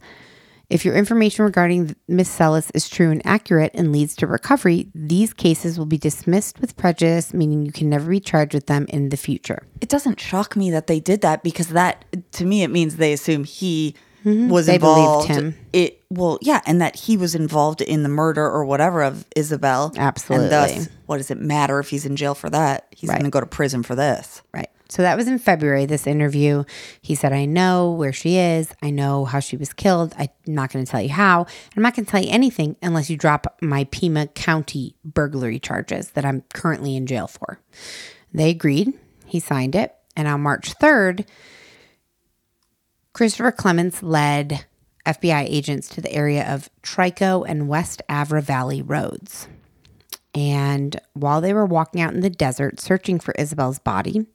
If 0.72 0.86
your 0.86 0.96
information 0.96 1.44
regarding 1.46 1.96
Miss 2.08 2.30
Celis 2.30 2.72
is 2.74 2.88
true 2.88 3.12
and 3.12 3.22
accurate 3.26 3.72
and 3.74 3.92
leads 3.92 4.16
to 4.18 4.28
recovery, 4.28 4.90
these 4.96 5.34
cases 5.34 5.78
will 5.78 5.86
be 5.86 5.98
dismissed 5.98 6.60
with 6.62 6.78
prejudice, 6.78 7.34
meaning 7.34 7.66
you 7.66 7.72
can 7.72 7.90
never 7.90 8.10
be 8.10 8.20
charged 8.20 8.54
with 8.54 8.68
them 8.68 8.86
in 8.90 9.10
the 9.10 9.18
future. 9.18 9.64
It 9.82 9.90
doesn't 9.90 10.20
shock 10.20 10.56
me 10.56 10.72
that 10.72 10.88
they 10.88 11.00
did 11.00 11.22
that 11.22 11.44
because 11.44 11.70
that 11.70 12.06
to 12.34 12.46
me 12.46 12.64
it 12.64 12.70
means 12.70 12.96
they 12.96 13.14
assume 13.14 13.44
he 13.44 13.96
was 14.24 14.68
Mm-hmm. 14.68 14.72
They 14.72 14.78
believed 14.78 15.28
him. 15.28 15.56
It 15.74 16.04
well, 16.10 16.38
yeah, 16.42 16.62
and 16.66 16.82
that 16.82 16.96
he 16.96 17.18
was 17.18 17.36
involved 17.36 17.82
in 17.82 18.04
the 18.04 18.10
murder 18.10 18.46
or 18.46 18.66
whatever 18.66 19.02
of 19.02 19.26
Isabel. 19.36 19.94
Absolutely. 19.98 20.46
And 20.46 20.52
thus, 20.52 20.90
what 21.06 21.18
does 21.18 21.32
it 21.32 21.40
matter 21.40 21.80
if 21.80 21.90
he's 21.90 22.06
in 22.06 22.16
jail 22.16 22.36
for 22.36 22.50
that? 22.50 22.88
He's 22.92 23.10
Right. 23.10 23.16
going 23.16 23.26
to 23.26 23.32
go 23.32 23.40
to 23.40 23.46
prison 23.46 23.82
for 23.84 23.96
this. 23.96 24.42
Right. 24.54 24.70
So 24.92 25.04
that 25.04 25.16
was 25.16 25.30
in 25.30 25.40
February, 25.40 25.86
this 25.86 26.06
interview. 26.06 26.66
He 27.02 27.16
said, 27.16 27.32
I 27.32 27.46
know 27.46 27.92
where 27.92 28.12
she 28.12 28.36
is. 28.36 28.74
I 28.84 28.90
know 28.90 29.24
how 29.24 29.40
she 29.40 29.56
was 29.56 29.72
killed. 29.72 30.14
I'm 30.18 30.28
not 30.46 30.70
going 30.70 30.84
to 30.84 30.92
tell 30.92 31.02
you 31.02 31.08
how. 31.08 31.46
I'm 31.78 31.82
not 31.82 31.96
going 31.96 32.06
to 32.06 32.12
tell 32.12 32.22
you 32.22 32.30
anything 32.30 32.76
unless 32.82 33.10
you 33.10 33.16
drop 33.16 33.58
my 33.62 33.86
Pima 33.86 34.28
County 34.28 34.98
burglary 35.06 35.60
charges 35.60 36.12
that 36.12 36.26
I'm 36.26 36.44
currently 36.54 36.98
in 36.98 37.08
jail 37.08 37.28
for. 37.28 37.58
They 38.34 38.50
agreed. 38.50 38.92
He 39.26 39.40
signed 39.40 39.76
it. 39.76 39.96
And 40.18 40.28
on 40.28 40.42
March 40.42 40.78
3rd, 40.78 41.26
Christopher 43.14 43.54
Clements 43.54 44.04
led 44.04 44.66
FBI 45.06 45.46
agents 45.48 45.88
to 45.88 46.02
the 46.02 46.12
area 46.12 46.54
of 46.54 46.70
Trico 46.84 47.46
and 47.48 47.70
West 47.70 48.02
Avra 48.10 48.44
Valley 48.44 48.82
roads. 48.82 49.48
And 50.36 51.00
while 51.14 51.40
they 51.40 51.54
were 51.54 51.66
walking 51.66 52.02
out 52.02 52.14
in 52.14 52.20
the 52.20 52.30
desert 52.30 52.82
searching 52.82 53.22
for 53.22 53.34
Isabel's 53.40 53.80
body, 53.80 54.28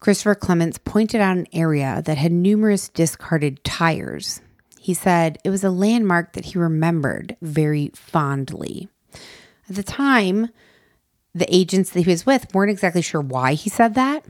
Christopher 0.00 0.34
Clements 0.34 0.78
pointed 0.78 1.20
out 1.20 1.36
an 1.36 1.46
area 1.52 2.02
that 2.04 2.18
had 2.18 2.32
numerous 2.32 2.88
discarded 2.88 3.62
tires. 3.64 4.40
He 4.78 4.94
said 4.94 5.38
it 5.44 5.50
was 5.50 5.64
a 5.64 5.70
landmark 5.70 6.32
that 6.34 6.46
he 6.46 6.58
remembered 6.58 7.36
very 7.42 7.90
fondly. 7.94 8.88
At 9.68 9.76
the 9.76 9.82
time, 9.82 10.48
the 11.34 11.52
agents 11.54 11.90
that 11.90 12.04
he 12.04 12.10
was 12.10 12.24
with 12.24 12.54
weren't 12.54 12.70
exactly 12.70 13.02
sure 13.02 13.20
why 13.20 13.54
he 13.54 13.68
said 13.68 13.94
that, 13.94 14.24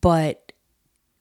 but 0.00 0.52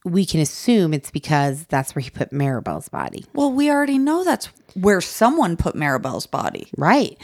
we 0.03 0.25
can 0.25 0.39
assume 0.39 0.93
it's 0.93 1.11
because 1.11 1.65
that's 1.65 1.93
where 1.93 2.01
he 2.01 2.09
put 2.09 2.31
Maribel's 2.31 2.89
body. 2.89 3.25
Well, 3.33 3.51
we 3.51 3.69
already 3.69 3.99
know 3.99 4.23
that's 4.23 4.47
where 4.73 5.01
someone 5.01 5.57
put 5.57 5.75
Maribel's 5.75 6.25
body. 6.25 6.69
Right. 6.77 7.19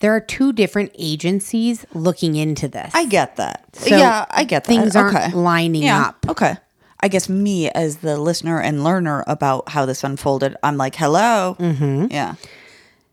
There 0.00 0.14
are 0.14 0.20
two 0.20 0.52
different 0.52 0.92
agencies 0.98 1.84
looking 1.92 2.36
into 2.36 2.68
this. 2.68 2.92
I 2.94 3.06
get 3.06 3.36
that. 3.36 3.64
So 3.74 3.96
yeah, 3.96 4.26
I 4.30 4.44
get 4.44 4.64
that. 4.64 4.68
things 4.68 4.94
aren't 4.94 5.16
okay. 5.16 5.32
lining 5.32 5.82
Yeah, 5.82 6.08
up. 6.08 6.26
Okay. 6.28 6.56
I 7.00 7.08
guess 7.08 7.28
me 7.28 7.70
as 7.70 7.98
the 7.98 8.18
listener 8.18 8.60
and 8.60 8.82
learner 8.84 9.24
about 9.26 9.68
how 9.68 9.86
this 9.86 10.02
unfolded, 10.04 10.56
I'm 10.62 10.76
like, 10.76 10.96
hello. 10.96 11.56
Mm-hmm. 11.58 12.06
Yeah. 12.10 12.34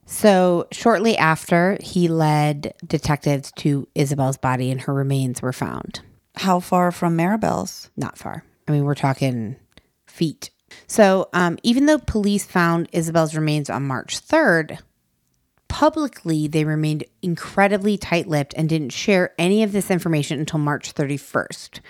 So, 0.08 0.68
shortly 0.72 1.18
after, 1.18 1.78
he 1.82 2.08
led 2.08 2.74
detectives 2.86 3.52
to 3.58 3.88
Isabel's 3.96 4.38
body 4.38 4.70
and 4.70 4.82
her 4.82 4.94
remains 4.94 5.42
were 5.42 5.54
found. 5.54 6.02
How 6.36 6.60
far 6.60 6.92
from 6.92 7.18
Maribel's? 7.18 7.90
Not 7.98 8.18
far. 8.18 8.44
I 8.68 8.72
mean, 8.72 8.84
we're 8.84 8.94
talking 8.96 9.56
feet. 10.06 10.52
So, 10.88 11.30
um, 11.34 11.58
even 11.64 11.86
though 11.88 11.98
police 11.98 12.46
found 12.46 12.90
Isabel's 12.92 13.36
remains 13.36 13.70
on 13.70 13.88
March 13.88 14.20
3rd, 14.20 14.80
publicly 15.76 16.48
they 16.48 16.64
remained 16.64 17.04
incredibly 17.22 17.98
tight 17.98 18.30
lipped 18.30 18.54
and 18.54 18.70
didn't 18.70 18.92
share 18.92 19.34
any 19.38 19.62
of 19.62 19.74
this 19.74 19.92
information 19.92 20.40
until 20.40 20.58
March 20.58 20.94
31st, 20.94 21.82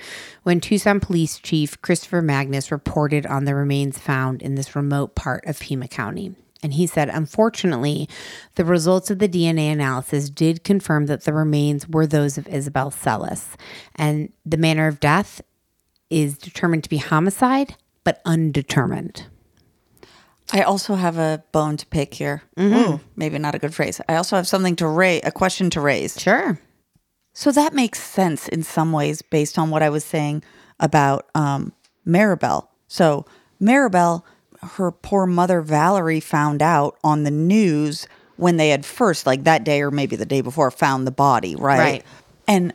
when 0.42 0.60
Tucson 0.60 1.00
Police 1.00 1.38
Chief 1.38 1.80
Christopher 1.84 2.24
Magnus 2.24 2.72
reported 2.72 3.28
on 3.28 3.46
the 3.46 3.54
remains 3.54 4.00
found 4.00 4.42
in 4.42 4.56
this 4.56 4.76
remote 4.76 5.14
part 5.14 5.46
of 5.46 5.60
Pima 5.60 5.88
County. 5.88 6.34
And 6.64 6.74
he 6.74 6.88
said, 6.88 7.10
unfortunately, 7.10 8.10
the 8.56 8.66
results 8.66 9.12
of 9.12 9.20
the 9.20 9.30
DNA 9.30 9.72
analysis 9.72 10.32
did 10.32 10.64
confirm 10.64 11.06
that 11.06 11.26
the 11.26 11.34
remains 11.34 11.88
were 11.88 12.08
those 12.08 12.40
of 12.40 12.48
Isabel 12.48 12.90
Celis. 12.90 13.56
And 13.94 14.34
the 14.44 14.58
manner 14.58 14.88
of 14.88 15.00
death 15.00 15.42
is 16.10 16.40
determined 16.40 16.86
to 16.86 16.90
be 16.90 16.98
homicide, 16.98 17.76
but 18.04 18.20
undetermined. 18.26 19.28
I 20.54 20.62
also 20.62 20.96
have 20.96 21.18
a 21.18 21.44
bone 21.52 21.78
to 21.78 21.86
pick 21.88 22.14
here. 22.14 22.44
Ooh, 22.60 23.00
maybe 23.16 23.38
not 23.40 23.56
a 23.56 23.60
good 23.60 23.74
phrase. 23.74 24.00
I 24.08 24.16
also 24.16 24.36
have 24.36 24.48
something 24.48 24.76
to 24.78 24.88
raise, 24.88 25.22
a 25.24 25.32
question 25.32 25.70
to 25.72 25.82
raise. 25.82 26.20
Sure. 26.20 26.60
So 27.34 27.52
that 27.52 27.74
makes 27.74 28.02
sense 28.02 28.48
in 28.48 28.64
some 28.64 28.92
ways 28.92 29.22
based 29.22 29.58
on 29.58 29.70
what 29.70 29.84
I 29.84 29.90
was 29.90 30.06
saying 30.06 30.44
about 30.80 31.28
um, 31.36 31.74
Maribel. 32.08 32.68
So 32.88 33.26
Maribel, 33.62 34.24
her 34.62 34.92
poor 34.92 35.26
mother 35.26 35.62
Valerie 35.62 36.20
found 36.20 36.62
out 36.62 36.98
on 37.04 37.24
the 37.24 37.32
news 37.32 38.08
when 38.38 38.58
they 38.58 38.70
had 38.70 38.86
first, 38.86 39.26
like 39.26 39.44
that 39.46 39.64
day 39.64 39.82
or 39.82 39.92
maybe 39.92 40.16
the 40.16 40.26
day 40.26 40.42
before, 40.42 40.70
found 40.72 41.08
the 41.08 41.12
body, 41.12 41.56
right? 41.56 41.80
Right. 41.80 42.04
And 42.48 42.74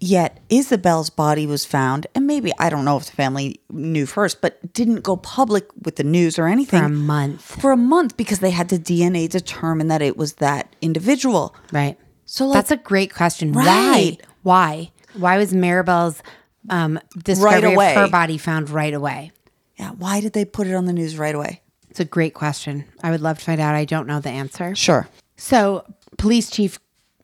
yet 0.00 0.40
Isabel's 0.48 1.10
body 1.10 1.46
was 1.46 1.64
found, 1.64 2.06
and 2.14 2.26
maybe 2.26 2.52
I 2.58 2.68
don't 2.68 2.84
know 2.84 2.96
if 2.96 3.06
the 3.06 3.12
family 3.12 3.60
knew 3.70 4.06
first, 4.06 4.40
but 4.40 4.72
didn't 4.72 5.00
go 5.00 5.16
public 5.16 5.66
with 5.82 5.96
the 5.96 6.04
news 6.04 6.38
or 6.38 6.46
anything 6.46 6.80
For 6.80 6.86
a 6.86 6.90
month. 6.90 7.60
For 7.60 7.72
a 7.72 7.76
month 7.76 8.16
because 8.16 8.40
they 8.40 8.50
had 8.50 8.68
to 8.70 8.78
DNA 8.78 9.28
determine 9.28 9.88
that 9.88 10.02
it 10.02 10.16
was 10.16 10.34
that 10.34 10.74
individual. 10.80 11.54
Right. 11.72 11.98
So, 12.26 12.46
like- 12.46 12.54
that's 12.56 12.70
a 12.70 12.76
great 12.76 13.14
question. 13.14 13.52
Right. 13.52 13.66
Why? 13.66 14.18
Why? 14.42 14.92
Why 15.14 15.38
was 15.38 15.52
Maribel's 15.52 16.22
um, 16.68 16.98
discovery 17.22 17.74
away. 17.74 17.90
of 17.90 17.96
her 17.96 18.08
body 18.08 18.38
found 18.38 18.70
right 18.70 18.94
away? 18.94 19.32
Yeah, 19.76 19.90
why 19.90 20.20
did 20.20 20.32
they 20.32 20.44
put 20.44 20.66
it 20.66 20.74
on 20.74 20.86
the 20.86 20.92
news 20.92 21.18
right 21.18 21.34
away? 21.34 21.62
It's 21.90 22.00
a 22.00 22.04
great 22.04 22.34
question. 22.34 22.84
I 23.02 23.10
would 23.10 23.20
love 23.20 23.38
to 23.38 23.44
find 23.44 23.60
out. 23.60 23.74
I 23.74 23.84
don't 23.84 24.06
know 24.06 24.20
the 24.20 24.30
answer. 24.30 24.74
Sure. 24.74 25.08
So, 25.36 25.84
Police 26.16 26.50
Chief 26.50 26.78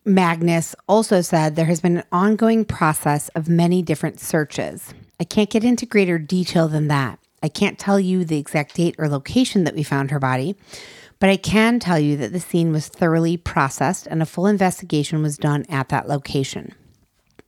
Magnus 0.04 0.74
also 0.88 1.20
said 1.20 1.56
there 1.56 1.66
has 1.66 1.80
been 1.80 1.98
an 1.98 2.04
ongoing 2.10 2.64
process 2.64 3.28
of 3.30 3.48
many 3.48 3.82
different 3.82 4.18
searches. 4.18 4.94
I 5.18 5.24
can't 5.24 5.50
get 5.50 5.64
into 5.64 5.84
greater 5.84 6.18
detail 6.18 6.68
than 6.68 6.88
that. 6.88 7.18
I 7.42 7.48
can't 7.48 7.78
tell 7.78 8.00
you 8.00 8.24
the 8.24 8.38
exact 8.38 8.74
date 8.74 8.94
or 8.98 9.08
location 9.08 9.64
that 9.64 9.74
we 9.74 9.82
found 9.82 10.10
her 10.10 10.18
body, 10.18 10.56
but 11.18 11.28
I 11.28 11.36
can 11.36 11.78
tell 11.78 11.98
you 11.98 12.16
that 12.16 12.32
the 12.32 12.40
scene 12.40 12.72
was 12.72 12.88
thoroughly 12.88 13.36
processed 13.36 14.06
and 14.06 14.22
a 14.22 14.26
full 14.26 14.46
investigation 14.46 15.22
was 15.22 15.36
done 15.36 15.66
at 15.68 15.90
that 15.90 16.08
location. 16.08 16.74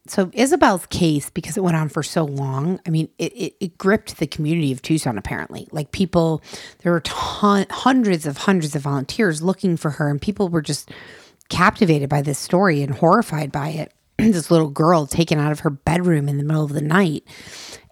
So 0.08 0.30
Isabel's 0.34 0.86
case, 0.86 1.30
because 1.30 1.56
it 1.56 1.62
went 1.62 1.76
on 1.76 1.88
for 1.88 2.02
so 2.02 2.24
long, 2.24 2.80
I 2.86 2.90
mean, 2.90 3.08
it, 3.18 3.32
it, 3.34 3.54
it 3.60 3.78
gripped 3.78 4.18
the 4.18 4.26
community 4.26 4.72
of 4.72 4.82
Tucson. 4.82 5.16
Apparently, 5.16 5.68
like 5.70 5.92
people, 5.92 6.42
there 6.78 6.90
were 6.90 7.00
ton, 7.00 7.66
hundreds 7.70 8.26
of 8.26 8.38
hundreds 8.38 8.74
of 8.74 8.82
volunteers 8.82 9.42
looking 9.42 9.76
for 9.76 9.90
her, 9.90 10.10
and 10.10 10.20
people 10.20 10.48
were 10.48 10.60
just 10.60 10.90
captivated 11.52 12.08
by 12.08 12.22
this 12.22 12.38
story 12.38 12.82
and 12.82 12.94
horrified 12.94 13.52
by 13.52 13.68
it. 13.68 13.92
this 14.18 14.50
little 14.50 14.70
girl 14.70 15.06
taken 15.06 15.38
out 15.38 15.52
of 15.52 15.60
her 15.60 15.70
bedroom 15.70 16.28
in 16.28 16.38
the 16.38 16.44
middle 16.44 16.64
of 16.64 16.72
the 16.72 16.80
night, 16.80 17.24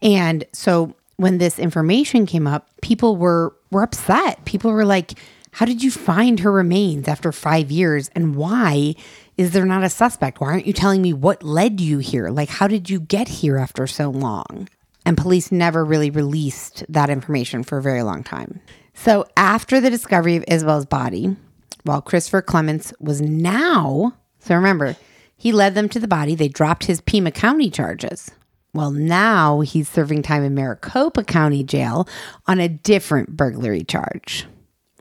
and 0.02 0.44
so 0.52 0.94
when 1.16 1.36
this 1.36 1.58
information 1.58 2.24
came 2.24 2.46
up, 2.46 2.68
people 2.80 3.16
were 3.16 3.54
were 3.70 3.82
upset. 3.82 4.44
People 4.46 4.72
were 4.72 4.86
like, 4.86 5.18
"How 5.52 5.66
did 5.66 5.82
you 5.82 5.90
find 5.90 6.40
her 6.40 6.50
remains 6.50 7.06
after 7.06 7.32
five 7.32 7.70
years? 7.70 8.11
And 8.14 8.34
why 8.34 8.94
is 9.36 9.52
there 9.52 9.66
not 9.66 9.84
a 9.84 9.90
suspect? 9.90 10.40
Why 10.40 10.48
aren't 10.48 10.66
you 10.66 10.72
telling 10.72 11.02
me 11.02 11.12
what 11.12 11.42
led 11.42 11.80
you 11.80 11.98
here? 11.98 12.30
Like, 12.30 12.48
how 12.48 12.66
did 12.66 12.88
you 12.88 12.98
get 12.98 13.28
here 13.28 13.58
after 13.58 13.86
so 13.86 14.08
long?" 14.08 14.68
And 15.04 15.16
police 15.16 15.52
never 15.52 15.84
really 15.84 16.11
released 16.11 16.84
that 16.88 17.11
information 17.11 17.62
for 17.62 17.78
a 17.78 17.82
very 17.82 18.02
long 18.02 18.22
time. 18.22 18.61
So 18.94 19.26
after 19.36 19.80
the 19.80 19.90
discovery 19.90 20.36
of 20.36 20.44
Isabel's 20.46 20.86
body, 20.86 21.36
while 21.84 22.02
Christopher 22.02 22.42
Clements 22.42 22.92
was 23.00 23.20
now, 23.20 24.14
so 24.38 24.54
remember, 24.54 24.96
he 25.36 25.52
led 25.52 25.74
them 25.74 25.88
to 25.90 25.98
the 25.98 26.08
body. 26.08 26.34
They 26.34 26.48
dropped 26.48 26.84
his 26.84 27.00
Pima 27.00 27.30
County 27.30 27.70
charges. 27.70 28.30
Well, 28.72 28.90
now 28.92 29.60
he's 29.60 29.88
serving 29.88 30.22
time 30.22 30.44
in 30.44 30.54
Maricopa 30.54 31.24
County 31.24 31.64
Jail 31.64 32.06
on 32.46 32.60
a 32.60 32.68
different 32.68 33.36
burglary 33.36 33.82
charge. 33.82 34.46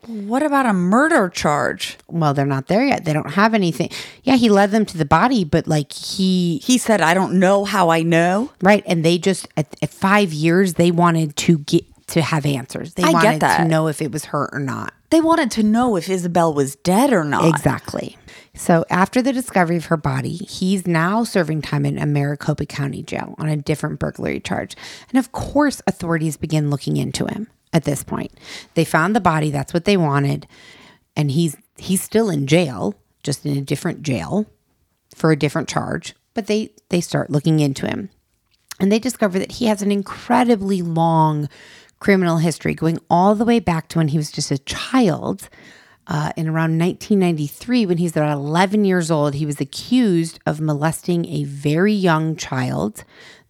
What 0.08 0.42
about 0.42 0.66
a 0.66 0.74
murder 0.74 1.30
charge? 1.30 1.98
Well, 2.08 2.34
they're 2.34 2.46
not 2.46 2.66
there 2.68 2.84
yet. 2.84 3.06
They 3.06 3.14
don't 3.14 3.30
have 3.32 3.54
anything. 3.54 3.90
Yeah, 4.24 4.38
he 4.38 4.50
led 4.50 4.72
them 4.72 4.86
to 4.88 4.98
the 4.98 5.06
body, 5.06 5.44
but 5.44 5.68
like 5.68 5.92
he 5.94 6.58
He 6.64 6.80
said, 6.80 7.02
I 7.02 7.14
don't 7.14 7.38
know 7.38 7.64
how 7.66 7.90
I 7.90 8.02
know. 8.02 8.50
right, 8.62 8.82
and 8.88 9.06
they 9.06 9.20
just 9.20 9.48
at, 9.56 9.68
at 9.84 9.90
five 9.92 10.34
years 10.34 10.76
they 10.76 10.90
wanted 10.90 11.36
to 11.36 11.60
get 11.60 11.84
to 12.08 12.22
have 12.24 12.46
answers. 12.46 12.96
They 12.96 13.04
I 13.04 13.12
get 13.12 13.24
wanted 13.24 13.40
to 13.42 13.66
know 13.68 13.88
if 13.88 14.02
it 14.02 14.12
was 14.12 14.26
her 14.26 14.50
or 14.52 14.60
not. 14.60 14.94
They 15.10 15.22
wanted 15.22 15.52
to 15.52 15.64
know 15.64 15.96
if 15.96 16.10
Isabel 16.10 16.54
was 16.54 16.76
dead 16.78 17.12
or 17.12 17.24
not. 17.24 17.46
Exactly. 17.46 18.18
So 18.54 18.86
after 18.90 19.22
the 19.22 19.34
discovery 19.34 19.78
of 19.78 19.86
her 19.86 19.98
body, 19.98 20.36
he's 20.36 20.86
now 20.86 21.24
serving 21.24 21.62
time 21.62 21.86
in 21.86 21.98
a 21.98 22.06
Maricopa 22.06 22.66
County 22.66 23.02
jail 23.02 23.36
on 23.38 23.48
a 23.48 23.58
different 23.58 24.00
burglary 24.00 24.40
charge. 24.40 24.76
And 25.10 25.18
of 25.18 25.32
course, 25.32 25.82
authorities 25.88 26.38
begin 26.38 26.70
looking 26.70 26.98
into 26.98 27.26
him 27.26 27.48
at 27.74 27.86
this 27.86 28.04
point. 28.04 28.32
They 28.74 28.86
found 28.86 29.16
the 29.16 29.22
body, 29.22 29.50
that's 29.50 29.74
what 29.74 29.86
they 29.86 29.98
wanted, 29.98 30.48
and 31.16 31.32
he's 31.32 31.56
he's 31.78 32.02
still 32.02 32.30
in 32.30 32.48
jail, 32.48 32.96
just 33.24 33.46
in 33.46 33.58
a 33.58 33.62
different 33.62 34.04
jail 34.04 34.46
for 35.16 35.32
a 35.32 35.38
different 35.38 35.70
charge, 35.70 36.16
but 36.34 36.48
they 36.48 36.72
they 36.90 37.02
start 37.02 37.30
looking 37.30 37.60
into 37.60 37.88
him. 37.88 38.10
And 38.80 38.92
they 38.92 39.00
discover 39.00 39.40
that 39.40 39.54
he 39.54 39.66
has 39.66 39.82
an 39.82 39.92
incredibly 39.92 40.82
long 40.82 41.50
criminal 42.00 42.38
history 42.38 42.74
going 42.74 43.00
all 43.10 43.36
the 43.36 43.46
way 43.46 43.60
back 43.60 43.88
to 43.90 43.98
when 43.98 44.10
he 44.10 44.18
was 44.18 44.32
just 44.32 44.52
a 44.52 44.58
child. 44.60 45.50
Uh, 46.08 46.32
in 46.36 46.48
around 46.48 46.80
1993, 46.80 47.86
when 47.86 47.98
he's 47.98 48.16
about 48.16 48.34
11 48.34 48.84
years 48.84 49.12
old, 49.12 49.36
he 49.36 49.46
was 49.46 49.62
accused 49.62 50.40
of 50.46 50.60
molesting 50.60 51.26
a 51.28 51.44
very 51.44 51.94
young 51.94 52.36
child, 52.36 53.04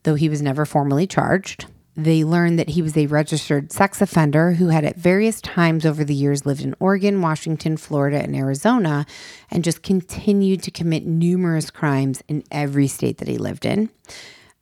though 0.03 0.15
he 0.15 0.27
was 0.27 0.41
never 0.41 0.65
formally 0.65 1.07
charged. 1.07 1.67
They 1.95 2.23
learned 2.23 2.59
that 2.59 2.69
he 2.69 2.81
was 2.81 2.95
a 2.95 3.07
registered 3.07 3.71
sex 3.71 4.01
offender 4.01 4.53
who 4.53 4.69
had 4.69 4.85
at 4.85 4.95
various 4.95 5.41
times 5.41 5.85
over 5.85 6.03
the 6.03 6.13
years 6.13 6.45
lived 6.45 6.61
in 6.61 6.75
Oregon, 6.79 7.21
Washington, 7.21 7.75
Florida, 7.75 8.17
and 8.17 8.35
Arizona, 8.35 9.05
and 9.51 9.63
just 9.63 9.83
continued 9.83 10.63
to 10.63 10.71
commit 10.71 11.05
numerous 11.05 11.69
crimes 11.69 12.23
in 12.27 12.43
every 12.51 12.87
state 12.87 13.17
that 13.17 13.27
he 13.27 13.37
lived 13.37 13.65
in. 13.65 13.89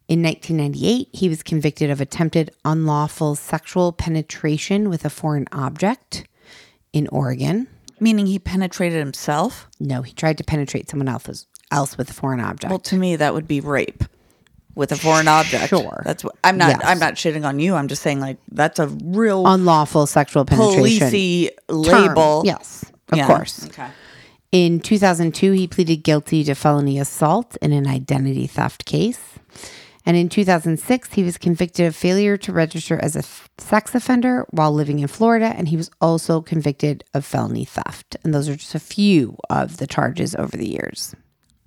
In 0.08 0.24
1998, 0.24 1.10
he 1.12 1.28
was 1.28 1.43
convicted 1.43 1.89
of 1.89 1.99
attempted 1.99 2.51
unlawful 2.64 3.36
sexual 3.36 3.91
penetration 3.91 4.89
with 4.89 5.03
a 5.03 5.10
foreign 5.10 5.47
object 5.51 6.26
in 6.93 7.08
Oregon. 7.10 7.68
Meaning 7.99 8.28
he 8.28 8.39
penetrated 8.39 8.99
himself? 8.99 9.68
No, 9.80 10.03
he 10.03 10.14
tried 10.14 10.38
to 10.38 10.43
penetrate 10.45 10.89
someone 10.89 11.10
else's 11.10 11.45
else 11.72 11.97
with 11.97 12.10
a 12.10 12.14
foreign 12.14 12.39
object. 12.39 12.70
Well, 12.70 12.80
to 12.80 12.95
me, 12.95 13.18
that 13.18 13.34
would 13.34 13.47
be 13.47 13.60
rape 13.60 14.03
with 14.76 14.93
a 14.93 14.95
foreign 14.95 15.28
object. 15.28 15.68
Sure. 15.68 16.01
That's 16.05 16.24
what 16.24 16.36
I'm 16.43 16.58
not. 16.58 16.70
Yes. 16.70 16.82
I'm 16.86 16.99
not 16.99 17.16
shitting 17.16 17.45
on 17.45 17.60
you. 17.60 17.76
I'm 17.76 17.89
just 17.89 18.01
saying, 18.01 18.22
like, 18.22 18.38
that's 18.51 18.80
a 18.80 18.88
real 18.88 19.45
unlawful 19.45 20.08
sexual 20.08 20.45
penetration. 20.45 21.10
policey 21.10 21.49
label. 21.68 22.43
Yes, 22.45 22.86
of 23.12 23.18
Yeah. 23.18 23.28
course. 23.28 23.66
Okay. 23.66 23.88
In 24.53 24.80
2002, 24.80 25.51
he 25.51 25.68
pleaded 25.68 25.97
guilty 25.97 26.45
to 26.45 26.55
felony 26.55 26.97
assault 26.99 27.58
in 27.62 27.74
an 27.74 27.88
identity 27.88 28.47
theft 28.47 28.86
case. 28.86 29.20
And 30.08 30.16
in 30.16 30.30
2006, 30.30 31.14
he 31.14 31.24
was 31.24 31.38
convicted 31.38 31.86
of 31.86 31.93
failure 31.93 32.38
to 32.38 32.53
register 32.53 32.97
as 32.97 33.18
a 33.18 33.24
sex 33.62 33.93
offender 33.93 34.47
while 34.51 34.72
living 34.72 34.99
in 34.99 35.10
Florida. 35.10 35.47
And 35.47 35.68
he 35.68 35.76
was 35.76 35.91
also 35.99 36.39
convicted 36.39 37.03
of 37.14 37.26
felony 37.26 37.66
theft. 37.66 38.16
And 38.24 38.34
those 38.34 38.47
are 38.47 38.55
just 38.55 38.74
a 38.74 38.80
few 38.80 39.38
of 39.49 39.78
the 39.78 39.86
charges 39.86 40.34
over 40.34 40.55
the 40.55 40.70
years. 40.70 41.14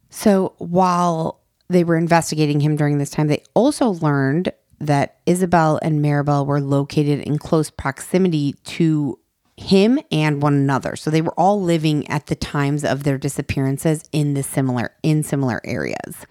So 0.08 0.54
while 0.56 1.42
they 1.68 1.84
were 1.84 1.98
investigating 1.98 2.60
him 2.60 2.76
during 2.76 2.96
this 2.96 3.10
time, 3.10 3.28
they 3.28 3.44
also 3.52 3.90
learned 3.90 4.54
that 4.78 5.18
Isabel 5.26 5.78
and 5.82 6.02
Maribel 6.02 6.46
were 6.46 6.62
located 6.62 7.20
in 7.20 7.36
close 7.36 7.68
proximity 7.68 8.54
to 8.64 9.18
him 9.58 10.00
and 10.10 10.40
one 10.40 10.54
another. 10.54 10.96
So 10.96 11.10
they 11.10 11.20
were 11.20 11.38
all 11.38 11.60
living 11.60 12.08
at 12.08 12.28
the 12.28 12.36
times 12.36 12.84
of 12.84 13.04
their 13.04 13.18
disappearances 13.18 14.02
in 14.12 14.32
the 14.32 14.42
similar 14.42 14.94
in 15.02 15.24
similar 15.24 15.60
areas. 15.62 16.24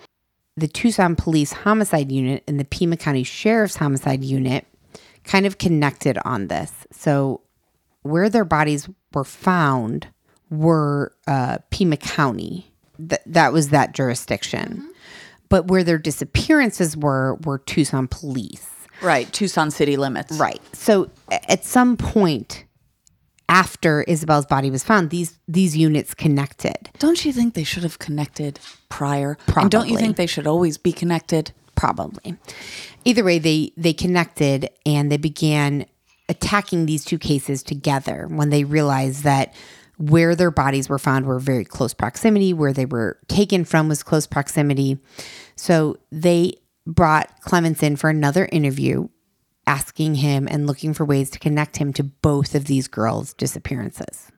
The 0.60 0.68
Tucson 0.68 1.16
Police 1.16 1.53
Homicide 1.53 2.12
Unit 2.12 2.43
and 2.45 2.60
the 2.60 2.66
Pima 2.66 2.97
County 2.97 3.24
Sheriff's 3.24 3.78
Homicide 3.78 4.24
Unit 4.24 4.66
kind 5.24 5.45
of 5.45 5.57
connected 5.57 6.18
on 6.26 6.47
this. 6.47 6.74
So 6.91 7.41
where 8.01 8.30
their 8.30 8.43
bodies 8.43 8.89
were 9.14 9.24
found 9.24 10.07
were 10.49 11.14
uh, 11.28 11.60
Pima 11.70 11.95
County. 11.95 12.74
Th- 12.97 13.22
that 13.26 13.53
was 13.53 13.70
that 13.70 13.93
jurisdiction. 13.93 14.91
But 15.47 15.68
where 15.68 15.84
their 15.84 15.97
disappearances 15.97 16.97
were 16.97 17.36
were 17.45 17.60
Tucson 17.60 18.07
police. 18.07 18.70
Right. 19.01 19.32
Tucson 19.32 19.72
city 19.72 19.95
limits. 19.95 20.38
Right. 20.38 20.62
So 20.76 21.10
at 21.32 21.64
some 21.64 21.95
point 21.95 22.66
after 23.50 24.04
Isabel's 24.04 24.45
body 24.45 24.72
was 24.72 24.84
found, 24.84 25.10
these 25.10 25.38
these 25.47 25.76
units 25.76 26.14
connected. 26.14 26.89
Don't 27.00 27.26
you 27.26 27.34
think 27.34 27.56
they 27.56 27.66
should 27.66 27.84
have 27.84 28.00
connected 28.00 28.60
prior? 28.88 29.38
And 29.58 29.70
don't 29.70 29.89
you 29.89 29.97
think 29.97 30.16
they 30.16 30.28
should 30.28 30.47
always 30.47 30.78
be 30.78 30.93
connected? 30.93 31.52
probably. 31.80 32.36
Either 33.06 33.24
way, 33.24 33.39
they 33.39 33.72
they 33.78 33.93
connected 33.93 34.70
and 34.86 35.10
they 35.10 35.18
began 35.18 35.86
attacking 36.28 36.86
these 36.86 37.06
two 37.06 37.18
cases 37.18 37.64
together 37.64 38.28
when 38.30 38.50
they 38.50 38.66
realized 38.66 39.24
that 39.24 39.54
where 39.97 40.36
their 40.36 40.52
bodies 40.52 40.89
were 40.89 41.00
found 41.00 41.26
were 41.26 41.39
very 41.39 41.64
close 41.64 41.93
proximity, 41.93 42.54
where 42.54 42.74
they 42.74 42.86
were 42.86 43.18
taken 43.28 43.64
from 43.64 43.88
was 43.88 44.04
close 44.04 44.28
proximity. 44.28 45.00
So 45.56 45.97
they 46.12 46.56
brought 46.86 47.41
Clements 47.41 47.82
in 47.82 47.95
for 47.95 48.10
another 48.10 48.50
interview, 48.52 49.08
asking 49.70 50.15
him 50.15 50.47
and 50.49 50.65
looking 50.65 50.95
for 50.95 51.05
ways 51.05 51.30
to 51.30 51.38
connect 51.38 51.78
him 51.78 51.93
to 51.93 52.03
both 52.03 52.55
of 52.55 52.65
these 52.65 52.88
girls' 52.88 53.36
disappearances. 53.36 54.32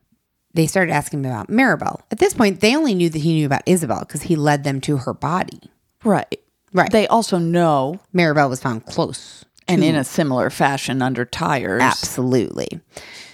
They 0.52 0.66
started 0.66 0.92
asking 0.92 1.20
him 1.20 1.30
about 1.30 1.48
Maribel. 1.48 2.02
At 2.10 2.18
this 2.18 2.34
point, 2.34 2.60
they 2.60 2.76
only 2.76 2.94
knew 2.94 3.08
that 3.08 3.18
he 3.18 3.32
knew 3.32 3.46
about 3.46 3.62
Isabel 3.64 4.00
because 4.00 4.22
he 4.22 4.36
led 4.36 4.62
them 4.62 4.82
to 4.82 4.98
her 4.98 5.14
body. 5.14 5.70
Right. 6.04 6.38
Right. 6.74 6.90
They 6.90 7.06
also 7.06 7.38
know, 7.38 7.98
Maribel 8.14 8.50
was 8.50 8.60
found 8.60 8.84
close 8.84 9.46
and 9.66 9.82
in 9.82 9.94
a 9.94 10.04
similar 10.04 10.50
fashion, 10.50 11.00
under 11.00 11.24
tires. 11.24 11.80
Absolutely. 11.80 12.80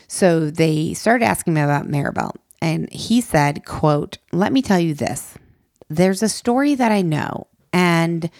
So 0.06 0.50
they 0.50 0.94
started 0.94 1.24
asking 1.24 1.54
me 1.54 1.60
about 1.60 1.88
Maribel, 1.88 2.32
and 2.62 2.92
he 2.92 3.20
said, 3.20 3.64
"quote 3.64 4.18
Let 4.32 4.52
me 4.52 4.62
tell 4.62 4.78
you 4.78 4.94
this. 4.94 5.34
There's 5.88 6.22
a 6.22 6.28
story 6.28 6.74
that 6.76 6.92
I 6.92 7.02
know, 7.02 7.48
and 7.72 8.30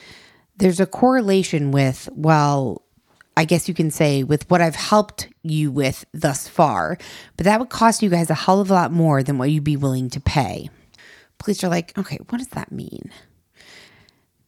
there's 0.57 0.81
a 0.81 0.87
correlation 0.87 1.73
with 1.73 2.09
well." 2.13 2.83
I 3.39 3.45
guess 3.45 3.69
you 3.69 3.75
can 3.75 3.93
say 3.93 4.25
with 4.25 4.51
what 4.51 4.61
I've 4.61 4.75
helped 4.75 5.29
you 5.45 5.71
with 5.71 6.05
thus 6.13 6.49
far, 6.49 6.99
but 7.37 7.45
that 7.45 7.61
would 7.61 7.69
cost 7.69 8.03
you 8.03 8.11
guys 8.11 8.31
a 8.31 8.35
hell 8.35 8.61
of 8.61 8.69
a 8.69 8.75
lot 8.75 8.91
more 8.91 9.23
than 9.23 9.39
what 9.39 9.49
you'd 9.53 9.63
be 9.63 9.77
willing 9.77 10.11
to 10.11 10.19
pay. 10.19 10.71
Police 11.39 11.63
are 11.63 11.69
like, 11.69 11.97
okay, 11.97 12.19
what 12.31 12.39
does 12.39 12.49
that 12.49 12.73
mean? 12.73 13.13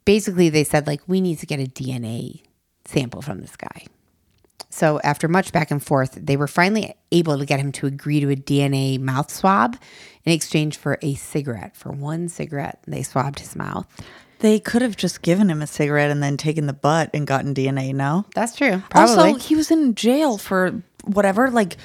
Basically, 0.05 0.49
they 0.49 0.65
said, 0.65 0.89
like, 0.89 1.03
we 1.07 1.21
need 1.21 1.39
to 1.39 1.47
get 1.47 1.61
a 1.61 1.71
DNA 1.71 2.43
sample 2.85 3.23
from 3.23 3.41
this 3.41 3.55
guy. 3.55 3.87
So, 4.71 4.99
after 5.05 5.29
much 5.29 5.53
back 5.53 5.71
and 5.71 5.81
forth, 5.81 6.19
they 6.21 6.37
were 6.37 6.49
finally 6.49 6.93
able 7.13 7.39
to 7.39 7.47
get 7.47 7.61
him 7.61 7.71
to 7.71 7.87
agree 7.87 8.19
to 8.19 8.33
a 8.33 8.35
DNA 8.35 8.99
mouth 8.99 9.31
swab 9.31 9.77
in 10.25 10.33
exchange 10.33 10.77
for 10.77 10.99
a 11.01 11.15
cigarette. 11.15 11.77
For 11.77 11.93
one 11.93 12.29
cigarette, 12.29 12.81
they 12.89 13.05
swabbed 13.05 13.39
his 13.39 13.55
mouth. 13.55 13.87
They 14.41 14.59
could 14.59 14.83
have 14.83 14.97
just 14.97 15.23
given 15.23 15.49
him 15.51 15.63
a 15.63 15.67
cigarette 15.67 16.11
and 16.11 16.23
then 16.23 16.37
taken 16.37 16.67
the 16.67 16.73
butt 16.73 17.11
and 17.15 17.27
gotten 17.27 17.55
DNA. 17.55 17.95
No, 17.95 18.25
That's 18.35 18.57
true. 18.57 18.83
Probably. 18.91 19.31
Also, 19.33 19.39
he 19.39 19.55
was 19.57 19.71
in 19.71 19.95
jail 19.95 20.39
for 20.39 20.83
whatever. 21.05 21.51
Like, 21.51 21.77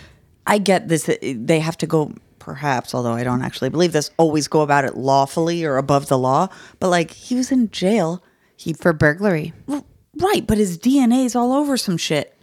I 0.47 0.57
get 0.57 0.87
this. 0.87 1.07
uh, 1.09 1.15
They 1.21 1.59
have 1.59 1.77
to 1.79 1.87
go, 1.87 2.13
perhaps, 2.39 2.93
although 2.95 3.13
I 3.13 3.23
don't 3.23 3.41
actually 3.41 3.69
believe 3.69 3.91
this, 3.91 4.09
always 4.17 4.47
go 4.47 4.61
about 4.61 4.85
it 4.85 4.95
lawfully 4.95 5.65
or 5.65 5.77
above 5.77 6.07
the 6.07 6.17
law. 6.17 6.47
But 6.79 6.89
like, 6.89 7.11
he 7.11 7.35
was 7.35 7.51
in 7.51 7.71
jail. 7.71 8.23
He 8.57 8.71
for 8.73 8.93
burglary. 8.93 9.53
right, 9.67 10.47
but 10.47 10.57
his 10.57 10.77
DNA 10.77 11.25
is 11.25 11.35
all 11.35 11.51
over 11.51 11.75
some 11.77 11.97
shit. 11.97 12.37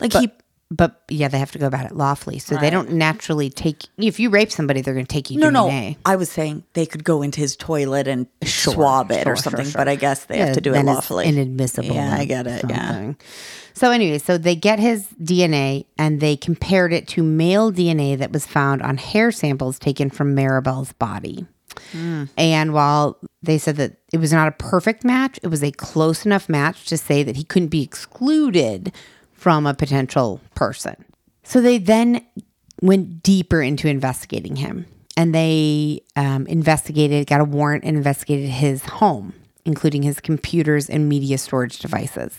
Like 0.00 0.12
he. 0.14 0.30
But 0.70 1.00
yeah, 1.08 1.28
they 1.28 1.38
have 1.38 1.50
to 1.52 1.58
go 1.58 1.66
about 1.66 1.86
it 1.86 1.92
lawfully. 1.96 2.38
So 2.38 2.56
they 2.58 2.68
don't 2.68 2.92
naturally 2.92 3.48
take, 3.48 3.84
if 3.96 4.20
you 4.20 4.28
rape 4.28 4.52
somebody, 4.52 4.82
they're 4.82 4.92
going 4.92 5.06
to 5.06 5.10
take 5.12 5.30
you 5.30 5.38
No, 5.40 5.48
DNA. 5.48 5.90
no. 5.92 5.96
I 6.04 6.16
was 6.16 6.30
saying 6.30 6.62
they 6.74 6.84
could 6.84 7.04
go 7.04 7.22
into 7.22 7.40
his 7.40 7.56
toilet 7.56 8.06
and 8.06 8.26
Sure, 8.42 8.74
swab 8.74 9.10
it 9.10 9.22
sure, 9.22 9.32
or 9.32 9.36
something, 9.36 9.64
sure. 9.64 9.78
but 9.78 9.88
I 9.88 9.94
guess 9.96 10.26
they 10.26 10.36
Yeah, 10.36 10.46
have 10.46 10.54
to 10.56 10.60
do 10.60 10.74
it 10.74 10.84
lawfully. 10.84 11.24
Inadmissible. 11.26 11.94
Yeah, 11.94 12.14
I 12.14 12.26
get 12.26 12.46
it. 12.46 12.66
Yeah. 12.68 13.14
So 13.72 13.90
anyway, 13.92 14.18
so 14.18 14.36
they 14.36 14.56
get 14.56 14.78
his 14.78 15.06
DNA 15.22 15.86
and 15.96 16.20
they 16.20 16.36
compared 16.36 16.92
it 16.92 17.08
to 17.08 17.22
male 17.22 17.72
DNA 17.72 18.18
that 18.18 18.30
was 18.30 18.44
found 18.44 18.82
on 18.82 18.98
hair 18.98 19.32
samples 19.32 19.78
taken 19.78 20.10
from 20.10 20.34
Maribel's 20.36 20.92
body. 20.92 21.46
Hmm. 21.92 22.24
And 22.36 22.74
while 22.74 23.16
they 23.42 23.56
said 23.56 23.76
that 23.76 23.96
it 24.12 24.18
was 24.18 24.32
not 24.34 24.48
a 24.48 24.52
perfect 24.52 25.02
match, 25.02 25.38
it 25.42 25.46
was 25.48 25.62
a 25.62 25.70
close 25.70 26.26
enough 26.26 26.48
match 26.50 26.84
to 26.86 26.98
say 26.98 27.22
that 27.22 27.36
he 27.36 27.44
couldn't 27.44 27.68
be 27.68 27.82
excluded 27.82 28.92
from 29.38 29.66
a 29.66 29.72
potential 29.72 30.40
person. 30.54 31.04
So 31.44 31.60
they 31.60 31.78
then 31.78 32.26
went 32.82 33.22
deeper 33.22 33.62
into 33.62 33.88
investigating 33.88 34.56
him 34.56 34.84
and 35.16 35.34
they 35.34 36.02
um, 36.16 36.46
investigated, 36.46 37.26
got 37.26 37.40
a 37.40 37.44
warrant 37.44 37.84
and 37.84 37.96
investigated 37.96 38.50
his 38.50 38.84
home, 38.84 39.32
including 39.64 40.02
his 40.02 40.20
computers 40.20 40.90
and 40.90 41.08
media 41.08 41.38
storage 41.38 41.78
devices. 41.78 42.36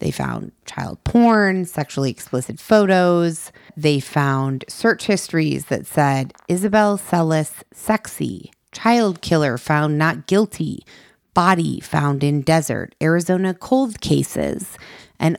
They 0.00 0.10
found 0.10 0.52
child 0.64 1.02
porn, 1.04 1.64
sexually 1.66 2.10
explicit 2.10 2.58
photos. 2.58 3.52
They 3.76 4.00
found 4.00 4.64
search 4.68 5.06
histories 5.06 5.66
that 5.66 5.86
said 5.86 6.32
Isabel 6.48 6.98
Celis 6.98 7.64
sexy, 7.72 8.50
child 8.72 9.20
killer 9.20 9.58
found 9.58 9.98
not 9.98 10.26
guilty, 10.26 10.84
body 11.34 11.80
found 11.80 12.24
in 12.24 12.42
desert, 12.42 12.94
Arizona 13.02 13.54
cold 13.54 14.00
cases, 14.00 14.76
and 15.18 15.38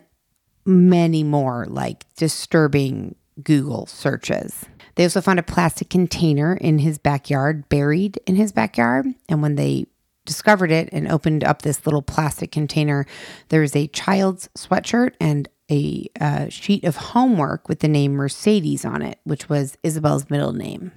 many 0.65 1.23
more 1.23 1.65
like 1.69 2.05
disturbing 2.15 3.15
Google 3.43 3.85
searches. 3.85 4.65
They 4.95 5.03
also 5.03 5.21
found 5.21 5.39
a 5.39 5.43
plastic 5.43 5.89
container 5.89 6.55
in 6.55 6.79
his 6.79 6.97
backyard, 6.97 7.69
buried 7.69 8.19
in 8.25 8.35
his 8.35 8.51
backyard. 8.51 9.07
And 9.29 9.41
when 9.41 9.55
they 9.55 9.87
discovered 10.25 10.71
it 10.71 10.89
and 10.91 11.07
opened 11.07 11.43
up 11.43 11.61
this 11.61 11.85
little 11.85 12.01
plastic 12.01 12.51
container, 12.51 13.05
there 13.49 13.61
was 13.61 13.75
a 13.75 13.87
child's 13.87 14.49
sweatshirt 14.55 15.13
and 15.19 15.49
a 15.69 16.07
uh, 16.19 16.49
sheet 16.49 16.83
of 16.83 16.97
homework 16.97 17.69
with 17.69 17.79
the 17.79 17.87
name 17.87 18.13
Mercedes 18.13 18.83
on 18.83 19.01
it, 19.01 19.19
which 19.23 19.47
was 19.49 19.77
Isabel's 19.83 20.29
middle 20.29 20.53
name. 20.53 20.91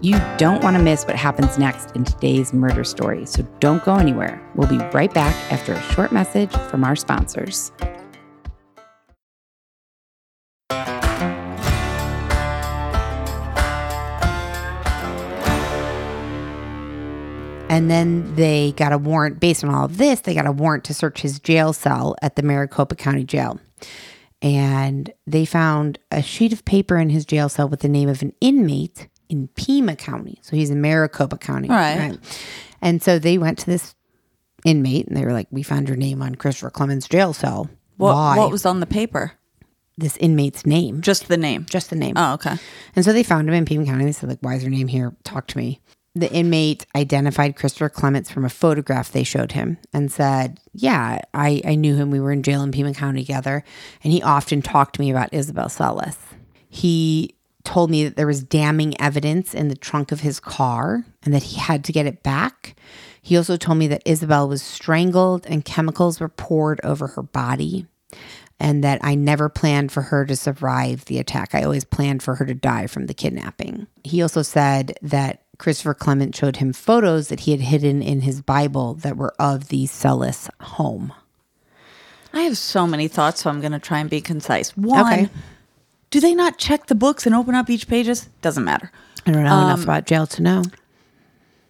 You 0.00 0.20
don't 0.36 0.62
want 0.64 0.76
to 0.76 0.82
miss 0.82 1.04
what 1.04 1.16
happens 1.16 1.58
next 1.58 1.94
in 1.94 2.04
today's 2.04 2.52
murder 2.52 2.84
story, 2.84 3.26
so 3.26 3.42
don't 3.60 3.84
go 3.84 3.96
anywhere. 3.96 4.40
We'll 4.54 4.68
be 4.68 4.78
right 4.92 5.12
back 5.12 5.34
after 5.52 5.72
a 5.72 5.82
short 5.92 6.12
message 6.12 6.50
from 6.52 6.84
our 6.84 6.96
sponsors. 6.96 7.70
And 17.72 17.90
then 17.90 18.34
they 18.34 18.72
got 18.72 18.92
a 18.92 18.98
warrant 18.98 19.40
based 19.40 19.64
on 19.64 19.74
all 19.74 19.86
of 19.86 19.96
this. 19.96 20.20
They 20.20 20.34
got 20.34 20.46
a 20.46 20.52
warrant 20.52 20.84
to 20.84 20.94
search 20.94 21.22
his 21.22 21.40
jail 21.40 21.72
cell 21.72 22.14
at 22.20 22.36
the 22.36 22.42
Maricopa 22.42 22.94
County 22.96 23.24
Jail. 23.24 23.58
And 24.42 25.10
they 25.26 25.46
found 25.46 25.98
a 26.10 26.20
sheet 26.20 26.52
of 26.52 26.66
paper 26.66 26.98
in 26.98 27.08
his 27.08 27.24
jail 27.24 27.48
cell 27.48 27.70
with 27.70 27.80
the 27.80 27.88
name 27.88 28.10
of 28.10 28.20
an 28.20 28.34
inmate 28.42 29.08
in 29.30 29.48
Pima 29.48 29.96
County. 29.96 30.38
So 30.42 30.54
he's 30.54 30.68
in 30.68 30.82
Maricopa 30.82 31.38
County. 31.38 31.68
Right. 31.68 32.18
And 32.82 33.02
so 33.02 33.18
they 33.18 33.38
went 33.38 33.58
to 33.60 33.66
this 33.66 33.94
inmate 34.66 35.08
and 35.08 35.16
they 35.16 35.24
were 35.24 35.32
like, 35.32 35.48
We 35.50 35.62
found 35.62 35.88
your 35.88 35.96
name 35.96 36.20
on 36.20 36.34
Christopher 36.34 36.68
Clements' 36.68 37.08
jail 37.08 37.32
cell. 37.32 37.70
What, 37.96 38.14
Why? 38.14 38.36
what 38.36 38.50
was 38.50 38.66
on 38.66 38.80
the 38.80 38.86
paper? 38.86 39.32
this 39.96 40.16
inmate's 40.18 40.66
name? 40.66 41.00
Just 41.00 41.28
the 41.28 41.36
name. 41.36 41.66
Just 41.68 41.88
the 41.90 41.96
name. 41.96 42.14
Oh, 42.16 42.34
okay. 42.34 42.56
And 42.96 43.04
so 43.04 43.12
they 43.12 43.22
found 43.22 43.48
him 43.48 43.54
in 43.54 43.64
Pima 43.64 43.86
County. 43.86 44.04
They 44.04 44.12
said, 44.12 44.28
like, 44.28 44.38
why 44.40 44.56
is 44.56 44.62
your 44.62 44.70
name 44.70 44.88
here? 44.88 45.14
Talk 45.24 45.46
to 45.48 45.58
me. 45.58 45.80
The 46.14 46.30
inmate 46.30 46.84
identified 46.94 47.56
Christopher 47.56 47.88
Clements 47.88 48.30
from 48.30 48.44
a 48.44 48.50
photograph 48.50 49.10
they 49.10 49.24
showed 49.24 49.52
him 49.52 49.78
and 49.94 50.12
said, 50.12 50.60
Yeah, 50.74 51.20
I, 51.32 51.62
I 51.64 51.74
knew 51.74 51.96
him. 51.96 52.10
We 52.10 52.20
were 52.20 52.32
in 52.32 52.42
jail 52.42 52.62
in 52.62 52.70
Pima 52.70 52.92
County 52.92 53.22
together. 53.22 53.64
And 54.04 54.12
he 54.12 54.22
often 54.22 54.60
talked 54.60 54.96
to 54.96 55.00
me 55.00 55.10
about 55.10 55.32
Isabel 55.32 55.70
Celis. 55.70 56.18
He 56.68 57.34
told 57.64 57.90
me 57.90 58.04
that 58.04 58.16
there 58.16 58.26
was 58.26 58.42
damning 58.42 59.00
evidence 59.00 59.54
in 59.54 59.68
the 59.68 59.76
trunk 59.76 60.12
of 60.12 60.20
his 60.20 60.40
car 60.40 61.04
and 61.22 61.32
that 61.32 61.44
he 61.44 61.58
had 61.58 61.84
to 61.84 61.92
get 61.92 62.06
it 62.06 62.22
back. 62.22 62.76
He 63.22 63.36
also 63.36 63.56
told 63.56 63.78
me 63.78 63.86
that 63.86 64.02
Isabel 64.04 64.48
was 64.48 64.62
strangled 64.62 65.46
and 65.46 65.64
chemicals 65.64 66.20
were 66.20 66.28
poured 66.28 66.80
over 66.82 67.06
her 67.08 67.22
body 67.22 67.86
and 68.58 68.84
that 68.84 69.00
I 69.02 69.14
never 69.14 69.48
planned 69.48 69.92
for 69.92 70.02
her 70.02 70.24
to 70.26 70.36
survive 70.36 71.04
the 71.06 71.18
attack. 71.18 71.54
I 71.54 71.62
always 71.62 71.84
planned 71.84 72.22
for 72.22 72.36
her 72.36 72.44
to 72.44 72.54
die 72.54 72.86
from 72.86 73.06
the 73.06 73.14
kidnapping. 73.14 73.86
He 74.04 74.22
also 74.22 74.42
said 74.42 74.98
that 75.02 75.41
Christopher 75.62 75.94
Clement 75.94 76.34
showed 76.34 76.56
him 76.56 76.72
photos 76.72 77.28
that 77.28 77.40
he 77.40 77.52
had 77.52 77.60
hidden 77.60 78.02
in 78.02 78.22
his 78.22 78.42
Bible 78.42 78.94
that 78.94 79.16
were 79.16 79.32
of 79.38 79.68
the 79.68 79.86
Celis 79.86 80.50
home. 80.60 81.12
I 82.32 82.40
have 82.40 82.58
so 82.58 82.84
many 82.84 83.06
thoughts, 83.06 83.42
so 83.42 83.50
I'm 83.50 83.60
going 83.60 83.70
to 83.70 83.78
try 83.78 84.00
and 84.00 84.10
be 84.10 84.20
concise. 84.20 84.76
One, 84.76 85.06
Okay. 85.06 85.28
do 86.10 86.18
they 86.18 86.34
not 86.34 86.58
check 86.58 86.86
the 86.86 86.96
books 86.96 87.26
and 87.26 87.34
open 87.34 87.54
up 87.54 87.70
each 87.70 87.86
pages? 87.86 88.28
Doesn't 88.40 88.64
matter. 88.64 88.90
I 89.24 89.30
don't 89.30 89.44
know 89.44 89.60
enough 89.60 89.78
um, 89.78 89.82
about 89.84 90.06
jail 90.06 90.26
to 90.26 90.42
know. 90.42 90.64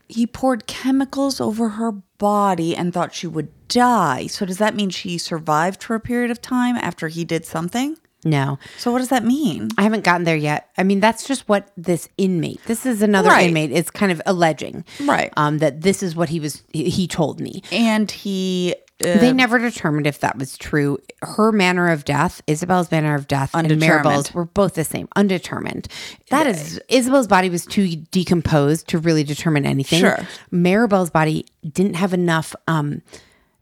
He 0.08 0.26
poured 0.26 0.66
chemicals 0.66 1.38
over 1.38 1.68
her 1.70 1.92
body 2.16 2.74
and 2.74 2.94
thought 2.94 3.12
she 3.14 3.26
would 3.26 3.50
die. 3.68 4.26
So 4.26 4.46
does 4.46 4.56
that 4.56 4.74
mean 4.74 4.88
she 4.88 5.18
survived 5.18 5.82
for 5.82 5.94
a 5.94 6.00
period 6.00 6.30
of 6.30 6.40
time 6.40 6.76
after 6.76 7.08
he 7.08 7.26
did 7.26 7.44
something? 7.44 7.98
No, 8.24 8.58
So 8.78 8.92
what 8.92 8.98
does 9.00 9.08
that 9.08 9.24
mean? 9.24 9.70
I 9.76 9.82
haven't 9.82 10.04
gotten 10.04 10.24
there 10.24 10.36
yet. 10.36 10.68
I 10.78 10.84
mean, 10.84 11.00
that's 11.00 11.26
just 11.26 11.48
what 11.48 11.72
this 11.76 12.08
inmate. 12.16 12.60
This 12.66 12.86
is 12.86 13.02
another 13.02 13.30
Right. 13.30 13.48
inmate. 13.48 13.72
It's 13.72 13.90
kind 13.90 14.12
of 14.12 14.22
alleging, 14.26 14.84
Right. 15.04 15.32
Um, 15.36 15.58
that 15.58 15.80
this 15.82 16.02
is 16.04 16.14
what 16.14 16.28
he 16.28 16.38
was. 16.38 16.62
He 16.72 17.08
told 17.08 17.40
me. 17.40 17.62
And 17.72 18.08
he 18.10 18.76
uh, 19.04 19.18
they 19.18 19.32
never 19.32 19.58
determined 19.58 20.06
if 20.06 20.20
that 20.20 20.38
was 20.38 20.56
true. 20.56 20.98
Her 21.22 21.50
manner 21.50 21.90
of 21.90 22.04
death, 22.04 22.40
Isabel's 22.46 22.88
manner 22.92 23.16
of 23.16 23.26
death, 23.26 23.50
and. 23.54 23.66
Maribel's 23.68 24.32
were 24.32 24.44
both 24.44 24.74
the 24.74 24.84
same, 24.84 25.08
undetermined. 25.16 25.88
That 26.30 26.46
is 26.46 26.80
Isabel's 26.88 27.26
body 27.26 27.50
was 27.50 27.66
too 27.66 27.96
decomposed 28.12 28.86
to 28.88 28.98
really 28.98 29.24
determine 29.24 29.66
anything. 29.66 29.98
Sure. 29.98 30.18
Maribel's 30.52 31.10
body 31.10 31.46
didn't 31.68 31.94
have 31.94 32.12
enough 32.14 32.54
um 32.68 33.02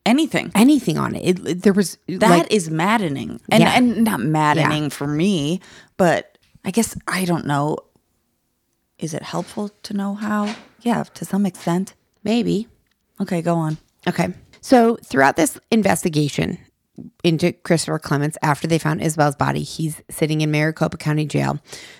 anything. 0.07 0.51
anything 0.55 0.99
on 0.99 1.15
it. 1.15 1.23
It, 1.39 1.47
it- 1.47 1.63
there 1.63 1.73
was 1.73 1.99
That 2.09 2.51
is 2.53 2.67
like, 2.69 2.77
maddening. 2.77 3.41
And 3.51 3.63
Yeah. 3.63 3.73
and 3.77 4.05
not 4.05 4.21
maddening 4.21 4.91
for 4.91 5.07
me, 5.07 5.61
but 5.97 6.39
I 6.65 6.71
guess 6.71 6.97
I 7.09 7.25
don't 7.25 7.47
know. 7.47 7.77
Is 8.99 9.15
it 9.15 9.23
helpful 9.23 9.71
to 9.85 9.95
know 9.95 10.15
how? 10.15 10.55
Yeah, 10.83 11.05
to 11.05 11.25
some 11.25 11.47
extent. 11.47 11.95
maybe. 12.23 12.69
Okay, 13.21 13.41
go 13.43 13.55
on. 13.57 13.79
Okay. 14.07 14.29
So 14.61 14.97
throughout 15.05 15.37
this 15.37 15.59
investigation 15.71 16.59
into 17.25 17.53
Christopher 17.53 17.99
Clements, 17.99 18.37
after 18.43 18.67
they 18.69 18.79
found 18.79 19.01
Isabel's 19.01 19.37
body, 19.37 19.63
he's 19.63 20.03
sitting 20.11 20.43
in 20.43 20.51
Maricopa 20.51 20.99
County 20.99 21.25
Jail. 21.25 21.59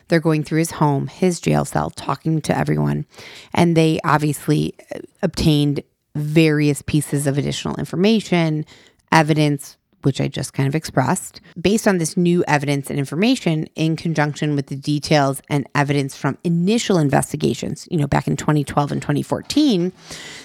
They're 0.09 0.21
going 0.21 0.45
through 0.45 0.59
his 0.59 0.73
home, 0.73 1.07
his 1.07 1.41
jail 1.41 1.65
cell, 1.65 1.89
talking 1.89 2.43
to 2.43 2.57
everyone. 2.57 3.07
And 3.55 3.77
they 3.79 3.99
obviously 4.05 4.75
obtained 5.23 5.83
various 6.15 6.83
pieces 6.83 7.27
of 7.27 7.39
additional 7.39 7.77
information, 7.77 8.65
evidence, 9.13 9.77
which 10.03 10.21
I 10.21 10.29
just 10.29 10.55
kind 10.55 10.67
of 10.67 10.75
expressed. 10.75 11.41
Based 11.61 11.87
on 11.87 11.99
this 11.99 12.17
new 12.17 12.43
evidence 12.49 12.91
and 12.91 12.99
information, 12.99 13.67
in 13.75 13.97
conjunction 13.97 14.57
with 14.57 14.69
the 14.69 14.77
details 14.77 15.43
and 15.49 15.69
evidence 15.75 16.17
from 16.17 16.39
initial 16.45 16.99
investigations, 16.99 17.87
you 17.91 17.99
know, 17.99 18.07
back 18.07 18.27
in 18.27 18.37
2012 18.37 18.93
and 18.93 19.03
2014, 19.03 19.93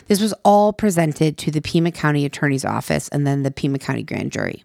this 0.07 0.22
was 0.22 0.34
all 0.43 0.74
presented 0.74 1.38
to 1.38 1.51
the 1.51 1.61
Pima 1.61 1.91
County 1.91 2.26
Attorney's 2.26 2.66
Office 2.66 3.07
and 3.09 3.26
then 3.26 3.43
the 3.43 3.51
Pima 3.51 3.80
County 3.80 4.03
Grand 4.03 4.32
Jury. 4.32 4.63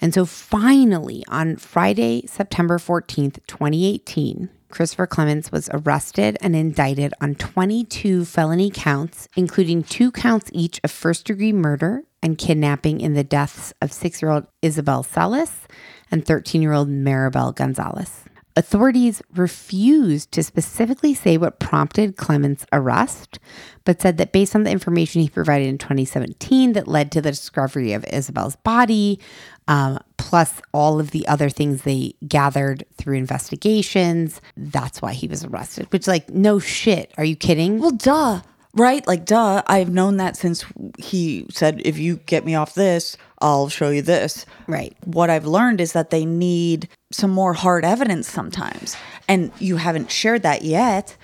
And 0.00 0.12
so 0.12 0.24
finally, 0.24 1.24
on 1.28 1.56
Friday, 1.56 2.24
September 2.26 2.78
14th, 2.78 3.38
2018, 3.46 4.48
Christopher 4.72 5.06
Clements 5.06 5.52
was 5.52 5.68
arrested 5.74 6.38
and 6.40 6.56
indicted 6.56 7.12
on 7.20 7.34
22 7.34 8.24
felony 8.24 8.70
counts, 8.70 9.28
including 9.36 9.82
two 9.82 10.10
counts 10.10 10.50
each 10.54 10.80
of 10.82 10.90
first 10.90 11.26
degree 11.26 11.52
murder 11.52 12.04
and 12.22 12.38
kidnapping 12.38 13.02
in 13.02 13.12
the 13.12 13.22
deaths 13.22 13.74
of 13.82 13.92
six 13.92 14.22
year 14.22 14.30
old 14.30 14.46
Isabel 14.62 15.02
Celis 15.02 15.68
and 16.10 16.24
13 16.24 16.62
year 16.62 16.72
old 16.72 16.88
Maribel 16.88 17.54
Gonzalez. 17.54 18.24
Authorities 18.56 19.20
refused 19.34 20.32
to 20.32 20.42
specifically 20.42 21.12
say 21.12 21.36
what 21.36 21.60
prompted 21.60 22.16
Clements' 22.16 22.64
arrest, 22.72 23.38
but 23.84 24.00
said 24.00 24.16
that 24.18 24.32
based 24.32 24.54
on 24.54 24.64
the 24.64 24.70
information 24.70 25.22
he 25.22 25.28
provided 25.28 25.68
in 25.68 25.78
2017 25.78 26.72
that 26.72 26.88
led 26.88 27.12
to 27.12 27.20
the 27.20 27.30
discovery 27.30 27.92
of 27.92 28.04
Isabel's 28.12 28.56
body, 28.56 29.20
um, 29.68 29.98
plus 30.16 30.60
all 30.72 31.00
of 31.00 31.10
the 31.10 31.26
other 31.28 31.48
things 31.48 31.82
they 31.82 32.14
gathered 32.26 32.84
through 32.96 33.16
investigations, 33.16 34.40
that's 34.56 35.00
why 35.02 35.12
he 35.12 35.28
was 35.28 35.44
arrested. 35.44 35.86
Which, 35.92 36.06
like, 36.06 36.30
no 36.30 36.58
shit. 36.58 37.12
Are 37.16 37.24
you 37.24 37.36
kidding? 37.36 37.78
Well, 37.78 37.92
duh. 37.92 38.42
Right? 38.74 39.06
Like, 39.06 39.24
duh. 39.24 39.62
I've 39.66 39.90
known 39.90 40.16
that 40.16 40.36
since 40.36 40.64
he 40.98 41.46
said, 41.50 41.82
if 41.84 41.98
you 41.98 42.16
get 42.16 42.44
me 42.44 42.54
off 42.54 42.74
this, 42.74 43.16
I'll 43.40 43.68
show 43.68 43.90
you 43.90 44.02
this. 44.02 44.46
Right. 44.66 44.96
What 45.04 45.28
I've 45.28 45.46
learned 45.46 45.80
is 45.80 45.92
that 45.92 46.10
they 46.10 46.24
need 46.24 46.88
some 47.10 47.30
more 47.30 47.52
hard 47.52 47.84
evidence 47.84 48.28
sometimes. 48.28 48.96
And 49.28 49.52
you 49.58 49.76
haven't 49.76 50.10
shared 50.10 50.42
that 50.42 50.62
yet, 50.62 51.16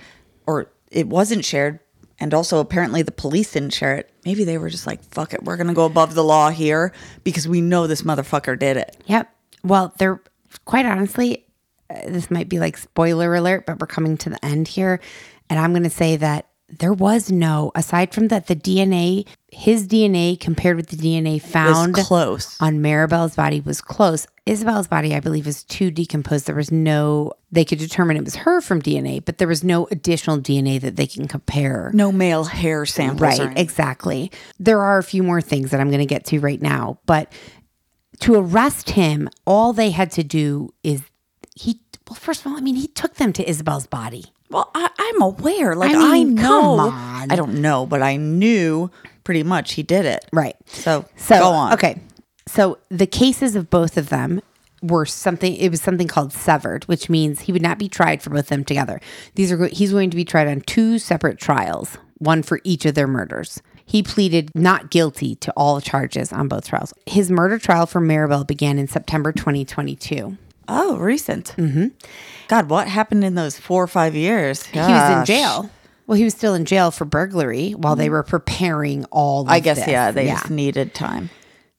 or 0.46 0.70
it 0.90 1.06
wasn't 1.06 1.44
shared. 1.44 1.80
And 2.20 2.34
also, 2.34 2.58
apparently, 2.58 3.02
the 3.02 3.12
police 3.12 3.52
didn't 3.52 3.74
share 3.74 3.94
it. 3.94 4.12
Maybe 4.24 4.44
they 4.44 4.58
were 4.58 4.70
just 4.70 4.86
like, 4.86 5.02
fuck 5.04 5.34
it, 5.34 5.44
we're 5.44 5.56
going 5.56 5.68
to 5.68 5.74
go 5.74 5.84
above 5.84 6.14
the 6.14 6.24
law 6.24 6.50
here 6.50 6.92
because 7.22 7.46
we 7.46 7.60
know 7.60 7.86
this 7.86 8.02
motherfucker 8.02 8.58
did 8.58 8.76
it. 8.76 8.96
Yep. 9.06 9.32
Well, 9.62 9.94
they're 9.98 10.20
quite 10.64 10.86
honestly, 10.86 11.46
uh, 11.90 12.00
this 12.08 12.30
might 12.30 12.48
be 12.48 12.58
like 12.58 12.76
spoiler 12.76 13.34
alert, 13.34 13.66
but 13.66 13.78
we're 13.80 13.86
coming 13.86 14.16
to 14.18 14.30
the 14.30 14.44
end 14.44 14.66
here. 14.66 15.00
And 15.48 15.58
I'm 15.58 15.72
going 15.72 15.84
to 15.84 15.90
say 15.90 16.16
that 16.16 16.48
there 16.68 16.92
was 16.92 17.30
no, 17.30 17.72
aside 17.74 18.12
from 18.12 18.28
that, 18.28 18.46
the 18.46 18.56
DNA, 18.56 19.26
his 19.50 19.88
DNA 19.88 20.38
compared 20.38 20.76
with 20.76 20.88
the 20.88 20.96
DNA 20.96 21.40
found 21.40 21.94
close. 21.94 22.60
on 22.60 22.80
Maribel's 22.80 23.34
body 23.34 23.60
was 23.60 23.80
close. 23.80 24.26
Isabel's 24.44 24.86
body, 24.86 25.14
I 25.14 25.20
believe, 25.20 25.46
is 25.46 25.64
too 25.64 25.90
decomposed. 25.90 26.46
There 26.46 26.54
was 26.54 26.70
no, 26.70 27.32
they 27.50 27.64
could 27.64 27.78
determine 27.78 28.16
it 28.16 28.24
was 28.24 28.36
her 28.36 28.60
from 28.60 28.82
DNA, 28.82 29.24
but 29.24 29.38
there 29.38 29.48
was 29.48 29.64
no 29.64 29.86
additional 29.90 30.38
DNA 30.38 30.80
that 30.80 30.96
they 30.96 31.06
can 31.06 31.28
compare. 31.28 31.90
No 31.94 32.12
male 32.12 32.44
hair 32.44 32.84
samples. 32.84 33.20
Right, 33.20 33.58
exactly. 33.58 34.30
There 34.58 34.80
are 34.82 34.98
a 34.98 35.02
few 35.02 35.22
more 35.22 35.40
things 35.40 35.70
that 35.70 35.80
I'm 35.80 35.88
going 35.88 36.00
to 36.00 36.06
get 36.06 36.26
to 36.26 36.40
right 36.40 36.60
now, 36.60 36.98
but 37.06 37.32
to 38.20 38.34
arrest 38.34 38.90
him, 38.90 39.28
all 39.46 39.72
they 39.72 39.90
had 39.90 40.10
to 40.12 40.22
do 40.24 40.74
is 40.82 41.02
he. 41.54 41.80
Well, 42.08 42.16
first 42.16 42.40
of 42.40 42.46
all, 42.50 42.56
I 42.56 42.60
mean, 42.60 42.76
he 42.76 42.86
took 42.88 43.14
them 43.14 43.32
to 43.34 43.48
Isabel's 43.48 43.86
body. 43.86 44.24
Well, 44.50 44.70
I, 44.74 44.88
I'm 44.98 45.22
aware. 45.22 45.74
Like 45.74 45.94
I 45.94 46.20
I, 46.20 46.22
know. 46.22 46.90
I 46.90 47.36
don't 47.36 47.60
know, 47.60 47.84
but 47.84 48.00
I 48.00 48.16
knew 48.16 48.90
pretty 49.28 49.42
much 49.42 49.74
he 49.74 49.82
did 49.82 50.06
it. 50.06 50.24
Right. 50.32 50.56
So, 50.64 51.04
So 51.16 51.38
go 51.38 51.50
on. 51.50 51.74
Okay. 51.74 52.00
So 52.46 52.78
the 52.88 53.06
cases 53.06 53.56
of 53.56 53.68
both 53.68 53.98
of 53.98 54.08
them 54.08 54.40
were 54.80 55.04
something. 55.04 55.54
It 55.54 55.68
was 55.68 55.82
something 55.82 56.08
called 56.08 56.32
severed, 56.32 56.84
which 56.84 57.10
means 57.10 57.40
he 57.40 57.52
would 57.52 57.60
not 57.60 57.78
be 57.78 57.90
tried 57.90 58.22
for 58.22 58.30
both 58.30 58.44
of 58.44 58.48
them 58.48 58.64
together. 58.64 59.02
These 59.34 59.52
are 59.52 59.66
he's 59.66 59.92
going 59.92 60.08
to 60.08 60.16
be 60.16 60.24
tried 60.24 60.48
on 60.48 60.62
two 60.62 60.98
separate 60.98 61.36
trials, 61.36 61.98
one 62.16 62.42
for 62.42 62.60
each 62.64 62.86
of 62.86 62.94
their 62.94 63.06
murders. 63.06 63.60
He 63.84 64.02
pleaded 64.02 64.50
not 64.54 64.90
guilty 64.90 65.34
to 65.34 65.52
all 65.54 65.82
charges 65.82 66.32
on 66.32 66.48
both 66.48 66.66
trials. 66.66 66.94
His 67.04 67.30
murder 67.30 67.58
trial 67.58 67.84
for 67.84 68.00
Maribel 68.00 68.46
began 68.46 68.78
in 68.78 68.88
September 68.88 69.30
2022. 69.30 70.38
Oh, 70.68 70.96
recent. 70.96 71.54
Mm-hmm. 71.58 71.88
God, 72.48 72.70
what 72.70 72.88
happened 72.88 73.24
in 73.24 73.34
those 73.34 73.58
four 73.58 73.82
or 73.82 73.88
five 73.88 74.14
years? 74.14 74.64
He 74.64 74.78
was 74.78 75.18
in 75.18 75.26
jail. 75.26 75.70
Well, 76.08 76.16
he 76.16 76.24
was 76.24 76.34
still 76.34 76.54
in 76.54 76.64
jail 76.64 76.90
for 76.90 77.04
burglary 77.04 77.72
while 77.72 77.94
they 77.94 78.06
mm-hmm. 78.06 78.12
were 78.12 78.22
preparing 78.22 79.04
all. 79.06 79.48
I 79.48 79.60
guess, 79.60 79.76
this. 79.76 79.88
yeah, 79.88 80.10
they 80.10 80.26
just 80.26 80.50
needed 80.50 80.94
time. 80.94 81.28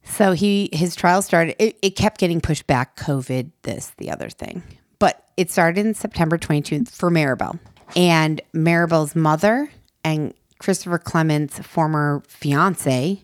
So 0.03 0.31
he 0.33 0.69
his 0.71 0.95
trial 0.95 1.21
started. 1.23 1.55
It, 1.59 1.77
it 1.81 1.95
kept 1.95 2.19
getting 2.19 2.39
pushed 2.39 2.67
back. 2.67 2.95
COVID, 2.95 3.51
this, 3.63 3.91
the 3.97 4.11
other 4.11 4.29
thing, 4.29 4.61
but 4.99 5.25
it 5.35 5.49
started 5.49 5.83
in 5.83 5.95
September 5.95 6.37
22 6.37 6.85
for 6.85 7.09
Maribel 7.09 7.59
and 7.95 8.39
Maribel's 8.53 9.15
mother 9.15 9.71
and 10.03 10.33
Christopher 10.59 10.99
Clements' 10.99 11.59
former 11.59 12.21
fiance 12.27 13.23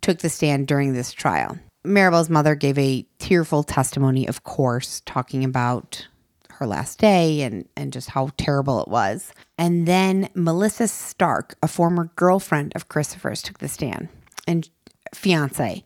took 0.00 0.18
the 0.18 0.28
stand 0.28 0.68
during 0.68 0.92
this 0.92 1.12
trial. 1.12 1.58
Maribel's 1.84 2.30
mother 2.30 2.54
gave 2.54 2.78
a 2.78 3.04
tearful 3.18 3.64
testimony, 3.64 4.28
of 4.28 4.44
course, 4.44 5.02
talking 5.06 5.44
about 5.44 6.06
her 6.56 6.66
last 6.66 6.98
day 6.98 7.42
and 7.42 7.68
and 7.76 7.92
just 7.92 8.10
how 8.10 8.30
terrible 8.36 8.80
it 8.82 8.88
was. 8.88 9.32
And 9.58 9.86
then 9.86 10.28
Melissa 10.34 10.88
Stark, 10.88 11.56
a 11.62 11.68
former 11.68 12.10
girlfriend 12.16 12.72
of 12.74 12.88
Christopher's, 12.88 13.42
took 13.42 13.58
the 13.58 13.68
stand 13.68 14.08
and 14.46 14.68
fiance. 15.14 15.84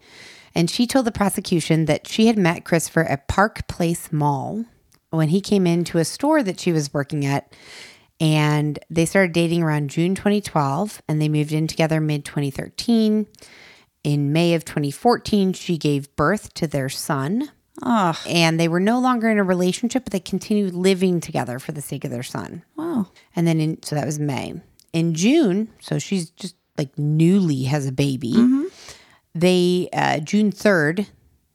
And 0.55 0.69
she 0.69 0.87
told 0.87 1.07
the 1.07 1.13
prosecution 1.13 1.85
that 1.85 2.09
she 2.09 2.27
had 2.27 2.39
met 2.39 2.65
Christopher 2.65 3.05
at 3.05 3.29
Park 3.29 3.69
Place 3.69 4.13
Mall 4.13 4.65
when 5.11 5.29
he 5.29 5.41
came 5.41 5.67
into 5.67 5.99
a 5.99 6.05
store 6.05 6.43
that 6.43 6.61
she 6.61 6.73
was 6.73 6.93
working 6.93 7.25
at. 7.25 7.53
And 8.21 8.79
they 8.91 9.07
started 9.07 9.33
dating 9.33 9.63
around 9.63 9.91
June 9.91 10.15
2012 10.15 11.03
and 11.09 11.21
they 11.21 11.29
moved 11.29 11.53
in 11.53 11.67
together 11.67 12.01
mid 12.01 12.25
2013. 12.25 13.27
In 14.03 14.33
May 14.33 14.55
of 14.55 14.65
2014, 14.65 15.53
she 15.53 15.77
gave 15.77 16.15
birth 16.17 16.55
to 16.55 16.67
their 16.67 16.89
son. 16.89 17.51
And 18.27 18.59
they 18.59 18.69
were 18.69 18.81
no 18.81 19.01
longer 19.01 19.29
in 19.31 19.39
a 19.39 19.45
relationship, 19.45 20.05
but 20.05 20.13
they 20.13 20.21
continued 20.21 20.75
living 20.75 21.21
together 21.21 21.59
for 21.59 21.73
the 21.73 21.81
sake 21.81 22.05
of 22.05 22.11
their 22.11 22.23
son. 22.23 22.63
Wow. 22.77 23.09
And 23.35 23.47
then 23.47 23.61
in 23.61 23.83
so 23.83 23.95
that 23.95 24.07
was 24.07 24.19
May. 24.19 24.55
In 24.93 25.15
June, 25.15 25.69
so 25.81 25.99
she's 25.99 26.31
just 26.31 26.57
like 26.77 26.99
newly 26.99 27.65
has 27.65 27.87
a 27.87 27.93
baby. 27.93 28.33
Mm-hmm. 28.33 28.65
They 29.35 29.89
uh 29.93 30.19
June 30.21 30.51
3rd, 30.51 31.07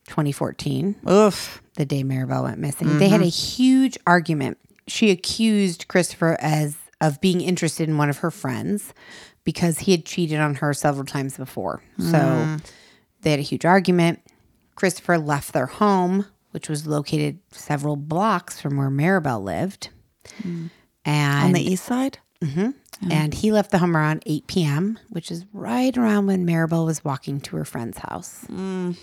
2014, 0.07 0.95
Oof. 1.09 1.61
the 1.76 1.86
day 1.86 2.03
Maribel 2.03 2.43
went 2.43 2.59
missing. 2.59 2.97
They 2.97 3.09
had 3.09 3.19
mm-hmm. 3.19 3.28
a 3.28 3.32
huge 3.32 3.97
argument. 4.07 4.57
She 4.88 5.11
accused 5.11 5.88
Christopher 5.88 6.38
as 6.39 6.78
of 7.01 7.19
being 7.21 7.41
interested 7.41 7.89
in 7.89 7.97
one 7.97 8.09
of 8.09 8.19
her 8.19 8.32
friends 8.32 8.93
because 9.43 9.80
he 9.80 9.91
had 9.91 10.05
cheated 10.05 10.39
on 10.39 10.55
her 10.55 10.73
several 10.73 11.05
times 11.05 11.38
before. 11.38 11.82
So 11.99 12.17
mm. 12.17 12.71
they 13.21 13.32
had 13.32 13.39
a 13.39 13.43
huge 13.43 13.65
argument. 13.65 14.19
Christopher 14.76 15.17
left 15.17 15.53
their 15.53 15.65
home, 15.65 16.28
which 16.51 16.69
was 16.69 16.86
located 16.88 17.39
several 17.51 17.95
blocks 17.95 18.59
from 18.61 18.78
where 18.78 18.89
Maribel 18.89 19.43
lived. 19.43 19.89
And 20.43 21.45
On 21.45 21.51
the 21.53 21.61
east 21.61 21.86
side? 21.86 22.19
Mm-hmm. 22.41 22.71
Oh. 23.03 23.07
and 23.11 23.34
he 23.34 23.51
left 23.51 23.71
the 23.71 23.80
home 23.80 23.95
around 23.95 24.23
8 24.26 24.47
p.m., 24.47 24.99
which 25.09 25.30
is 25.30 25.45
right 25.51 25.95
around 25.97 26.28
when 26.28 26.45
Maribel 26.45 26.86
was 26.86 27.03
walking 27.03 27.41
to 27.41 27.57
her 27.57 27.65
friend's 27.65 27.97
house. 27.97 28.45
Mm. 28.49 28.97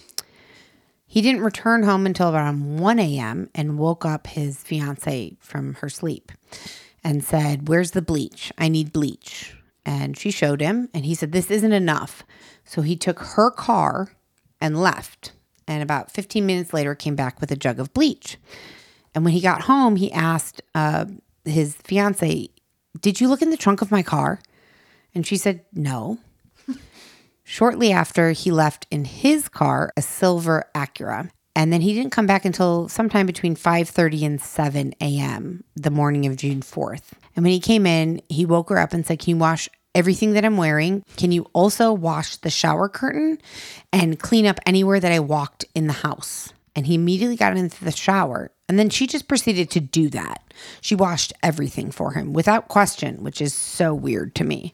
He 1.06 1.20
didn't 1.20 1.42
return 1.42 1.82
home 1.82 2.06
until 2.06 2.34
around 2.34 2.78
1 2.78 2.98
a.m. 2.98 3.50
and 3.54 3.78
woke 3.78 4.06
up 4.06 4.28
his 4.28 4.62
fiance 4.62 5.36
from 5.40 5.74
her 5.74 5.90
sleep 5.90 6.32
and 7.04 7.22
said, 7.22 7.68
Where's 7.68 7.90
the 7.90 8.00
bleach? 8.00 8.50
I 8.56 8.68
need 8.68 8.92
bleach. 8.94 9.54
And 9.84 10.16
she 10.16 10.30
showed 10.30 10.62
him, 10.62 10.88
and 10.94 11.04
he 11.04 11.14
said, 11.14 11.32
This 11.32 11.50
isn't 11.50 11.72
enough. 11.72 12.22
So 12.64 12.80
he 12.80 12.96
took 12.96 13.18
her 13.18 13.50
car 13.50 14.12
and 14.58 14.80
left. 14.80 15.32
And 15.66 15.82
about 15.82 16.10
15 16.10 16.44
minutes 16.44 16.72
later, 16.72 16.94
came 16.94 17.16
back 17.16 17.40
with 17.40 17.50
a 17.50 17.56
jug 17.56 17.78
of 17.78 17.92
bleach. 17.94 18.38
And 19.14 19.24
when 19.24 19.34
he 19.34 19.40
got 19.40 19.62
home, 19.62 19.96
he 19.96 20.12
asked 20.12 20.62
uh, 20.74 21.06
his 21.44 21.74
fiance, 21.76 22.48
Did 23.00 23.20
you 23.20 23.28
look 23.28 23.42
in 23.42 23.50
the 23.50 23.56
trunk 23.56 23.82
of 23.82 23.90
my 23.90 24.02
car? 24.02 24.40
And 25.14 25.26
she 25.26 25.36
said, 25.36 25.64
No. 25.72 26.18
Shortly 27.44 27.92
after, 27.92 28.30
he 28.30 28.50
left 28.50 28.86
in 28.90 29.04
his 29.04 29.48
car 29.48 29.92
a 29.96 30.02
silver 30.02 30.64
Acura. 30.74 31.30
And 31.54 31.72
then 31.72 31.82
he 31.82 31.92
didn't 31.92 32.12
come 32.12 32.26
back 32.26 32.44
until 32.44 32.88
sometime 32.88 33.26
between 33.26 33.56
5:30 33.56 34.24
and 34.24 34.40
7 34.40 34.94
a.m. 35.00 35.64
the 35.76 35.90
morning 35.90 36.24
of 36.24 36.36
June 36.36 36.62
4th. 36.62 37.12
And 37.36 37.44
when 37.44 37.52
he 37.52 37.60
came 37.60 37.86
in, 37.86 38.22
he 38.28 38.46
woke 38.46 38.70
her 38.70 38.78
up 38.78 38.94
and 38.94 39.04
said, 39.04 39.18
"Can 39.18 39.30
you 39.30 39.36
wash 39.36 39.68
everything 39.94 40.32
that 40.32 40.44
I'm 40.44 40.56
wearing? 40.56 41.04
Can 41.16 41.32
you 41.32 41.46
also 41.52 41.92
wash 41.92 42.36
the 42.36 42.50
shower 42.50 42.88
curtain 42.88 43.38
and 43.92 44.18
clean 44.18 44.46
up 44.46 44.60
anywhere 44.66 45.00
that 45.00 45.12
I 45.12 45.20
walked 45.20 45.64
in 45.74 45.86
the 45.86 45.92
house?" 45.92 46.52
And 46.74 46.86
he 46.86 46.94
immediately 46.94 47.36
got 47.36 47.56
into 47.56 47.84
the 47.84 47.92
shower. 47.92 48.50
And 48.68 48.78
then 48.78 48.88
she 48.88 49.06
just 49.06 49.28
proceeded 49.28 49.68
to 49.70 49.80
do 49.80 50.08
that. 50.10 50.42
She 50.80 50.94
washed 50.94 51.34
everything 51.42 51.90
for 51.90 52.12
him 52.12 52.32
without 52.32 52.68
question, 52.68 53.22
which 53.22 53.42
is 53.42 53.52
so 53.52 53.92
weird 53.92 54.34
to 54.36 54.44
me. 54.44 54.72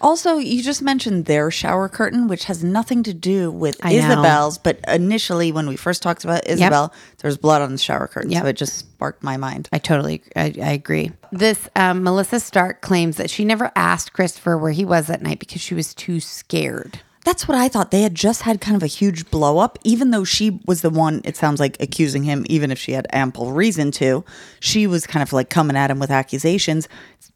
Also, 0.00 0.36
you 0.36 0.62
just 0.62 0.82
mentioned 0.82 1.24
their 1.24 1.50
shower 1.50 1.88
curtain, 1.88 2.28
which 2.28 2.44
has 2.44 2.62
nothing 2.62 3.02
to 3.04 3.14
do 3.14 3.50
with 3.50 3.78
I 3.84 3.92
know. 3.92 3.98
Isabel's. 3.98 4.58
But 4.58 4.80
initially, 4.88 5.52
when 5.52 5.68
we 5.68 5.76
first 5.76 6.02
talked 6.02 6.24
about 6.24 6.46
Isabel, 6.46 6.92
there 7.18 7.28
was 7.28 7.38
blood 7.38 7.62
on 7.62 7.72
the 7.72 7.78
shower 7.78 8.06
curtain. 8.06 8.30
Yep. 8.30 8.42
So 8.42 8.48
it 8.48 8.56
just 8.56 8.78
sparked 8.78 9.22
my 9.22 9.36
mind. 9.36 9.68
I 9.72 9.78
totally, 9.78 10.22
I, 10.34 10.54
I 10.62 10.72
agree. 10.72 11.12
This 11.32 11.68
um, 11.76 12.02
Melissa 12.02 12.40
Stark 12.40 12.82
claims 12.82 13.16
that 13.16 13.30
she 13.30 13.44
never 13.44 13.72
asked 13.74 14.12
Christopher 14.12 14.58
where 14.58 14.72
he 14.72 14.84
was 14.84 15.06
that 15.06 15.22
night 15.22 15.38
because 15.38 15.60
she 15.60 15.74
was 15.74 15.94
too 15.94 16.20
scared. 16.20 17.00
That's 17.26 17.48
what 17.48 17.58
I 17.58 17.66
thought. 17.68 17.90
They 17.90 18.02
had 18.02 18.14
just 18.14 18.42
had 18.42 18.60
kind 18.60 18.76
of 18.76 18.84
a 18.84 18.86
huge 18.86 19.32
blow 19.32 19.58
up, 19.58 19.80
even 19.82 20.12
though 20.12 20.22
she 20.22 20.60
was 20.64 20.82
the 20.82 20.90
one, 20.90 21.22
it 21.24 21.36
sounds 21.36 21.58
like, 21.58 21.76
accusing 21.82 22.22
him, 22.22 22.46
even 22.48 22.70
if 22.70 22.78
she 22.78 22.92
had 22.92 23.04
ample 23.12 23.50
reason 23.50 23.90
to. 23.92 24.24
She 24.60 24.86
was 24.86 25.08
kind 25.08 25.24
of 25.24 25.32
like 25.32 25.50
coming 25.50 25.76
at 25.76 25.90
him 25.90 25.98
with 25.98 26.12
accusations. 26.12 26.88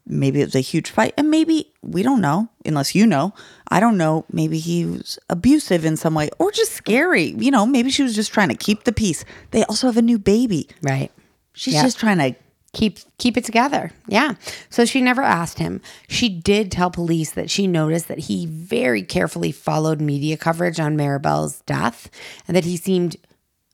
Maybe 0.07 0.39
it 0.41 0.45
was 0.45 0.55
a 0.55 0.61
huge 0.61 0.89
fight. 0.89 1.13
And 1.17 1.29
maybe, 1.29 1.73
we 1.81 2.03
don't 2.03 2.21
know, 2.21 2.47
unless 2.65 2.95
you 2.95 3.05
know. 3.05 3.33
I 3.69 3.81
don't 3.81 3.97
know. 3.97 4.23
Maybe 4.31 4.59
he 4.59 4.85
was 4.85 5.19
abusive 5.29 5.83
in 5.83 5.97
some 5.97 6.13
way 6.13 6.29
or 6.39 6.53
just 6.53 6.71
scary. 6.71 7.35
You 7.37 7.51
know, 7.51 7.65
maybe 7.65 7.89
she 7.89 8.01
was 8.01 8.15
just 8.15 8.31
trying 8.31 8.47
to 8.49 8.55
keep 8.55 8.85
the 8.85 8.93
peace. 8.93 9.25
They 9.51 9.65
also 9.65 9.87
have 9.87 9.97
a 9.97 10.01
new 10.01 10.17
baby. 10.17 10.69
Right. 10.81 11.11
She's 11.53 11.73
Yeah. 11.73 11.83
just 11.83 11.99
trying 11.99 12.17
to. 12.19 12.33
Keep 12.73 12.99
keep 13.17 13.35
it 13.35 13.43
together. 13.43 13.91
Yeah. 14.07 14.35
So 14.69 14.85
she 14.85 15.01
never 15.01 15.21
asked 15.21 15.59
him. 15.59 15.81
She 16.07 16.29
did 16.29 16.71
tell 16.71 16.89
police 16.89 17.31
that 17.31 17.49
she 17.49 17.67
noticed 17.67 18.07
that 18.07 18.19
he 18.19 18.45
very 18.45 19.03
carefully 19.03 19.51
followed 19.51 19.99
media 19.99 20.37
coverage 20.37 20.79
on 20.79 20.95
Maribel's 20.95 21.59
death 21.61 22.09
and 22.47 22.55
that 22.55 22.63
he 22.63 22.77
seemed 22.77 23.17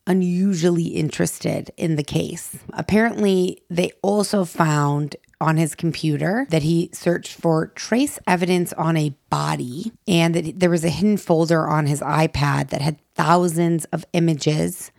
unusually 0.08 0.88
interested 0.88 1.70
in 1.78 1.96
the 1.96 2.04
case. 2.04 2.58
Apparently, 2.74 3.62
they 3.70 3.92
also 4.02 4.46
found 4.46 5.16
on 5.40 5.58
his 5.58 5.76
computer 5.76 6.48
that 6.50 6.64
he 6.64 6.90
searched 6.94 7.34
for 7.34 7.68
trace 7.68 8.18
evidence 8.26 8.74
on 8.74 8.98
a 8.98 9.14
body 9.30 9.92
and 10.08 10.34
that 10.34 10.60
there 10.60 10.70
was 10.70 10.84
a 10.84 10.90
hidden 10.90 11.18
folder 11.18 11.68
on 11.68 11.86
his 11.86 12.02
iPad 12.02 12.70
that 12.70 12.82
had 12.82 13.00
thousands 13.14 13.86
of 13.86 14.04
images 14.14 14.92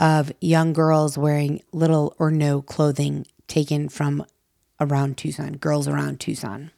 of 0.00 0.30
young 0.40 0.72
girls 0.72 1.16
wearing 1.16 1.62
little 1.72 2.14
or 2.18 2.30
no 2.30 2.60
clothing 2.60 3.26
taken 3.48 3.88
from 3.88 4.24
around 4.80 5.16
Tucson, 5.16 5.54
girls 5.54 5.88
around 5.88 6.20
Tucson. 6.20 6.70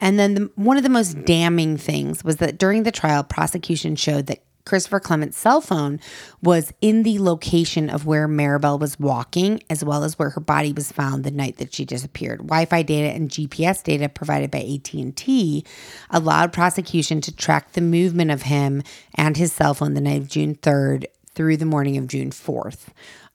And 0.00 0.18
then 0.18 0.34
the, 0.34 0.50
one 0.56 0.76
of 0.76 0.82
the 0.82 0.88
most 0.88 1.24
damning 1.24 1.76
things 1.76 2.24
was 2.24 2.36
that 2.36 2.58
during 2.58 2.82
the 2.82 2.90
trial, 2.90 3.22
prosecution 3.22 3.94
showed 3.94 4.26
that 4.26 4.42
Christopher 4.64 5.00
Clement's 5.00 5.38
cell 5.38 5.60
phone 5.60 5.98
was 6.40 6.72
in 6.80 7.02
the 7.02 7.18
location 7.18 7.90
of 7.90 8.06
where 8.06 8.28
Maribel 8.28 8.78
was 8.78 8.98
walking, 8.98 9.62
as 9.68 9.84
well 9.84 10.04
as 10.04 10.18
where 10.18 10.30
her 10.30 10.40
body 10.40 10.72
was 10.72 10.92
found 10.92 11.24
the 11.24 11.30
night 11.30 11.56
that 11.56 11.74
she 11.74 11.84
disappeared. 11.84 12.38
Wi-Fi 12.38 12.82
data 12.82 13.14
and 13.14 13.28
GPS 13.28 13.82
data 13.82 14.08
provided 14.08 14.50
by 14.50 14.58
AT&T 14.58 15.64
allowed 16.10 16.52
prosecution 16.52 17.20
to 17.22 17.34
track 17.34 17.72
the 17.72 17.80
movement 17.80 18.30
of 18.30 18.42
him 18.42 18.82
and 19.14 19.36
his 19.36 19.52
cell 19.52 19.74
phone 19.74 19.94
the 19.94 20.00
night 20.00 20.20
of 20.20 20.28
June 20.28 20.54
3rd 20.54 21.06
through 21.34 21.56
the 21.56 21.66
morning 21.66 21.96
of 21.96 22.06
June 22.06 22.30
4th. 22.30 22.88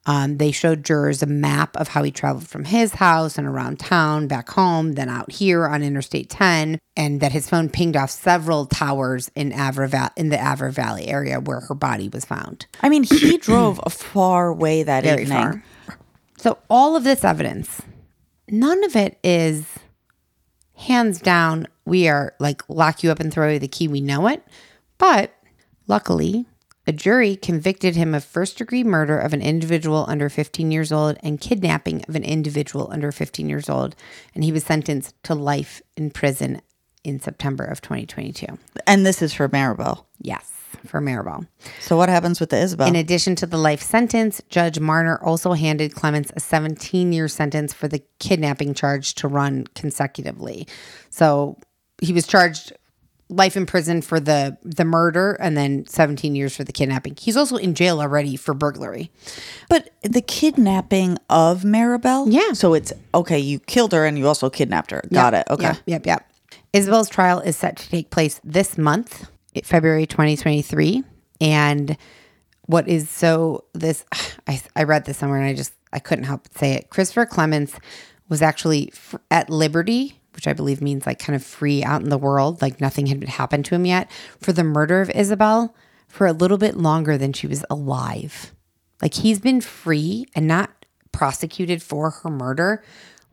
Um, 0.08 0.38
they 0.38 0.52
showed 0.52 0.86
jurors 0.86 1.22
a 1.22 1.26
map 1.26 1.76
of 1.76 1.88
how 1.88 2.02
he 2.02 2.10
traveled 2.10 2.48
from 2.48 2.64
his 2.64 2.94
house 2.94 3.36
and 3.36 3.46
around 3.46 3.78
town, 3.78 4.26
back 4.26 4.48
home, 4.48 4.92
then 4.92 5.10
out 5.10 5.30
here 5.30 5.66
on 5.66 5.82
Interstate 5.82 6.30
10, 6.30 6.78
and 6.96 7.20
that 7.20 7.32
his 7.32 7.46
phone 7.46 7.68
pinged 7.68 7.94
off 7.94 8.10
several 8.10 8.64
towers 8.64 9.30
in 9.34 9.52
Avra 9.52 10.10
in 10.16 10.30
the 10.30 10.38
Avra 10.38 10.72
Valley 10.72 11.08
area 11.08 11.38
where 11.40 11.60
her 11.60 11.74
body 11.74 12.08
was 12.08 12.24
found. 12.24 12.64
I 12.80 12.88
mean, 12.88 13.02
he 13.02 13.36
drove 13.42 13.78
a 13.84 13.90
far 13.90 14.50
way 14.50 14.82
that 14.82 15.04
Very 15.04 15.24
evening. 15.24 15.36
far. 15.38 15.64
So 16.38 16.56
all 16.70 16.96
of 16.96 17.04
this 17.04 17.22
evidence, 17.22 17.82
none 18.48 18.82
of 18.84 18.96
it 18.96 19.18
is 19.22 19.66
hands 20.74 21.20
down. 21.20 21.66
We 21.84 22.08
are 22.08 22.34
like 22.40 22.62
lock 22.70 23.02
you 23.02 23.10
up 23.10 23.20
and 23.20 23.30
throw 23.30 23.50
you 23.50 23.58
the 23.58 23.68
key. 23.68 23.88
We 23.88 24.00
know 24.00 24.26
it, 24.26 24.42
but 24.96 25.34
luckily, 25.86 26.46
a 26.88 26.92
jury 26.92 27.36
convicted 27.36 27.94
him 27.94 28.14
of 28.14 28.24
first 28.24 28.56
degree 28.56 28.82
murder 28.82 29.18
of 29.18 29.34
an 29.34 29.42
individual 29.42 30.06
under 30.08 30.30
15 30.30 30.70
years 30.70 30.90
old 30.90 31.18
and 31.22 31.38
kidnapping 31.38 32.02
of 32.08 32.16
an 32.16 32.24
individual 32.24 32.88
under 32.90 33.12
15 33.12 33.46
years 33.46 33.68
old, 33.68 33.94
and 34.34 34.42
he 34.42 34.50
was 34.50 34.64
sentenced 34.64 35.14
to 35.24 35.34
life 35.34 35.82
in 35.98 36.10
prison 36.10 36.62
in 37.04 37.20
September 37.20 37.64
of 37.64 37.82
2022. 37.82 38.46
And 38.86 39.04
this 39.04 39.20
is 39.20 39.34
for 39.34 39.50
Maribel. 39.50 40.06
Yes, 40.22 40.50
for 40.86 41.02
Maribel. 41.02 41.46
So 41.80 41.98
what 41.98 42.08
happens 42.08 42.40
with 42.40 42.48
the 42.48 42.58
Isabel? 42.58 42.88
In 42.88 42.96
addition 42.96 43.36
to 43.36 43.46
the 43.46 43.58
life 43.58 43.82
sentence, 43.82 44.40
Judge 44.48 44.80
Marner 44.80 45.22
also 45.22 45.52
handed 45.52 45.94
Clements 45.94 46.32
a 46.36 46.40
17 46.40 47.12
year 47.12 47.28
sentence 47.28 47.74
for 47.74 47.86
the 47.86 48.02
kidnapping 48.18 48.72
charge 48.72 49.14
to 49.16 49.28
run 49.28 49.66
consecutively. 49.74 50.66
So 51.10 51.58
he 52.00 52.14
was 52.14 52.26
charged 52.26 52.72
life 53.30 53.56
in 53.56 53.66
prison 53.66 54.00
for 54.02 54.18
the 54.20 54.56
the 54.62 54.84
murder 54.84 55.32
and 55.40 55.56
then 55.56 55.84
17 55.86 56.34
years 56.34 56.56
for 56.56 56.64
the 56.64 56.72
kidnapping. 56.72 57.14
He's 57.18 57.36
also 57.36 57.56
in 57.56 57.74
jail 57.74 58.00
already 58.00 58.36
for 58.36 58.54
burglary. 58.54 59.10
but 59.68 59.90
the 60.02 60.22
kidnapping 60.22 61.18
of 61.28 61.62
Maribel? 61.62 62.26
Yeah. 62.30 62.52
So 62.54 62.74
it's 62.74 62.92
okay, 63.14 63.38
you 63.38 63.58
killed 63.60 63.92
her 63.92 64.04
and 64.06 64.18
you 64.18 64.26
also 64.26 64.48
kidnapped 64.50 64.90
her. 64.90 65.02
Got 65.12 65.34
Yep, 65.34 65.46
it. 65.46 65.52
Okay. 65.52 65.64
Yep, 65.64 65.82
yep, 65.86 66.06
yep. 66.06 66.30
Isabel's 66.72 67.08
trial 67.08 67.40
is 67.40 67.56
set 67.56 67.76
to 67.78 67.88
take 67.88 68.10
place 68.10 68.40
this 68.44 68.76
month, 68.78 69.28
eh, 69.54 69.60
February 69.64 70.06
2023. 70.06 71.02
And 71.40 71.96
what 72.66 72.88
is 72.88 73.08
so 73.10 73.64
this, 73.74 74.04
I, 74.46 74.60
I 74.76 74.82
read 74.84 75.04
this 75.04 75.16
somewhere 75.18 75.38
and 75.40 75.48
I 75.48 75.54
just, 75.54 75.72
I 75.92 75.98
couldn't 75.98 76.24
help 76.24 76.42
but 76.44 76.58
say 76.58 76.72
it. 76.74 76.90
Christopher 76.90 77.24
Clements 77.26 77.74
was 78.28 78.42
actually 78.42 78.90
f- 78.92 79.14
at 79.30 79.48
liberty, 79.48 80.20
which 80.38 80.46
I 80.46 80.52
believe 80.52 80.80
means 80.80 81.04
like 81.04 81.18
kind 81.18 81.34
of 81.34 81.42
free 81.42 81.82
out 81.82 82.00
in 82.00 82.10
the 82.10 82.16
world, 82.16 82.62
like 82.62 82.80
nothing 82.80 83.06
had 83.06 83.24
happened 83.24 83.64
to 83.64 83.74
him 83.74 83.84
yet, 83.84 84.08
for 84.40 84.52
the 84.52 84.62
murder 84.62 85.00
of 85.00 85.10
Isabel 85.10 85.74
for 86.06 86.28
a 86.28 86.32
little 86.32 86.58
bit 86.58 86.76
longer 86.76 87.18
than 87.18 87.32
she 87.32 87.48
was 87.48 87.64
alive. 87.68 88.52
Like 89.02 89.14
he's 89.14 89.40
been 89.40 89.60
free 89.60 90.26
and 90.36 90.46
not 90.46 90.70
prosecuted 91.10 91.82
for 91.82 92.10
her 92.10 92.30
murder 92.30 92.84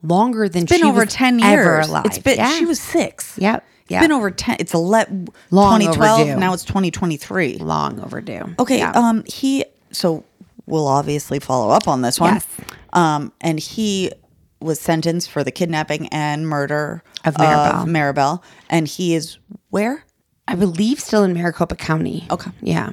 longer 0.02 0.50
than 0.50 0.64
It's 0.64 0.72
been 0.72 0.82
she 0.82 0.88
over 0.88 1.02
was 1.06 1.14
10 1.14 1.44
ever 1.44 1.62
years. 1.76 1.90
alive. 1.90 2.06
It's 2.08 2.18
been 2.18 2.38
Yeah. 2.38 2.58
she 2.58 2.66
was 2.66 2.80
6. 2.80 3.38
Yep. 3.38 3.64
It's 3.84 3.92
Yep. 3.92 4.02
been 4.02 4.12
over 4.12 4.32
10. 4.32 4.56
It's 4.60 4.74
a 4.74 4.80
let 4.80 5.12
Long 5.52 5.80
2012, 5.80 6.20
overdue. 6.22 6.40
now 6.40 6.54
it's 6.54 6.64
2023. 6.66 7.58
long 7.60 8.00
overdue. 8.00 8.56
Okay, 8.58 8.80
Yeah. 8.80 8.94
um 8.96 9.24
he 9.28 9.64
so 9.92 10.24
we'll 10.66 10.88
obviously 10.88 11.38
follow 11.38 11.70
up 11.70 11.88
on 11.88 12.02
this 12.02 12.20
one. 12.20 12.34
Yes. 12.34 12.48
Um 12.94 13.32
and 13.42 13.60
he 13.60 14.12
was 14.60 14.80
sentenced 14.80 15.30
for 15.30 15.44
the 15.44 15.52
kidnapping 15.52 16.08
and 16.08 16.48
murder 16.48 17.04
Of 17.24 17.36
Maribel. 17.36 17.86
Maribel 17.86 18.44
and 18.70 18.88
he 18.88 19.16
is 19.16 19.38
where? 19.70 20.06
I 20.48 20.56
believe 20.56 21.00
still 21.00 21.24
in 21.24 21.34
Maricopa 21.34 21.76
County. 21.76 22.28
Okay. 22.30 22.52
Yeah. 22.62 22.92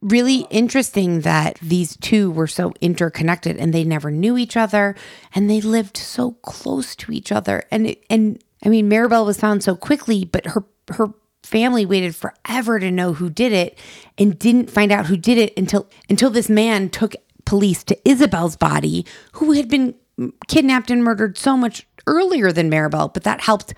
Really 0.00 0.46
interesting 0.50 1.20
that 1.22 1.58
these 1.60 1.96
two 1.96 2.30
were 2.30 2.46
so 2.46 2.72
interconnected 2.80 3.56
and 3.56 3.72
they 3.72 3.84
never 3.84 4.10
knew 4.10 4.36
each 4.36 4.56
other 4.56 4.94
and 5.34 5.48
they 5.50 5.60
lived 5.60 5.96
so 5.96 6.32
close 6.42 6.94
to 6.96 7.12
each 7.12 7.32
other. 7.32 7.64
And 7.70 7.88
it, 7.88 8.04
and 8.08 8.42
I 8.64 8.68
mean 8.68 8.88
Maribel 8.88 9.26
was 9.26 9.40
found 9.40 9.62
so 9.62 9.74
quickly, 9.74 10.24
but 10.24 10.46
her 10.46 10.64
her 10.90 11.08
family 11.42 11.86
waited 11.86 12.14
forever 12.14 12.78
to 12.78 12.90
know 12.90 13.14
who 13.14 13.30
did 13.30 13.52
it 13.52 13.78
and 14.16 14.38
didn't 14.38 14.70
find 14.70 14.92
out 14.92 15.06
who 15.06 15.16
did 15.16 15.38
it 15.38 15.52
until 15.56 15.88
until 16.08 16.30
this 16.30 16.48
man 16.48 16.90
took 16.90 17.14
police 17.44 17.82
to 17.84 17.96
Isabel's 18.04 18.56
body 18.56 19.06
who 19.32 19.52
had 19.52 19.68
been 19.68 19.94
kidnapped 20.48 20.90
and 20.90 21.02
murdered 21.04 21.38
so 21.38 21.56
much 21.56 21.86
earlier 22.06 22.52
than 22.52 22.70
Maribel, 22.70 23.12
but 23.12 23.24
that 23.24 23.40
helped 23.40 23.74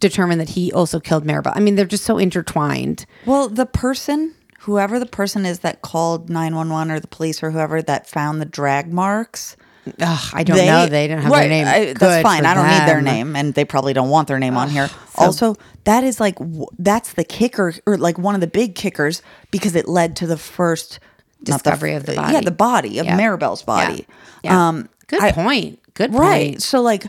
determine 0.00 0.38
that 0.38 0.50
he 0.50 0.72
also 0.72 1.00
killed 1.00 1.24
Maribel. 1.24 1.52
I 1.54 1.60
mean, 1.60 1.74
they're 1.74 1.84
just 1.86 2.04
so 2.04 2.18
intertwined. 2.18 3.04
Well, 3.26 3.48
the 3.48 3.66
person, 3.66 4.34
whoever 4.60 4.98
the 4.98 5.06
person 5.06 5.44
is 5.44 5.60
that 5.60 5.82
called 5.82 6.30
911 6.30 6.90
or 6.92 7.00
the 7.00 7.08
police 7.08 7.42
or 7.42 7.50
whoever 7.50 7.82
that 7.82 8.06
found 8.06 8.40
the 8.40 8.44
drag 8.46 8.92
marks, 8.92 9.56
Ugh, 10.02 10.30
I 10.34 10.44
don't 10.44 10.56
know. 10.58 10.86
They 10.86 11.08
didn't 11.08 11.22
have 11.22 11.32
Right, 11.32 11.48
their 11.48 11.48
name. 11.48 11.66
I- 11.66 11.92
that's 11.94 12.22
fine. 12.22 12.44
I 12.44 12.52
don't 12.52 12.68
need 12.68 12.86
their 12.86 13.00
name, 13.00 13.34
and 13.34 13.54
they 13.54 13.64
probably 13.64 13.94
don't 13.94 14.10
want 14.10 14.28
their 14.28 14.38
name 14.38 14.54
on 14.58 14.68
here. 14.68 14.90
also, 15.16 15.56
that 15.84 16.04
is 16.04 16.20
like 16.20 16.34
w- 16.38 16.66
that's 16.78 17.14
the 17.14 17.24
kicker, 17.24 17.72
or 17.86 17.96
like 17.96 18.18
one 18.18 18.34
of 18.34 18.42
the 18.42 18.46
big 18.48 18.74
kickers, 18.74 19.22
because 19.50 19.74
it 19.74 19.88
led 19.88 20.14
to 20.16 20.26
the 20.26 20.36
first 20.36 21.00
the 21.40 21.52
Discovery 21.52 21.92
f- 21.94 22.00
of 22.00 22.06
the 22.06 22.14
Yeah, 22.16 22.32
body. 22.32 22.44
the 22.44 22.50
body 22.50 22.98
of 22.98 23.06
Yeah. 23.06 23.16
Maribel's 23.18 23.62
body. 23.62 24.06
Yeah. 24.42 24.52
Yeah. 24.52 24.68
Um, 24.68 24.88
Good 25.08 25.22
I- 25.22 25.32
point. 25.32 25.80
Good 25.94 26.14
right. 26.14 26.50
point. 26.52 26.62
So, 26.62 26.80
like, 26.80 27.06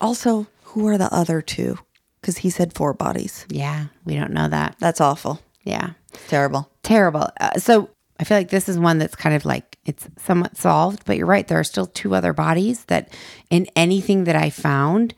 also, 0.00 0.46
who 0.62 0.86
are 0.88 0.98
the 0.98 1.12
other 1.12 1.42
two? 1.42 1.78
Because 2.20 2.38
he 2.38 2.50
said 2.50 2.72
four 2.74 2.92
bodies. 2.94 3.46
Yeah, 3.48 3.86
we 4.04 4.14
don't 4.14 4.32
know 4.32 4.48
that. 4.48 4.76
That's 4.78 5.00
awful. 5.00 5.40
Yeah, 5.64 5.90
Terrible. 6.28 6.70
terrible. 6.82 7.28
Uh, 7.40 7.58
so 7.58 7.90
I 8.18 8.24
feel 8.24 8.36
like 8.36 8.50
this 8.50 8.68
is 8.68 8.78
one 8.78 8.98
that's 8.98 9.14
kind 9.16 9.34
of 9.34 9.44
like 9.44 9.78
it's 9.84 10.06
somewhat 10.18 10.56
solved, 10.56 11.04
but 11.04 11.16
you're 11.16 11.26
right. 11.26 11.46
There 11.46 11.58
are 11.58 11.64
still 11.64 11.86
two 11.86 12.14
other 12.14 12.32
bodies 12.32 12.84
that, 12.86 13.12
in 13.50 13.66
anything 13.76 14.24
that 14.24 14.36
I 14.36 14.50
found, 14.50 15.14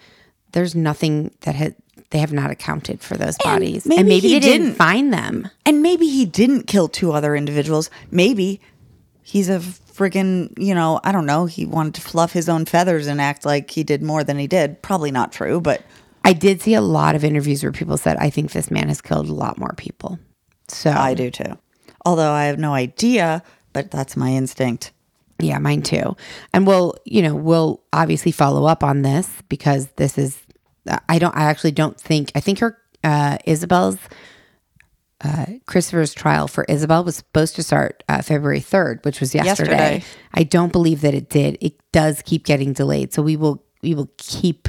there's 0.52 0.74
nothing 0.74 1.32
that 1.42 1.54
had 1.54 1.74
they 2.10 2.18
have 2.18 2.32
not 2.32 2.50
accounted 2.50 3.00
for 3.00 3.16
those 3.16 3.36
bodies, 3.38 3.86
maybe 3.86 3.98
and 4.00 4.08
maybe 4.08 4.28
he 4.28 4.34
they 4.34 4.40
didn't 4.40 4.66
didn't. 4.66 4.76
find 4.78 5.12
them. 5.12 5.48
And 5.64 5.80
maybe 5.82 6.06
he 6.08 6.24
didn't 6.26 6.66
kill 6.66 6.88
two 6.88 7.12
other 7.12 7.34
individuals. 7.34 7.88
Maybe 8.10 8.60
he's 9.22 9.48
a 9.48 9.62
friggin', 9.94 10.52
you 10.58 10.74
know, 10.74 11.00
I 11.04 11.12
don't 11.12 11.26
know. 11.26 11.46
He 11.46 11.66
wanted 11.66 11.94
to 11.94 12.00
fluff 12.00 12.32
his 12.32 12.48
own 12.48 12.64
feathers 12.64 13.06
and 13.06 13.20
act 13.20 13.44
like 13.44 13.70
he 13.70 13.84
did 13.84 14.02
more 14.02 14.24
than 14.24 14.38
he 14.38 14.46
did. 14.46 14.82
Probably 14.82 15.10
not 15.10 15.32
true, 15.32 15.60
but 15.60 15.82
I 16.24 16.32
did 16.32 16.62
see 16.62 16.74
a 16.74 16.80
lot 16.80 17.14
of 17.14 17.24
interviews 17.24 17.62
where 17.62 17.72
people 17.72 17.96
said, 17.96 18.16
"I 18.18 18.30
think 18.30 18.52
this 18.52 18.70
man 18.70 18.88
has 18.88 19.00
killed 19.00 19.28
a 19.28 19.34
lot 19.34 19.58
more 19.58 19.74
people." 19.76 20.18
So 20.68 20.90
I 20.90 21.14
do 21.14 21.30
too. 21.30 21.58
Although 22.04 22.32
I 22.32 22.44
have 22.46 22.58
no 22.58 22.74
idea, 22.74 23.42
but 23.72 23.90
that's 23.90 24.16
my 24.16 24.30
instinct. 24.30 24.92
Yeah, 25.38 25.58
mine 25.58 25.82
too. 25.82 26.16
And 26.52 26.66
we'll, 26.66 26.94
you 27.04 27.22
know, 27.22 27.34
we'll 27.34 27.82
obviously 27.92 28.32
follow 28.32 28.66
up 28.66 28.84
on 28.84 29.02
this 29.02 29.28
because 29.48 29.88
this 29.96 30.16
is, 30.16 30.40
I 31.08 31.18
don't, 31.18 31.34
I 31.36 31.44
actually 31.44 31.72
don't 31.72 32.00
think, 32.00 32.30
I 32.34 32.40
think 32.40 32.60
her, 32.60 32.78
uh, 33.02 33.38
Isabel's, 33.44 33.98
uh, 35.24 35.46
Christopher's 35.66 36.12
trial 36.12 36.48
for 36.48 36.64
Isabel 36.64 37.04
was 37.04 37.16
supposed 37.16 37.54
to 37.56 37.62
start 37.62 38.02
uh, 38.08 38.22
February 38.22 38.60
3rd, 38.60 39.04
which 39.04 39.20
was 39.20 39.34
yesterday. 39.34 39.70
Yesterday. 39.70 40.04
I 40.34 40.42
don't 40.42 40.72
believe 40.72 41.00
that 41.02 41.14
it 41.14 41.28
did. 41.28 41.58
It 41.60 41.74
does 41.92 42.22
keep 42.22 42.44
getting 42.44 42.72
delayed. 42.72 43.12
So 43.12 43.22
we 43.22 43.36
will, 43.36 43.64
we 43.82 43.94
will 43.94 44.10
keep 44.16 44.68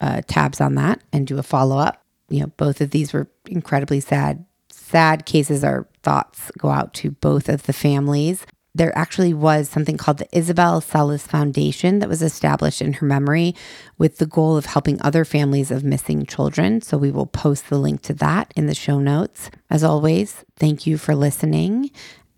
uh, 0.00 0.22
tabs 0.26 0.60
on 0.60 0.74
that 0.76 1.02
and 1.12 1.26
do 1.26 1.38
a 1.38 1.42
follow 1.42 1.78
up. 1.78 2.02
You 2.28 2.40
know, 2.40 2.46
both 2.56 2.80
of 2.80 2.90
these 2.90 3.12
were 3.12 3.28
incredibly 3.46 4.00
sad, 4.00 4.46
sad 4.70 5.26
cases. 5.26 5.62
Our 5.62 5.86
thoughts 6.02 6.50
go 6.58 6.70
out 6.70 6.94
to 6.94 7.10
both 7.10 7.48
of 7.48 7.64
the 7.64 7.72
families. 7.74 8.46
There 8.76 8.96
actually 8.98 9.32
was 9.34 9.68
something 9.68 9.96
called 9.96 10.18
the 10.18 10.28
Isabel 10.36 10.80
Celis 10.80 11.26
Foundation 11.26 12.00
that 12.00 12.08
was 12.08 12.22
established 12.22 12.82
in 12.82 12.94
her 12.94 13.06
memory 13.06 13.54
with 13.98 14.18
the 14.18 14.26
goal 14.26 14.56
of 14.56 14.66
helping 14.66 15.00
other 15.00 15.24
families 15.24 15.70
of 15.70 15.84
missing 15.84 16.26
children. 16.26 16.80
So 16.82 16.98
we 16.98 17.12
will 17.12 17.26
post 17.26 17.68
the 17.68 17.78
link 17.78 18.02
to 18.02 18.14
that 18.14 18.52
in 18.56 18.66
the 18.66 18.74
show 18.74 18.98
notes. 18.98 19.50
As 19.70 19.84
always, 19.84 20.44
thank 20.56 20.86
you 20.86 20.98
for 20.98 21.14
listening 21.14 21.90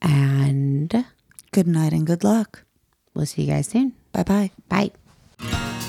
and 0.03 1.05
Good 1.53 1.66
night 1.66 1.93
and 1.95 2.07
good 2.07 2.22
luck. 2.22 2.64
we'll 3.14 3.24
see 3.24 3.43
you 3.45 3.53
guys 3.53 3.68
soon. 3.68 3.95
Bye 4.12 4.24
bye. 4.24 4.51
Bye. 4.68 5.82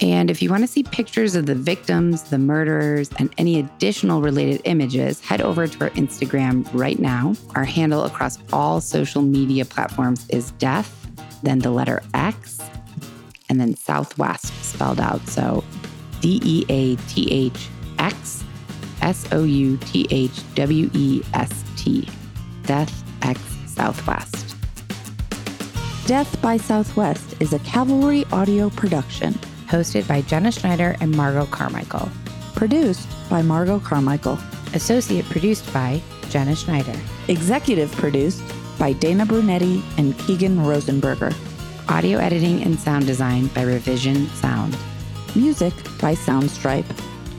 And 0.00 0.30
if 0.30 0.42
you 0.42 0.50
want 0.50 0.62
to 0.62 0.66
see 0.66 0.82
pictures 0.82 1.34
of 1.34 1.46
the 1.46 1.54
victims, 1.54 2.24
the 2.24 2.38
murderers, 2.38 3.08
and 3.18 3.32
any 3.38 3.58
additional 3.58 4.20
related 4.20 4.60
images, 4.64 5.20
head 5.20 5.40
over 5.40 5.66
to 5.66 5.84
our 5.84 5.90
Instagram 5.90 6.68
right 6.74 6.98
now. 6.98 7.34
Our 7.54 7.64
handle 7.64 8.04
across 8.04 8.38
all 8.52 8.80
social 8.80 9.22
media 9.22 9.64
platforms 9.64 10.26
is 10.28 10.50
death, 10.52 10.92
then 11.42 11.60
the 11.60 11.70
letter 11.70 12.02
X, 12.12 12.60
and 13.48 13.58
then 13.58 13.74
Southwest 13.74 14.52
spelled 14.62 15.00
out. 15.00 15.26
So 15.28 15.64
D 16.20 16.40
E 16.44 16.66
A 16.68 16.96
T 17.08 17.30
H 17.30 17.68
X 17.98 18.44
S 19.00 19.26
O 19.32 19.44
U 19.44 19.78
T 19.78 20.06
H 20.10 20.54
W 20.54 20.90
E 20.92 21.22
S 21.32 21.64
T. 21.76 22.08
Death 22.64 23.04
X 23.22 23.40
Southwest. 23.66 24.56
Death 26.06 26.40
by 26.42 26.56
Southwest 26.56 27.40
is 27.40 27.52
a 27.52 27.58
Cavalry 27.60 28.24
audio 28.32 28.70
production, 28.70 29.38
Hosted 29.68 30.06
by 30.06 30.22
Jenna 30.22 30.52
Schneider 30.52 30.96
and 31.00 31.16
Margot 31.16 31.46
Carmichael. 31.46 32.08
produced 32.54 33.06
by 33.28 33.42
Margot 33.42 33.78
Carmichael. 33.80 34.38
Associate 34.74 35.24
produced 35.26 35.72
by 35.72 36.00
Jenna 36.30 36.56
Schneider. 36.56 36.98
Executive 37.28 37.92
produced 37.92 38.42
by 38.78 38.92
Dana 38.94 39.26
Brunetti 39.26 39.82
and 39.98 40.18
Keegan 40.20 40.58
Rosenberger. 40.58 41.34
Audio 41.88 42.18
editing 42.18 42.62
and 42.62 42.78
sound 42.78 43.06
design 43.06 43.46
by 43.48 43.62
Revision 43.62 44.26
Sound. 44.28 44.76
Music 45.34 45.74
by 46.00 46.14
Soundstripe. 46.14 46.86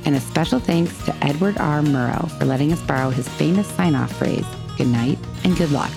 And 0.06 0.16
a 0.16 0.20
special 0.20 0.60
thanks 0.60 1.04
to 1.06 1.16
Edward 1.26 1.58
R. 1.58 1.82
Murrow 1.82 2.30
for 2.38 2.46
letting 2.46 2.72
us 2.72 2.82
borrow 2.84 3.10
his 3.10 3.28
famous 3.28 3.68
sign 3.68 3.96
off 3.96 4.16
phrase 4.18 4.46
good 4.78 4.88
night 4.88 5.18
and 5.44 5.58
good 5.58 5.72
luck. 5.72 5.92